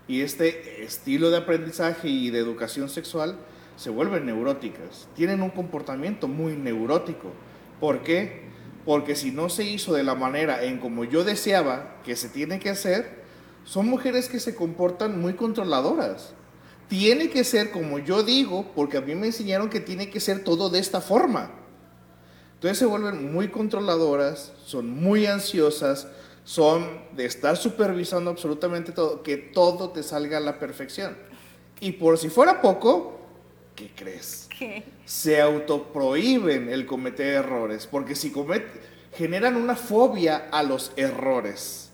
y 0.10 0.24
este 0.24 0.84
estilo 0.84 1.30
de 1.30 1.38
aprendizaje 1.38 2.10
y 2.10 2.32
de 2.32 2.40
educación 2.40 2.90
sexual, 2.90 3.38
se 3.78 3.90
vuelven 3.90 4.26
neuróticas. 4.26 5.08
Tienen 5.16 5.42
un 5.42 5.52
comportamiento 5.52 6.28
muy 6.28 6.58
neurótico. 6.58 7.32
¿Por 7.80 8.04
qué? 8.04 8.50
Porque 8.84 9.16
si 9.16 9.32
no 9.32 9.48
se 9.48 9.64
hizo 9.64 9.94
de 9.94 10.04
la 10.04 10.16
manera 10.16 10.66
en 10.66 10.80
como 10.80 11.06
yo 11.06 11.24
deseaba 11.24 11.96
que 12.04 12.18
se 12.18 12.28
tiene 12.28 12.60
que 12.60 12.72
hacer, 12.72 13.24
son 13.64 13.88
mujeres 13.88 14.28
que 14.28 14.42
se 14.42 14.54
comportan 14.54 15.22
muy 15.22 15.36
controladoras. 15.36 16.34
Tiene 16.90 17.30
que 17.30 17.46
ser 17.46 17.72
como 17.72 18.00
yo 18.00 18.22
digo, 18.24 18.70
porque 18.76 18.98
a 18.98 19.02
mí 19.02 19.16
me 19.16 19.28
enseñaron 19.28 19.70
que 19.70 19.80
tiene 19.80 20.10
que 20.10 20.20
ser 20.20 20.44
todo 20.44 20.70
de 20.70 20.80
esta 20.80 21.00
forma. 21.00 21.52
Entonces 22.56 22.80
se 22.80 22.86
vuelven 22.86 23.32
muy 23.32 23.48
controladoras, 23.48 24.52
son 24.66 24.90
muy 24.90 25.26
ansiosas, 25.26 26.10
son 26.48 27.02
de 27.12 27.26
estar 27.26 27.58
supervisando 27.58 28.32
absolutamente 28.32 28.94
todo, 28.94 29.22
que 29.22 29.36
todo 29.36 29.90
te 29.90 30.02
salga 30.02 30.38
a 30.38 30.40
la 30.40 30.58
perfección. 30.60 31.18
Y 31.82 31.92
por 31.92 32.18
si 32.18 32.30
fuera 32.30 32.62
poco, 32.62 33.20
¿qué 33.76 33.92
crees? 33.94 34.48
¿Qué? 34.58 34.86
se 35.04 35.42
autoprohíben 35.42 36.70
el 36.70 36.86
cometer 36.86 37.34
errores, 37.34 37.86
porque 37.86 38.16
si 38.16 38.32
cometen, 38.32 38.80
generan 39.14 39.58
una 39.58 39.76
fobia 39.76 40.48
a 40.50 40.64
los 40.64 40.94
errores. 40.96 41.90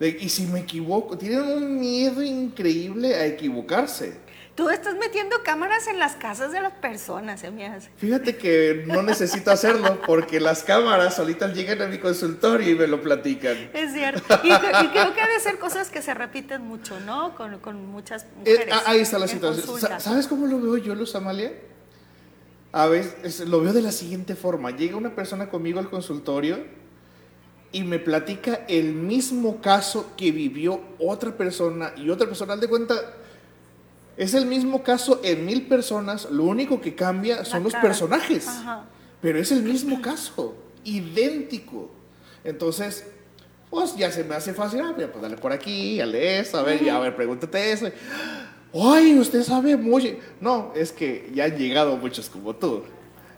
De- 0.00 0.16
y 0.20 0.30
si 0.30 0.46
me 0.46 0.60
equivoco, 0.60 1.18
tienen 1.18 1.42
un 1.42 1.78
miedo 1.78 2.22
increíble 2.22 3.14
a 3.14 3.26
equivocarse. 3.26 4.14
Tú 4.54 4.68
estás 4.68 4.96
metiendo 4.96 5.36
cámaras 5.42 5.86
en 5.86 5.98
las 5.98 6.14
casas 6.14 6.52
de 6.52 6.60
las 6.60 6.74
personas, 6.74 7.40
se 7.40 7.50
me 7.50 7.66
hace. 7.66 7.88
Fíjate 7.96 8.36
que 8.36 8.84
no 8.86 9.02
necesito 9.02 9.50
hacerlo 9.50 10.02
porque 10.06 10.40
las 10.40 10.62
cámaras 10.62 11.16
solitas 11.16 11.54
llegan 11.54 11.80
a 11.80 11.86
mi 11.86 11.96
consultorio 11.98 12.68
y 12.70 12.74
me 12.74 12.86
lo 12.86 13.00
platican. 13.00 13.70
Es 13.72 13.92
cierto. 13.94 14.22
Y, 14.44 14.48
y 14.52 14.88
creo 14.88 15.14
que 15.14 15.20
ha 15.22 15.28
de 15.28 15.40
ser 15.40 15.58
cosas 15.58 15.88
que 15.88 16.02
se 16.02 16.12
repiten 16.12 16.60
mucho, 16.62 17.00
¿no? 17.00 17.34
Con, 17.34 17.60
con 17.60 17.86
muchas 17.86 18.24
Eh, 18.24 18.26
mujeres. 18.36 18.74
ah, 18.74 18.82
ahí 18.86 19.00
está 19.00 19.18
la 19.18 19.26
situación. 19.26 19.66
consulta. 19.66 19.98
¿Sabes 20.00 20.26
cómo 20.26 20.46
lo 20.46 20.60
veo 20.60 20.76
yo, 20.76 20.94
Luz 20.94 21.14
Amalia? 21.14 21.52
A 22.72 22.86
veces 22.88 23.40
lo 23.48 23.60
veo 23.62 23.72
de 23.72 23.80
la 23.82 23.92
siguiente 23.92 24.34
forma. 24.34 24.70
Llega 24.70 24.96
una 24.98 25.14
persona 25.14 25.48
conmigo 25.48 25.78
al 25.78 25.88
consultorio 25.88 26.58
y 27.70 27.84
me 27.84 27.98
platica 27.98 28.66
el 28.68 28.92
mismo 28.92 29.62
caso 29.62 30.12
que 30.16 30.30
vivió 30.30 30.80
otra 30.98 31.32
persona 31.36 31.94
y 31.96 32.10
otra 32.10 32.26
persona. 32.26 32.52
Haz 32.54 32.60
de 32.60 32.68
cuenta, 32.68 32.94
es 34.16 34.34
el 34.34 34.46
mismo 34.46 34.82
caso 34.82 35.20
en 35.24 35.46
mil 35.46 35.66
personas. 35.66 36.30
Lo 36.30 36.44
único 36.44 36.80
que 36.80 36.94
cambia 36.94 37.44
son 37.44 37.64
los 37.64 37.74
personajes. 37.74 38.46
Ajá. 38.48 38.84
Pero 39.20 39.38
es 39.38 39.52
el 39.52 39.62
mismo 39.62 40.02
caso, 40.02 40.56
idéntico. 40.84 41.90
Entonces, 42.44 43.06
pues 43.70 43.96
ya 43.96 44.10
se 44.10 44.24
me 44.24 44.34
hace 44.34 44.52
fácil. 44.52 44.80
Ah, 44.80 44.92
mira, 44.96 45.10
pues 45.10 45.22
dale 45.22 45.36
por 45.36 45.52
aquí, 45.52 45.98
dale 45.98 46.40
eso, 46.40 46.58
a 46.58 46.62
ver, 46.62 46.84
ya, 46.84 46.96
a 46.96 47.00
ver, 47.00 47.14
pregúntate 47.14 47.72
eso. 47.72 47.88
Ay, 48.74 49.18
usted 49.18 49.42
sabe 49.42 49.76
mucho. 49.76 50.08
No, 50.40 50.72
es 50.74 50.92
que 50.92 51.30
ya 51.32 51.44
han 51.44 51.56
llegado 51.56 51.96
muchos 51.96 52.28
como 52.28 52.54
tú. 52.56 52.82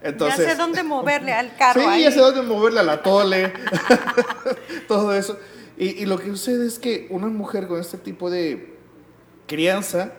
Entonces, 0.03 0.45
ya 0.47 0.53
sé 0.53 0.57
dónde 0.57 0.83
moverle 0.83 1.33
al 1.33 1.55
carro. 1.57 1.81
Sí, 1.83 1.87
ahí. 1.87 2.03
ya 2.03 2.11
sé 2.11 2.21
dónde 2.21 2.43
moverle 2.43 2.81
a 2.81 2.83
la 2.83 3.03
tole. 3.03 3.53
Todo 4.89 5.15
eso. 5.15 5.39
Y, 5.77 6.03
y 6.03 6.07
lo 6.07 6.19
que 6.19 6.29
sucede 6.29 6.67
es 6.67 6.79
que 6.79 7.09
una 7.11 7.27
mujer 7.27 7.67
con 7.67 7.81
este 7.81 7.99
tipo 7.99 8.31
de 8.31 8.75
crianza, 9.47 10.13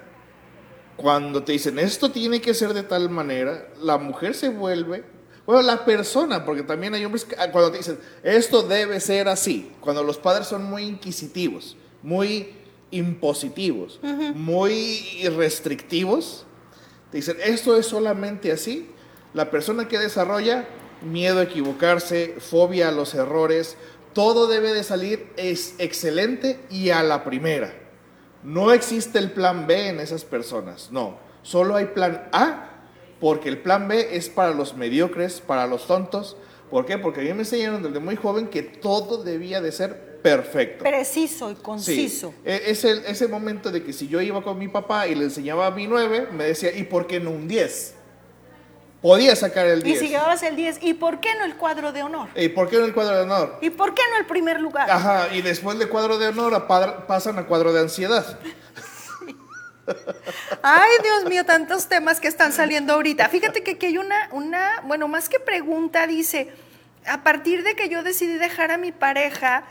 cuando 0.96 1.43
te 1.43 1.52
dicen 1.52 1.80
esto 1.80 2.12
tiene 2.12 2.41
que 2.41 2.54
ser 2.54 2.74
de 2.74 2.84
tal 2.84 3.10
manera, 3.10 3.68
la 3.82 3.98
mujer 3.98 4.34
se 4.34 4.50
vuelve, 4.50 5.04
bueno, 5.46 5.62
la 5.62 5.86
persona, 5.86 6.43
porque 6.46 6.64
también 6.64 6.93
hay 6.93 7.06
hombres 7.06 7.26
que 7.26 7.36
ah, 7.38 7.52
cuando 7.52 7.72
te 7.72 7.78
dicen 7.78 8.00
esto 8.24 8.64
debe 8.64 9.00
ser 9.00 9.28
así, 9.28 9.72
cuando 9.80 10.04
los 10.04 10.18
padres 10.18 10.48
son 10.48 10.64
muy 10.64 10.84
inquisitivos, 10.84 11.78
muy 12.02 12.54
impositivos, 12.91 14.00
muy 14.34 15.28
restrictivos, 15.36 16.46
te 17.12 17.18
dicen 17.18 17.38
esto 17.43 17.78
es 17.78 17.86
solamente 17.86 18.52
así, 18.52 18.89
la 19.34 19.52
persona 19.52 19.88
que 19.88 20.00
desarrolla 20.00 20.66
miedo 21.02 21.39
a 21.39 21.43
equivocarse, 21.43 22.36
fobia 22.39 22.89
a 22.89 22.91
los 22.91 23.14
errores, 23.14 23.78
todo 24.14 24.48
debe 24.48 24.74
de 24.74 24.84
salir 24.84 25.28
es 25.36 25.76
excelente 25.78 26.60
y 26.70 26.89
a 26.91 27.04
la 27.04 27.24
primera. 27.26 27.84
No 28.46 28.72
existe 28.72 29.18
el 29.20 29.32
plan 29.32 29.66
B 29.68 29.88
en 29.89 30.00
esas 30.00 30.24
personas, 30.24 30.89
no. 30.91 31.18
Solo 31.41 31.76
hay 31.76 31.86
plan 31.88 32.30
A, 32.32 32.70
porque 33.20 33.50
el 33.50 33.58
plan 33.60 33.88
B 33.88 34.16
es 34.16 34.30
para 34.30 34.54
los 34.54 34.76
mediocres, 34.76 35.41
para 35.41 35.66
los 35.68 35.88
tontos. 35.88 36.38
¿Por 36.70 36.86
qué? 36.86 36.98
Porque 36.98 37.22
a 37.22 37.24
mí 37.24 37.34
me 37.34 37.39
enseñaron 37.39 37.82
desde 37.84 38.00
muy 38.00 38.16
joven 38.16 38.48
que 38.48 38.62
todo 38.62 39.24
debía 39.24 39.62
de 39.62 39.72
ser 39.72 40.22
perfecto. 40.22 40.84
Preciso 40.84 41.52
y 41.52 41.56
conciso. 41.56 42.34
e- 42.43 42.64
es 42.68 42.84
el- 42.84 43.04
ese 43.06 43.28
momento 43.28 43.72
de 43.72 43.84
que 43.84 43.93
si 43.93 44.08
yo 44.08 44.22
iba 44.22 44.43
con 44.43 44.58
mi 44.58 44.68
papá 44.68 45.08
y 45.08 45.16
le 45.16 45.26
enseñaba 45.26 45.68
a 45.68 45.72
mi 45.72 45.88
9, 45.88 46.28
me 46.32 46.43
decía, 46.46 46.76
¿y 46.76 46.84
por 46.84 47.06
qué 47.08 47.20
no 47.20 47.32
un 47.32 47.48
10? 47.48 47.95
Podía 49.06 49.36
sacar 49.36 49.68
el 49.68 49.82
Y 49.82 49.84
10. 49.84 49.99
si 49.99 50.08
llevabas 50.10 50.41
el 50.41 50.56
10, 50.56 50.80
¿y 50.82 50.95
por 50.95 51.20
qué 51.20 51.36
no 51.36 51.45
el 51.45 51.56
cuadro 51.58 51.91
de 51.91 52.01
honor? 52.01 52.28
¿Y 52.36 52.47
por 52.49 52.68
qué 52.72 52.80
no 52.80 52.86
el 52.86 52.93
cuadro 52.95 53.16
de 53.16 53.22
honor? 53.22 53.60
¿Y 53.62 53.70
por 53.70 53.93
qué 53.93 54.01
no 54.12 54.18
el 54.18 54.26
primer 54.26 54.60
lugar? 54.60 54.89
Ajá, 54.89 55.28
y 55.32 55.43
después 55.43 55.78
del 55.78 55.89
cuadro 55.89 56.18
de 56.18 56.30
honor 56.30 56.56
a 56.56 56.68
padr- 56.68 57.06
pasan 57.06 57.38
a 57.38 57.45
cuadro 57.45 57.72
de 57.72 57.82
ansiedad. 57.82 58.26
Ay, 60.64 60.89
Dios 61.03 61.26
mío, 61.26 61.45
tantos 61.45 61.88
temas 61.88 62.20
que 62.20 62.28
están 62.28 62.51
saliendo 62.51 62.93
ahorita. 62.93 63.30
Fíjate 63.30 63.62
que 63.62 63.74
aquí 63.74 63.86
hay 63.86 63.99
una, 63.99 64.28
una, 64.32 64.82
bueno, 64.86 65.08
más 65.08 65.30
que 65.30 65.39
pregunta, 65.39 66.08
dice, 66.08 66.51
a 67.06 67.22
partir 67.22 67.62
de 67.64 67.76
que 67.76 67.89
yo 67.89 68.01
decidí 68.01 68.39
dejar 68.39 68.72
a 68.72 68.80
mi 68.80 68.91
pareja, 68.91 69.66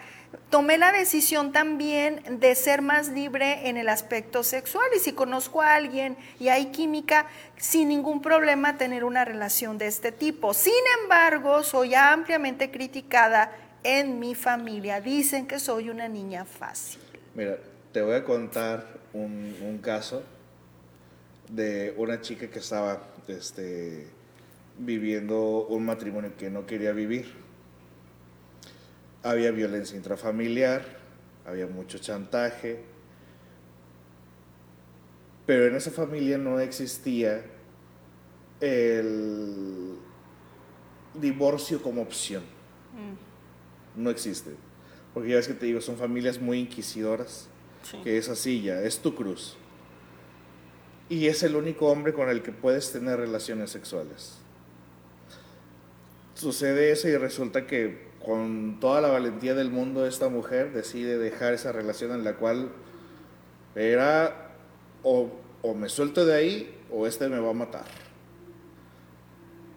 tomé 0.50 0.78
la 0.78 0.92
decisión 0.92 1.52
también 1.52 2.22
de 2.40 2.54
ser 2.54 2.82
más 2.82 3.08
libre 3.08 3.68
en 3.68 3.76
el 3.76 3.88
aspecto 3.88 4.42
sexual 4.42 4.86
y 4.96 5.00
si 5.00 5.12
conozco 5.12 5.62
a 5.62 5.74
alguien 5.74 6.16
y 6.38 6.48
hay 6.48 6.66
química, 6.66 7.26
sin 7.56 7.88
ningún 7.88 8.22
problema 8.22 8.76
tener 8.76 9.04
una 9.04 9.24
relación 9.24 9.78
de 9.78 9.86
este 9.86 10.12
tipo. 10.12 10.54
Sin 10.54 10.72
embargo, 11.02 11.62
soy 11.62 11.94
ampliamente 11.94 12.70
criticada 12.70 13.52
en 13.82 14.18
mi 14.18 14.34
familia. 14.34 15.00
Dicen 15.00 15.46
que 15.46 15.58
soy 15.58 15.90
una 15.90 16.08
niña 16.08 16.44
fácil. 16.44 17.00
Mira, 17.34 17.58
te 17.92 18.02
voy 18.02 18.14
a 18.14 18.24
contar 18.24 18.86
un, 19.12 19.56
un 19.62 19.78
caso 19.78 20.22
de 21.48 21.94
una 21.96 22.20
chica 22.20 22.48
que 22.48 22.58
estaba 22.58 23.02
este, 23.28 24.08
viviendo 24.78 25.66
un 25.66 25.84
matrimonio 25.84 26.32
que 26.36 26.50
no 26.50 26.66
quería 26.66 26.92
vivir 26.92 27.43
había 29.24 29.50
violencia 29.50 29.96
intrafamiliar, 29.96 30.84
había 31.46 31.66
mucho 31.66 31.98
chantaje, 31.98 32.84
pero 35.46 35.66
en 35.66 35.74
esa 35.74 35.90
familia 35.90 36.38
no 36.38 36.60
existía 36.60 37.44
el 38.60 39.96
divorcio 41.14 41.82
como 41.82 42.02
opción. 42.02 42.42
Mm. 42.92 44.02
No 44.02 44.10
existe. 44.10 44.50
Porque 45.12 45.30
ya 45.30 45.36
ves 45.36 45.48
que 45.48 45.54
te 45.54 45.66
digo, 45.66 45.80
son 45.80 45.96
familias 45.96 46.40
muy 46.40 46.58
inquisidoras, 46.58 47.48
que 48.02 48.18
es 48.18 48.28
así 48.28 48.62
ya, 48.62 48.82
es 48.82 48.98
tu 48.98 49.14
cruz. 49.14 49.56
Y 51.08 51.26
es 51.28 51.42
el 51.42 51.56
único 51.56 51.86
hombre 51.86 52.12
con 52.12 52.28
el 52.28 52.42
que 52.42 52.52
puedes 52.52 52.90
tener 52.92 53.18
relaciones 53.18 53.70
sexuales. 53.70 54.38
Sucede 56.34 56.90
eso 56.90 57.08
y 57.08 57.16
resulta 57.16 57.66
que 57.66 58.13
con 58.24 58.80
toda 58.80 59.00
la 59.00 59.08
valentía 59.08 59.54
del 59.54 59.70
mundo, 59.70 60.06
esta 60.06 60.28
mujer 60.28 60.72
decide 60.72 61.18
dejar 61.18 61.52
esa 61.52 61.72
relación 61.72 62.12
en 62.12 62.24
la 62.24 62.36
cual 62.36 62.70
era 63.74 64.52
o, 65.02 65.30
me 65.74 65.88
suelto 65.88 66.24
de 66.24 66.34
ahí 66.34 66.80
o 66.90 67.06
este 67.06 67.28
me 67.28 67.38
va 67.38 67.50
a 67.50 67.54
matar. 67.54 67.84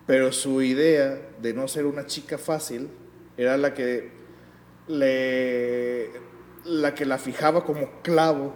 Pero 0.06 0.32
su 0.32 0.62
idea 0.62 1.20
de 1.41 1.54
no 1.54 1.68
ser 1.68 1.86
una 1.86 2.06
chica 2.06 2.38
fácil 2.38 2.89
era 3.36 3.58
la 3.58 3.74
que 3.74 4.12
le, 4.88 6.12
la 6.64 6.95
que 6.95 7.06
la 7.06 7.18
fijaba 7.18 7.66
como 7.66 8.02
clavo 8.02 8.54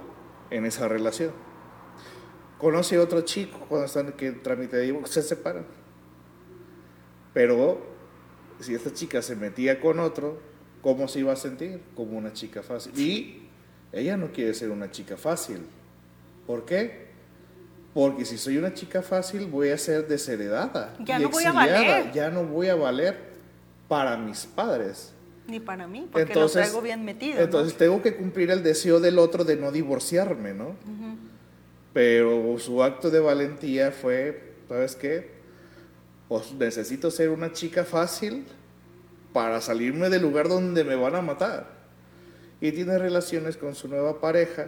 en 0.50 0.66
esa 0.66 0.88
relación. 0.88 1.32
Conoce 2.58 2.96
a 2.96 3.02
otro 3.02 3.22
chico 3.22 3.60
cuando 3.68 3.88
están 3.88 4.14
que 4.14 4.32
trámite 4.32 4.78
de 4.78 4.98
se 5.06 5.22
separan. 5.22 5.66
Pero 7.34 7.91
si 8.62 8.76
esta 8.76 8.94
chica 8.94 9.22
se 9.22 9.36
metía 9.36 9.80
con 9.80 10.00
otro, 10.00 10.40
¿cómo 10.82 11.08
se 11.08 11.20
iba 11.20 11.34
a 11.34 11.36
sentir? 11.36 11.82
Como 11.96 12.18
una 12.18 12.34
chica 12.34 12.64
fácil. 12.64 12.98
Y 12.98 13.44
ella 13.92 14.18
no 14.18 14.32
quiere 14.32 14.54
ser 14.54 14.72
una 14.72 14.92
chica 14.92 15.18
fácil. 15.18 15.62
¿Por 16.48 16.66
qué? 16.66 17.12
Porque 17.94 18.26
si 18.26 18.38
soy 18.38 18.58
una 18.58 18.74
chica 18.74 19.02
fácil 19.02 19.48
voy 19.48 19.70
a 19.70 19.78
ser 19.78 20.08
desheredada. 20.08 20.96
Ya 21.04 21.20
no 21.20 21.30
voy 21.30 21.44
a 21.44 21.52
valer. 21.52 22.12
Ya 22.14 22.30
no 22.30 22.46
voy 22.46 22.68
a 22.68 22.76
valer 22.76 23.18
para 23.88 24.18
mis 24.18 24.46
padres. 24.46 25.14
Ni 25.48 25.60
para 25.60 25.88
mí, 25.88 26.08
porque 26.10 26.34
lo 26.34 26.48
traigo 26.48 26.82
bien 26.82 27.04
metido. 27.04 27.42
Entonces 27.42 27.76
tengo 27.78 28.02
que 28.02 28.16
cumplir 28.16 28.52
el 28.52 28.64
deseo 28.64 29.00
del 29.00 29.20
otro 29.20 29.44
de 29.44 29.58
no 29.58 29.72
divorciarme, 29.72 30.54
¿no? 30.54 30.76
Pero 31.92 32.58
su 32.60 32.82
acto 32.84 33.10
de 33.10 33.20
valentía 33.20 33.92
fue, 33.92 34.54
¿sabes 34.70 34.96
qué? 34.96 35.41
Pues 36.32 36.54
necesito 36.54 37.12
ser 37.12 37.30
una 37.30 37.52
chica 37.52 37.84
fácil 37.84 38.46
para 39.34 39.60
salirme 39.60 40.10
del 40.10 40.22
lugar 40.22 40.48
donde 40.48 40.86
me 40.86 40.96
van 40.96 41.16
a 41.16 41.22
matar. 41.22 41.68
Y 42.62 42.72
tiene 42.72 42.98
relaciones 42.98 43.58
con 43.58 43.76
su 43.76 43.90
nueva 43.90 44.22
pareja. 44.22 44.68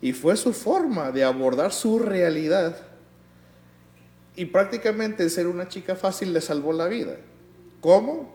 Y 0.00 0.12
fue 0.12 0.36
su 0.36 0.52
forma 0.52 1.12
de 1.12 1.22
abordar 1.22 1.72
su 1.72 2.00
realidad. 2.00 2.76
Y 4.34 4.46
prácticamente 4.46 5.30
ser 5.30 5.46
una 5.46 5.68
chica 5.68 5.94
fácil 5.94 6.32
le 6.32 6.40
salvó 6.40 6.72
la 6.72 6.88
vida. 6.88 7.14
¿Cómo? 7.80 8.34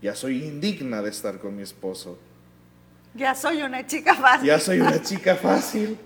Ya 0.00 0.14
soy 0.14 0.42
indigna 0.42 1.02
de 1.02 1.10
estar 1.10 1.38
con 1.40 1.54
mi 1.54 1.62
esposo. 1.62 2.18
Ya 3.14 3.34
soy 3.34 3.60
una 3.60 3.86
chica 3.86 4.14
fácil. 4.14 4.46
Ya 4.46 4.58
soy 4.58 4.80
una 4.80 5.02
chica 5.02 5.36
fácil 5.36 5.98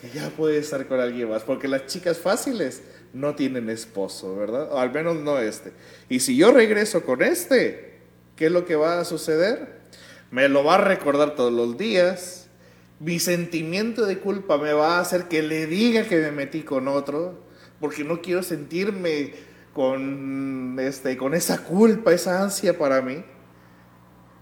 que 0.00 0.08
ya 0.08 0.30
puede 0.30 0.56
estar 0.56 0.88
con 0.88 0.98
alguien 0.98 1.28
más. 1.28 1.42
Porque 1.42 1.68
las 1.68 1.84
chicas 1.88 2.16
fáciles 2.16 2.82
no 3.12 3.34
tienen 3.34 3.68
esposo, 3.68 4.36
¿verdad? 4.36 4.72
O 4.72 4.78
al 4.78 4.90
menos 4.92 5.16
no 5.16 5.38
este. 5.38 5.72
Y 6.08 6.20
si 6.20 6.36
yo 6.36 6.52
regreso 6.52 7.04
con 7.04 7.22
este, 7.22 8.00
¿qué 8.36 8.46
es 8.46 8.52
lo 8.52 8.64
que 8.64 8.76
va 8.76 9.00
a 9.00 9.04
suceder? 9.04 9.80
Me 10.30 10.48
lo 10.48 10.64
va 10.64 10.76
a 10.76 10.78
recordar 10.78 11.34
todos 11.34 11.52
los 11.52 11.76
días. 11.76 12.48
Mi 13.00 13.18
sentimiento 13.18 14.06
de 14.06 14.18
culpa 14.18 14.58
me 14.58 14.72
va 14.72 14.96
a 14.96 15.00
hacer 15.00 15.24
que 15.24 15.42
le 15.42 15.66
diga 15.66 16.04
que 16.04 16.16
me 16.18 16.32
metí 16.32 16.62
con 16.62 16.88
otro, 16.88 17.44
porque 17.80 18.04
no 18.04 18.22
quiero 18.22 18.42
sentirme 18.42 19.34
con, 19.74 20.76
este, 20.80 21.16
con 21.16 21.34
esa 21.34 21.64
culpa, 21.64 22.12
esa 22.12 22.42
ansia 22.42 22.78
para 22.78 23.02
mí. 23.02 23.24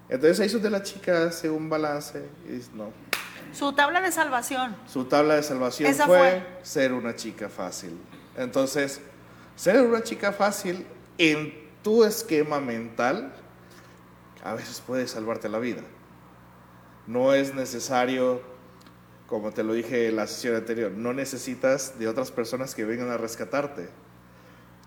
Entonces 0.08 0.40
ahí 0.40 0.46
es 0.46 0.52
donde 0.52 0.70
la 0.70 0.82
chica 0.82 1.24
hace 1.24 1.48
un 1.48 1.68
balance 1.68 2.22
y 2.48 2.52
dice, 2.52 2.70
no. 2.74 2.92
Su 3.52 3.72
tabla 3.72 4.00
de 4.00 4.12
salvación. 4.12 4.76
Su 4.86 5.04
tabla 5.06 5.36
de 5.36 5.42
salvación 5.42 5.92
fue 5.94 6.42
ser 6.62 6.92
una 6.92 7.16
chica 7.16 7.48
fácil. 7.48 7.98
Entonces, 8.36 9.00
ser 9.56 9.82
una 9.82 10.02
chica 10.02 10.32
fácil 10.32 10.86
en 11.18 11.52
tu 11.82 12.04
esquema 12.04 12.60
mental 12.60 13.32
a 14.42 14.54
veces 14.54 14.80
puede 14.80 15.06
salvarte 15.06 15.48
la 15.48 15.58
vida. 15.58 15.82
No 17.06 17.34
es 17.34 17.54
necesario, 17.54 18.40
como 19.26 19.52
te 19.52 19.62
lo 19.62 19.74
dije 19.74 20.08
en 20.08 20.16
la 20.16 20.26
sesión 20.26 20.56
anterior, 20.56 20.92
no 20.92 21.12
necesitas 21.12 21.98
de 21.98 22.08
otras 22.08 22.30
personas 22.30 22.74
que 22.74 22.84
vengan 22.84 23.10
a 23.10 23.16
rescatarte. 23.16 23.88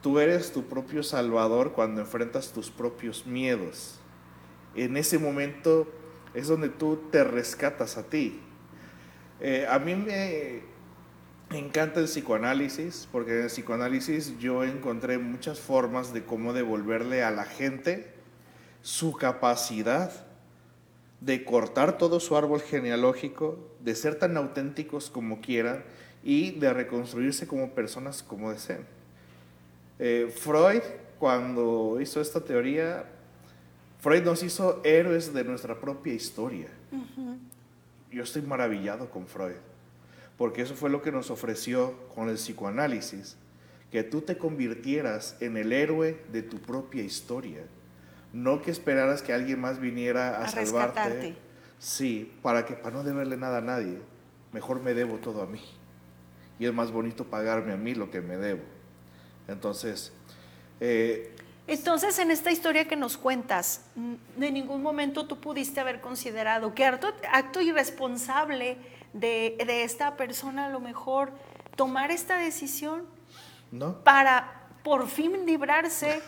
Tú 0.02 0.20
eres 0.20 0.52
tu 0.52 0.66
propio 0.66 1.04
salvador 1.04 1.74
cuando 1.74 2.02
enfrentas 2.02 2.52
tus 2.52 2.70
propios 2.70 3.26
miedos. 3.26 4.00
En 4.76 4.98
ese 4.98 5.20
momento 5.20 5.88
es 6.34 6.48
donde 6.48 6.70
tú 6.70 6.98
te 7.12 7.24
rescatas 7.24 7.98
a 7.98 8.04
ti. 8.04 8.42
Eh, 9.40 9.68
a 9.70 9.80
mí 9.80 9.96
me, 9.96 10.62
me 11.54 11.60
encanta 11.60 12.00
el 12.00 12.08
psicoanálisis, 12.08 13.08
porque 13.12 13.34
en 13.34 13.42
el 13.44 13.48
psicoanálisis 13.48 14.40
yo 14.40 14.64
encontré 14.64 15.20
muchas 15.20 15.60
formas 15.60 16.12
de 16.12 16.24
cómo 16.24 16.52
devolverle 16.52 17.24
a 17.24 17.30
la 17.30 17.44
gente 17.44 18.12
su 18.82 19.14
capacidad 19.14 20.26
de 21.22 21.46
cortar 21.46 22.00
todo 22.00 22.20
su 22.20 22.36
árbol 22.36 22.60
genealógico, 22.60 23.60
de 23.82 23.94
ser 23.94 24.16
tan 24.16 24.36
auténticos 24.36 25.12
como 25.12 25.42
quieran 25.42 25.84
y 26.24 26.54
de 26.54 26.74
reconstruirse 26.74 27.46
como 27.46 27.70
personas 27.70 28.24
como 28.24 28.52
deseen. 28.52 28.88
Eh, 30.00 30.34
Freud, 30.36 30.82
cuando 31.20 32.02
hizo 32.02 32.20
esta 32.20 32.42
teoría, 32.42 33.06
Freud 34.00 34.24
nos 34.24 34.42
hizo 34.42 34.82
héroes 34.84 35.32
de 35.32 35.44
nuestra 35.44 35.80
propia 35.80 36.16
historia. 36.16 36.70
Yo 38.12 38.24
estoy 38.24 38.42
maravillado 38.42 39.08
con 39.12 39.28
Freud 39.28 39.73
porque 40.38 40.62
eso 40.62 40.76
fue 40.76 40.90
lo 40.90 41.02
que 41.02 41.12
nos 41.12 41.30
ofreció 41.30 41.94
con 42.14 42.30
el 42.30 42.36
psicoanálisis, 42.36 43.38
que 43.92 44.04
tú 44.04 44.22
te 44.22 44.38
convirtieras 44.38 45.36
en 45.40 45.58
el 45.58 45.72
héroe 45.72 46.20
de 46.32 46.42
tu 46.42 46.60
propia 46.60 47.04
historia, 47.04 47.64
no 48.32 48.62
que 48.62 48.72
esperaras 48.72 49.22
que 49.22 49.34
alguien 49.34 49.62
más 49.62 49.80
viniera 49.80 50.42
a, 50.44 50.48
salvarte. 50.48 51.36
Sí, 51.78 52.34
para 52.42 52.66
que 52.66 52.74
para 52.74 52.96
no 52.96 53.04
deberle 53.04 53.38
nada 53.38 53.60
a 53.60 53.62
nadie, 53.62 54.00
mejor 54.52 54.82
me 54.82 54.94
debo 54.94 55.18
todo 55.18 55.44
a 55.44 55.46
mí. 55.46 55.62
Y 56.58 56.66
es 56.66 56.74
más 56.74 56.92
bonito 56.92 57.26
pagarme 57.26 57.74
a 57.74 57.78
mí 57.78 57.94
lo 57.94 58.10
que 58.10 58.22
me 58.22 58.38
debo. 58.38 58.62
Entonces, 59.48 60.12
eh, 60.80 61.36
entonces, 61.66 62.20
en 62.20 62.30
esta 62.30 62.52
historia 62.52 62.88
que 62.88 62.98
nos 62.98 63.16
cuentas, 63.16 63.86
de 64.36 64.52
ningún 64.52 64.84
momento 64.84 65.28
tú 65.28 65.40
pudiste 65.40 65.80
haber 65.80 66.02
considerado 66.02 66.76
que 66.76 66.84
acto 66.84 67.62
irresponsable 67.62 68.78
de, 69.14 69.56
esta 69.84 70.18
persona 70.18 70.66
a 70.66 70.70
lo 70.70 70.80
mejor 70.80 71.32
tomar 71.76 72.12
esta 72.12 72.38
decisión 72.38 73.06
para 74.04 74.64
por 74.84 75.08
fin 75.08 75.46
librarse 75.46 76.22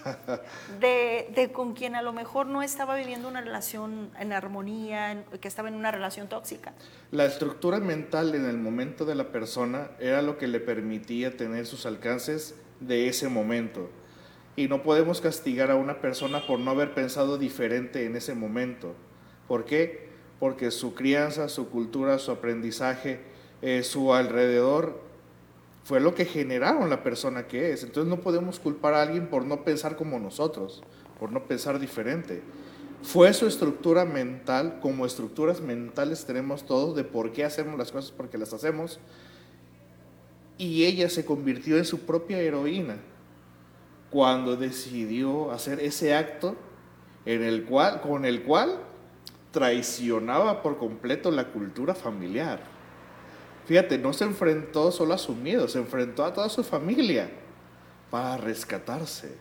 de, 0.80 1.52
con 1.52 1.74
quien 1.74 1.96
a 1.96 2.02
lo 2.02 2.14
mejor 2.14 2.48
no 2.48 2.64
estaba 2.64 2.96
viviendo 2.96 3.28
una 3.28 3.42
relación 3.42 4.12
en 4.18 4.32
armonía, 4.32 5.26
que 5.42 5.48
estaba 5.48 5.68
en 5.68 5.76
una 5.76 5.92
relación 5.92 6.30
tóxica. 6.30 6.74
La 7.12 7.26
estructura 7.26 7.80
mental 7.80 8.34
en 8.34 8.46
el 8.46 8.58
momento 8.58 9.04
de 9.04 9.16
la 9.16 9.32
persona 9.32 9.92
era 10.00 10.22
lo 10.22 10.38
que 10.38 10.48
le 10.48 10.62
permitía 10.62 11.36
tener 11.36 11.66
sus 11.66 11.86
alcances 11.86 12.56
de 12.80 13.10
ese 13.10 13.28
momento. 13.28 13.90
Y 14.56 14.70
no 14.70 14.84
podemos 14.84 15.20
castigar 15.20 15.70
a 15.70 15.76
una 15.76 16.00
persona 16.00 16.48
por 16.48 16.60
no 16.60 16.72
haber 16.72 16.94
pensado 16.94 17.38
diferente 17.38 18.06
en 18.06 18.16
ese 18.16 18.36
momento. 18.36 18.96
¿Por 19.50 19.66
qué? 19.66 20.05
Porque 20.40 20.72
su 20.72 20.94
crianza, 20.94 21.50
su 21.50 21.70
cultura, 21.70 22.20
su 22.20 22.32
aprendizaje, 22.32 23.20
eh, 23.62 23.84
su 23.84 24.14
alrededor 24.14 25.02
fue 25.84 26.00
lo 26.00 26.16
que 26.16 26.26
generaron 26.26 26.90
la 26.90 27.04
persona 27.04 27.48
que 27.48 27.72
es. 27.72 27.84
Entonces 27.84 28.10
no 28.10 28.22
podemos 28.22 28.60
culpar 28.60 28.94
a 28.96 29.04
alguien 29.04 29.28
por 29.28 29.46
no 29.46 29.64
pensar 29.64 29.96
como 29.96 30.20
nosotros, 30.20 30.84
por 31.20 31.32
no 31.32 31.46
pensar 31.46 31.80
diferente. 31.80 32.42
Fue 33.04 33.32
su 33.34 33.46
estructura 33.46 34.04
mental, 34.04 34.80
como 34.82 35.06
estructuras 35.06 35.62
mentales 35.62 36.26
tenemos 36.26 36.66
todos 36.66 36.96
de 36.96 37.04
por 37.04 37.32
qué 37.34 37.46
hacemos 37.46 37.78
las 37.78 37.92
cosas 37.92 38.12
porque 38.12 38.38
las 38.38 38.52
hacemos. 38.52 39.00
Y 40.58 40.86
ella 40.86 41.10
se 41.10 41.24
convirtió 41.24 41.78
en 41.78 41.86
su 41.86 42.00
propia 42.00 42.40
heroína 42.40 42.98
cuando 44.10 44.56
decidió 44.56 45.52
hacer 45.52 45.80
ese 45.82 46.16
acto 46.16 46.56
en 47.26 47.44
el 47.44 47.66
cual, 47.66 48.02
con 48.02 48.26
el 48.26 48.44
cual 48.44 48.80
traicionaba 49.56 50.62
por 50.62 50.78
completo 50.78 51.32
la 51.32 51.46
cultura 51.46 51.96
familiar. 51.96 52.60
Fíjate, 53.66 53.98
no 53.98 54.12
se 54.12 54.26
enfrentó 54.26 54.92
solo 54.92 55.14
a 55.14 55.18
su 55.18 55.34
miedo, 55.34 55.70
se 55.70 55.80
enfrentó 55.80 56.26
a 56.26 56.34
toda 56.34 56.50
su 56.50 56.62
familia 56.62 57.30
para 58.12 58.36
rescatarse. 58.36 59.38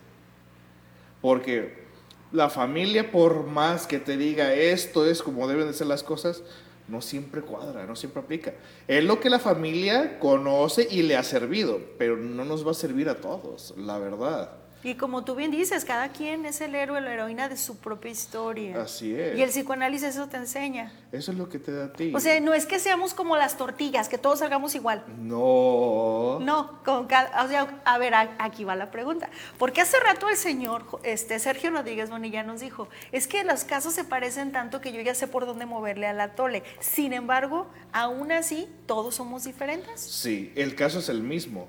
Porque 1.21 1.83
la 2.31 2.49
familia, 2.49 3.11
por 3.11 3.45
más 3.45 3.87
que 3.87 3.99
te 3.99 4.15
diga 4.15 4.53
esto 4.53 5.05
es 5.05 5.21
como 5.21 5.49
deben 5.49 5.67
de 5.67 5.73
ser 5.73 5.87
las 5.87 6.01
cosas, 6.01 6.43
no 6.87 7.01
siempre 7.01 7.41
cuadra, 7.41 7.85
no 7.85 7.97
siempre 7.97 8.21
aplica. 8.21 8.53
Es 8.87 9.03
lo 9.03 9.19
que 9.19 9.29
la 9.29 9.39
familia 9.39 10.17
conoce 10.17 10.87
y 10.89 11.01
le 11.01 11.17
ha 11.17 11.23
servido, 11.23 11.81
pero 11.97 12.15
no 12.15 12.45
nos 12.45 12.65
va 12.65 12.71
a 12.71 12.75
servir 12.75 13.09
a 13.09 13.19
todos, 13.19 13.73
la 13.75 13.99
verdad. 13.99 14.64
Y 14.85 14.93
como 14.93 15.25
tú 15.25 15.33
bien 15.33 15.49
dices, 15.49 15.83
cada 15.83 16.09
quien 16.09 16.45
es 16.45 16.61
el 16.61 16.75
héroe 16.75 16.99
o 16.99 17.01
la 17.01 17.11
heroína 17.11 17.49
de 17.49 17.57
su 17.57 17.77
propia 17.77 18.11
historia. 18.11 18.83
Así 18.83 19.15
es. 19.19 19.35
Y 19.35 19.41
el 19.41 19.49
psicoanálisis 19.49 20.09
eso 20.09 20.27
te 20.27 20.37
enseña. 20.37 20.93
Eso 21.11 21.31
es 21.31 21.39
lo 21.39 21.49
que 21.49 21.57
te 21.57 21.71
da 21.71 21.85
a 21.85 21.91
ti. 21.91 22.11
O 22.13 22.19
sea, 22.19 22.39
no 22.39 22.53
es 22.53 22.67
que 22.67 22.77
seamos 22.77 23.15
como 23.15 23.35
las 23.35 23.57
tortillas, 23.57 24.09
que 24.09 24.19
todos 24.19 24.39
salgamos 24.39 24.75
igual. 24.75 25.03
no. 25.17 26.37
No, 26.39 26.83
con 26.83 27.07
cada, 27.07 27.43
o 27.43 27.47
sea, 27.47 27.81
a 27.83 27.97
ver, 27.97 28.13
aquí 28.37 28.63
va 28.63 28.75
la 28.75 28.91
pregunta. 28.91 29.27
Porque 29.57 29.81
hace 29.81 29.99
rato 29.99 30.29
el 30.29 30.37
señor 30.37 30.85
este, 31.01 31.39
Sergio 31.39 31.71
Rodríguez 31.71 32.11
Bonilla 32.11 32.43
nos 32.43 32.59
dijo, 32.59 32.87
es 33.11 33.27
que 33.27 33.43
los 33.43 33.63
casos 33.63 33.95
se 33.95 34.03
parecen 34.03 34.51
tanto 34.51 34.81
que 34.81 34.93
yo 34.93 35.01
ya 35.01 35.15
sé 35.15 35.27
por 35.27 35.47
dónde 35.47 35.65
moverle 35.65 36.05
a 36.05 36.13
la 36.13 36.35
tole. 36.35 36.61
Sin 36.79 37.11
embargo, 37.11 37.65
aún 37.91 38.31
así, 38.31 38.67
todos 38.85 39.15
somos 39.15 39.45
diferentes. 39.45 39.99
Sí, 39.99 40.51
el 40.55 40.75
caso 40.75 40.99
es 40.99 41.09
el 41.09 41.23
mismo, 41.23 41.67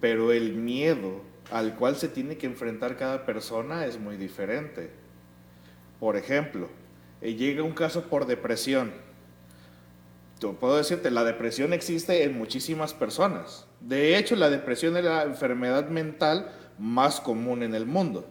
pero 0.00 0.30
el 0.30 0.52
miedo 0.52 1.22
al 1.50 1.74
cual 1.76 1.96
se 1.96 2.08
tiene 2.08 2.36
que 2.36 2.46
enfrentar 2.46 2.96
cada 2.96 3.24
persona 3.26 3.86
es 3.86 3.98
muy 3.98 4.16
diferente. 4.16 4.90
Por 6.00 6.16
ejemplo, 6.16 6.68
eh, 7.20 7.34
llega 7.34 7.62
un 7.62 7.72
caso 7.72 8.04
por 8.04 8.26
depresión. 8.26 8.92
Yo 10.40 10.52
puedo 10.54 10.76
decirte, 10.76 11.10
la 11.10 11.24
depresión 11.24 11.72
existe 11.72 12.24
en 12.24 12.36
muchísimas 12.36 12.92
personas. 12.92 13.66
De 13.80 14.18
hecho, 14.18 14.36
la 14.36 14.50
depresión 14.50 14.96
es 14.96 15.04
la 15.04 15.22
enfermedad 15.22 15.88
mental 15.88 16.50
más 16.78 17.20
común 17.20 17.62
en 17.62 17.74
el 17.74 17.86
mundo. 17.86 18.28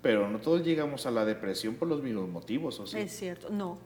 Pero 0.00 0.28
no 0.28 0.38
todos 0.40 0.64
llegamos 0.64 1.06
a 1.06 1.10
la 1.12 1.24
depresión 1.24 1.76
por 1.76 1.86
los 1.86 2.02
mismos 2.02 2.28
motivos, 2.28 2.80
¿o 2.80 2.86
sí? 2.86 2.98
Es 2.98 3.12
cierto, 3.16 3.50
no. 3.50 3.78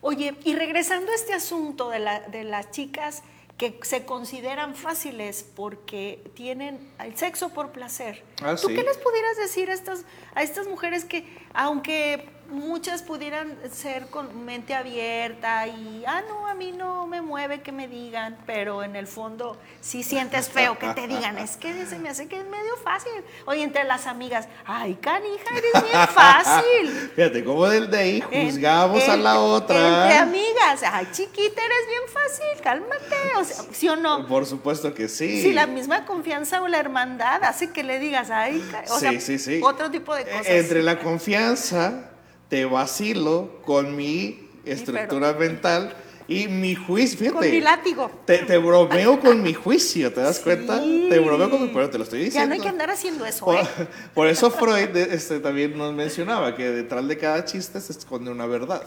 Oye, 0.00 0.34
y 0.44 0.54
regresando 0.54 1.10
a 1.12 1.14
este 1.14 1.34
asunto 1.34 1.90
de, 1.90 1.98
la- 1.98 2.20
de 2.28 2.44
las 2.44 2.70
chicas 2.70 3.22
que 3.58 3.78
se 3.82 4.06
consideran 4.06 4.76
fáciles 4.76 5.44
porque 5.56 6.22
tienen 6.34 6.92
el 7.00 7.16
sexo 7.16 7.48
por 7.50 7.72
placer. 7.72 8.24
Ah, 8.40 8.54
¿Tú 8.54 8.68
sí. 8.68 8.74
qué 8.74 8.84
les 8.84 8.96
pudieras 8.98 9.36
decir 9.36 9.68
a 9.68 9.74
estas, 9.74 10.04
a 10.34 10.44
estas 10.44 10.68
mujeres 10.68 11.04
que, 11.04 11.26
aunque 11.52 12.28
muchas 12.48 13.02
pudieran 13.02 13.56
ser 13.72 14.06
con 14.06 14.44
mente 14.44 14.74
abierta 14.74 15.66
y, 15.66 16.02
ah, 16.06 16.22
no, 16.28 16.46
a 16.46 16.54
mí 16.54 16.72
no 16.72 17.06
me 17.06 17.20
mueve 17.20 17.60
que 17.60 17.72
me 17.72 17.88
digan, 17.88 18.38
pero 18.46 18.82
en 18.82 18.96
el 18.96 19.06
fondo 19.06 19.56
sí 19.80 20.02
sientes 20.02 20.48
feo 20.48 20.78
que 20.78 20.88
te 20.94 21.06
digan, 21.06 21.36
es 21.38 21.56
que 21.56 21.84
se 21.86 21.98
me 21.98 22.08
hace 22.08 22.26
que 22.26 22.38
es 22.38 22.44
medio 22.46 22.76
fácil. 22.82 23.12
Oye, 23.46 23.62
entre 23.62 23.84
las 23.84 24.06
amigas, 24.06 24.48
ay, 24.64 24.94
canija, 24.94 25.44
eres 25.56 25.72
bien 25.84 26.08
fácil. 26.14 27.10
Fíjate, 27.14 27.44
como 27.44 27.66
del 27.68 27.90
de 27.90 27.98
ahí 27.98 28.24
En- 28.30 28.46
juzgamos 28.50 29.06
a 29.08 29.16
la 29.16 29.38
otra. 29.40 30.02
Entre 30.04 30.18
amigas, 30.18 30.82
ay, 30.90 31.06
chiquita, 31.12 31.60
eres 31.64 31.86
bien 31.86 32.02
fácil, 32.12 32.62
cálmate. 32.62 33.36
O 33.36 33.44
sea, 33.44 33.64
¿sí 33.72 33.88
o 33.88 33.96
no? 33.96 34.26
Por 34.26 34.46
supuesto 34.46 34.94
que 34.94 35.08
sí. 35.08 35.42
Si 35.42 35.52
la 35.52 35.66
misma 35.66 36.06
confianza 36.06 36.62
o 36.62 36.68
la 36.68 36.78
hermandad 36.78 37.44
hace 37.44 37.70
que 37.70 37.82
le 37.84 37.98
digas, 37.98 38.30
ay, 38.30 38.62
o 38.88 38.94
sí, 38.94 39.00
sea, 39.00 39.20
sí, 39.20 39.38
sí. 39.38 39.60
otro 39.62 39.90
tipo 39.90 40.14
de 40.14 40.24
cosas. 40.24 40.46
Eh, 40.46 40.58
Entre 40.60 40.82
la 40.82 40.98
confianza, 40.98 42.10
te 42.48 42.64
vacilo 42.64 43.60
con 43.64 43.94
mi 43.96 44.48
estructura 44.64 45.32
mental 45.34 45.94
y 46.26 46.46
mi 46.48 46.74
juicio. 46.74 47.18
Fíjate. 47.18 47.38
Con 47.38 47.50
mi 47.50 47.60
látigo. 47.60 48.10
Te, 48.26 48.38
te 48.38 48.58
bromeo 48.58 49.18
con 49.20 49.42
mi 49.42 49.54
juicio, 49.54 50.12
¿te 50.12 50.20
das 50.20 50.40
cuenta? 50.40 50.78
Te 50.78 51.18
bromeo 51.20 51.48
con 51.50 51.62
mi 51.62 51.68
pero 51.68 51.88
te 51.88 51.96
lo 51.98 52.04
estoy 52.04 52.18
Ya 52.20 52.24
diciendo. 52.26 52.48
no 52.48 52.54
hay 52.54 52.60
que 52.60 52.68
andar 52.68 52.90
haciendo 52.90 53.24
eso, 53.24 53.44
Por, 53.46 53.56
¿eh? 53.56 53.66
por 54.14 54.26
eso 54.28 54.50
Freud 54.50 54.94
este, 54.96 55.40
también 55.40 55.76
nos 55.78 55.94
mencionaba 55.94 56.54
que 56.54 56.68
detrás 56.70 57.06
de 57.08 57.16
cada 57.16 57.44
chiste 57.44 57.80
se 57.80 57.92
esconde 57.92 58.30
una 58.30 58.46
verdad. 58.46 58.82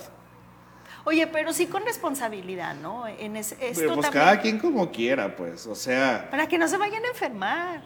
Oye, 1.04 1.26
pero 1.26 1.52
sí 1.52 1.66
con 1.66 1.84
responsabilidad, 1.84 2.76
¿no? 2.76 3.08
En 3.08 3.36
ese- 3.36 3.56
esto 3.60 3.80
Pero 3.82 3.94
pues 3.96 4.06
también, 4.06 4.24
cada 4.24 4.40
quien 4.40 4.60
como 4.60 4.92
quiera, 4.92 5.36
pues. 5.36 5.66
O 5.66 5.74
sea, 5.74 6.28
Para 6.30 6.48
que 6.48 6.60
no 6.60 6.68
se 6.68 6.78
vayan 6.78 7.04
a 7.04 7.08
enfermar. 7.08 7.82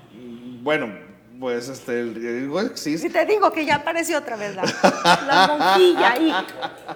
bueno, 0.61 0.89
pues 1.39 1.67
este, 1.69 1.99
el 1.99 2.15
riesgo 2.15 2.59
existe. 2.61 3.07
Si 3.07 3.13
te 3.13 3.25
digo 3.25 3.51
que 3.51 3.65
ya 3.65 3.75
apareció 3.75 4.17
otra 4.19 4.35
vez 4.35 4.55
la, 4.55 4.63
la 4.63 5.47
monjilla 5.47 6.11
ahí, 6.13 6.33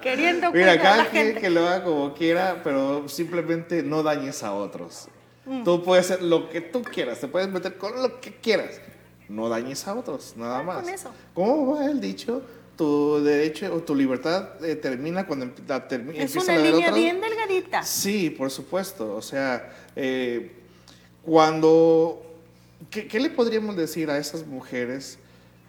queriendo 0.02 0.52
Mira, 0.52 0.52
cuidar 0.52 0.70
a 0.70 0.76
la 0.76 0.82
cada 0.82 1.10
quien 1.10 1.26
gente. 1.28 1.42
que 1.42 1.50
lo 1.50 1.68
haga 1.68 1.84
como 1.84 2.14
quiera, 2.14 2.62
pero 2.64 3.08
simplemente 3.10 3.84
no 3.84 4.04
dañes 4.04 4.44
a 4.44 4.54
otros. 4.54 5.08
Mm. 5.46 5.64
Tú 5.64 5.84
puedes 5.84 6.10
hacer 6.10 6.24
lo 6.24 6.50
que 6.50 6.62
tú 6.62 6.82
quieras, 6.84 7.20
te 7.20 7.28
puedes 7.28 7.50
meter 7.50 7.78
con 7.78 8.02
lo 8.02 8.20
que 8.22 8.34
quieras. 8.36 8.80
No 9.28 9.48
dañes 9.50 9.88
a 9.88 9.94
otros, 9.96 10.34
nada 10.38 10.60
Ah, 10.60 10.64
más. 10.64 10.82
con 10.84 10.90
eso. 10.90 11.12
¿Cómo 11.34 11.76
va 11.76 11.86
el 11.86 12.00
dicho? 12.02 12.42
Tu 12.76 13.22
derecho 13.24 13.74
o 13.76 13.80
tu 13.80 13.94
libertad 13.94 14.64
eh, 14.64 14.76
termina 14.76 15.28
cuando 15.28 15.46
em- 15.46 15.54
la 15.68 15.86
termi- 15.88 16.16
Es 16.16 16.34
empieza 16.36 16.54
una 16.54 16.62
la 16.62 16.70
línea 16.72 16.92
bien 16.92 17.20
delgadita. 17.20 17.84
Sí, 17.84 18.30
por 18.30 18.50
supuesto. 18.50 19.16
O 19.16 19.22
sea, 19.22 19.70
eh, 19.96 20.56
cuando... 21.22 22.26
¿qué, 22.90 23.08
qué 23.08 23.20
le 23.20 23.30
podríamos 23.30 23.76
decir 23.76 24.10
a 24.10 24.18
esas 24.18 24.46
mujeres? 24.46 25.18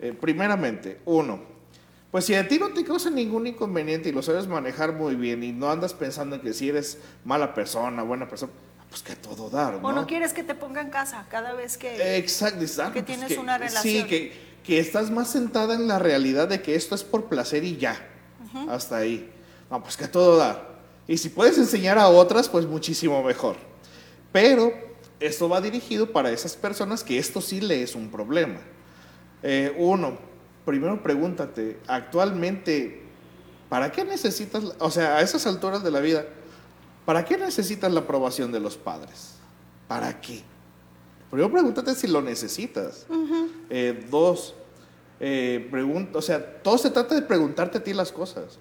Eh, 0.00 0.14
primeramente, 0.18 0.98
uno, 1.04 1.40
pues 2.10 2.24
si 2.24 2.34
a 2.34 2.48
ti 2.48 2.58
no 2.58 2.70
te 2.70 2.84
causa 2.84 3.10
ningún 3.10 3.46
inconveniente 3.46 4.08
y 4.08 4.12
lo 4.12 4.22
sabes 4.22 4.46
manejar 4.46 4.92
muy 4.94 5.14
bien 5.14 5.42
y 5.44 5.52
no 5.52 5.70
andas 5.70 5.92
pensando 5.94 6.36
en 6.36 6.42
que 6.42 6.52
si 6.52 6.68
eres 6.70 6.98
mala 7.24 7.54
persona, 7.54 8.02
buena 8.02 8.28
persona, 8.28 8.50
pues 8.88 9.02
que 9.02 9.12
a 9.12 9.16
todo 9.16 9.48
dar, 9.50 9.74
¿no? 9.80 9.88
O 9.88 9.92
no 9.92 10.06
quieres 10.06 10.32
que 10.32 10.42
te 10.42 10.54
pongan 10.54 10.90
casa 10.90 11.26
cada 11.30 11.52
vez 11.52 11.76
que... 11.76 12.16
Exacto, 12.16 12.62
exacto, 12.62 12.94
que 12.94 13.02
pues 13.02 13.18
tienes 13.18 13.38
una 13.38 13.56
Sí, 13.58 13.62
relación. 13.68 14.08
que, 14.08 14.32
que 14.64 14.78
estás 14.80 15.10
más 15.10 15.30
sentada 15.30 15.74
en 15.74 15.86
la 15.86 15.98
realidad 15.98 16.48
de 16.48 16.60
que 16.62 16.74
esto 16.74 16.94
es 16.94 17.04
por 17.04 17.26
placer 17.26 17.62
y 17.62 17.76
ya. 17.76 18.06
Hasta 18.68 18.96
ahí. 18.96 19.30
No, 19.70 19.80
pues 19.82 19.96
que 19.96 20.04
a 20.06 20.10
todo 20.10 20.36
dar. 20.36 20.80
Y 21.06 21.18
si 21.18 21.28
puedes 21.28 21.56
enseñar 21.58 21.98
a 21.98 22.08
otras, 22.08 22.48
pues 22.48 22.66
muchísimo 22.66 23.22
mejor. 23.22 23.54
Pero 24.32 24.72
esto 25.20 25.48
va 25.48 25.60
dirigido 25.60 26.10
para 26.12 26.30
esas 26.30 26.56
personas 26.56 27.04
que 27.04 27.18
esto 27.18 27.40
sí 27.40 27.60
le 27.60 27.82
es 27.82 27.94
un 27.94 28.10
problema. 28.10 28.58
Eh, 29.42 29.74
uno, 29.78 30.18
primero 30.64 31.02
pregúntate, 31.02 31.78
actualmente, 31.86 33.02
¿para 33.68 33.92
qué 33.92 34.04
necesitas, 34.04 34.64
o 34.78 34.90
sea, 34.90 35.16
a 35.16 35.20
esas 35.22 35.46
alturas 35.46 35.82
de 35.82 35.90
la 35.90 36.00
vida, 36.00 36.24
¿para 37.04 37.24
qué 37.24 37.36
necesitas 37.38 37.92
la 37.92 38.00
aprobación 38.00 38.50
de 38.52 38.60
los 38.60 38.76
padres? 38.76 39.34
¿Para 39.86 40.20
qué? 40.20 40.42
Primero 41.30 41.50
pregúntate 41.52 41.94
si 41.94 42.06
lo 42.08 42.20
necesitas. 42.22 43.06
Eh, 43.70 44.06
dos, 44.10 44.54
eh, 45.20 45.68
pregun- 45.70 46.10
o 46.14 46.22
sea, 46.22 46.60
todo 46.62 46.76
se 46.78 46.90
trata 46.90 47.14
de 47.14 47.22
preguntarte 47.22 47.78
a 47.78 47.84
ti 47.84 47.92
las 47.92 48.10
cosas. 48.10 48.58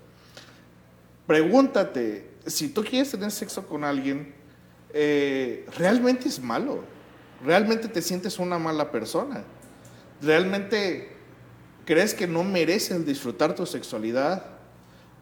Pregúntate, 1.27 2.29
si 2.45 2.69
tú 2.69 2.83
quieres 2.83 3.11
tener 3.11 3.31
sexo 3.31 3.67
con 3.67 3.83
alguien, 3.83 4.33
eh, 4.93 5.65
¿realmente 5.77 6.27
es 6.27 6.39
malo? 6.39 6.83
¿Realmente 7.45 7.87
te 7.87 8.01
sientes 8.01 8.39
una 8.39 8.59
mala 8.59 8.91
persona? 8.91 9.43
¿Realmente 10.21 11.09
crees 11.85 12.13
que 12.13 12.27
no 12.27 12.43
mereces 12.43 13.05
disfrutar 13.05 13.55
tu 13.55 13.65
sexualidad? 13.65 14.45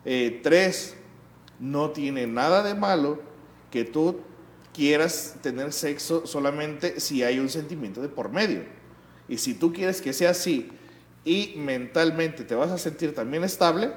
Eh, 0.05 0.39
tres, 0.41 0.95
no 1.59 1.91
tiene 1.91 2.27
nada 2.27 2.63
de 2.63 2.75
malo 2.75 3.19
que 3.71 3.83
tú 3.83 4.21
quieras 4.73 5.35
tener 5.41 5.73
sexo 5.73 6.25
solamente 6.25 6.99
si 6.99 7.23
hay 7.23 7.39
un 7.39 7.49
sentimiento 7.49 8.01
de 8.01 8.09
por 8.09 8.31
medio. 8.31 8.63
Y 9.27 9.37
si 9.37 9.53
tú 9.53 9.73
quieres 9.73 10.01
que 10.01 10.13
sea 10.13 10.31
así 10.31 10.69
y 11.25 11.55
mentalmente 11.57 12.43
te 12.43 12.55
vas 12.55 12.71
a 12.71 12.77
sentir 12.77 13.13
también 13.13 13.43
estable, 13.43 13.91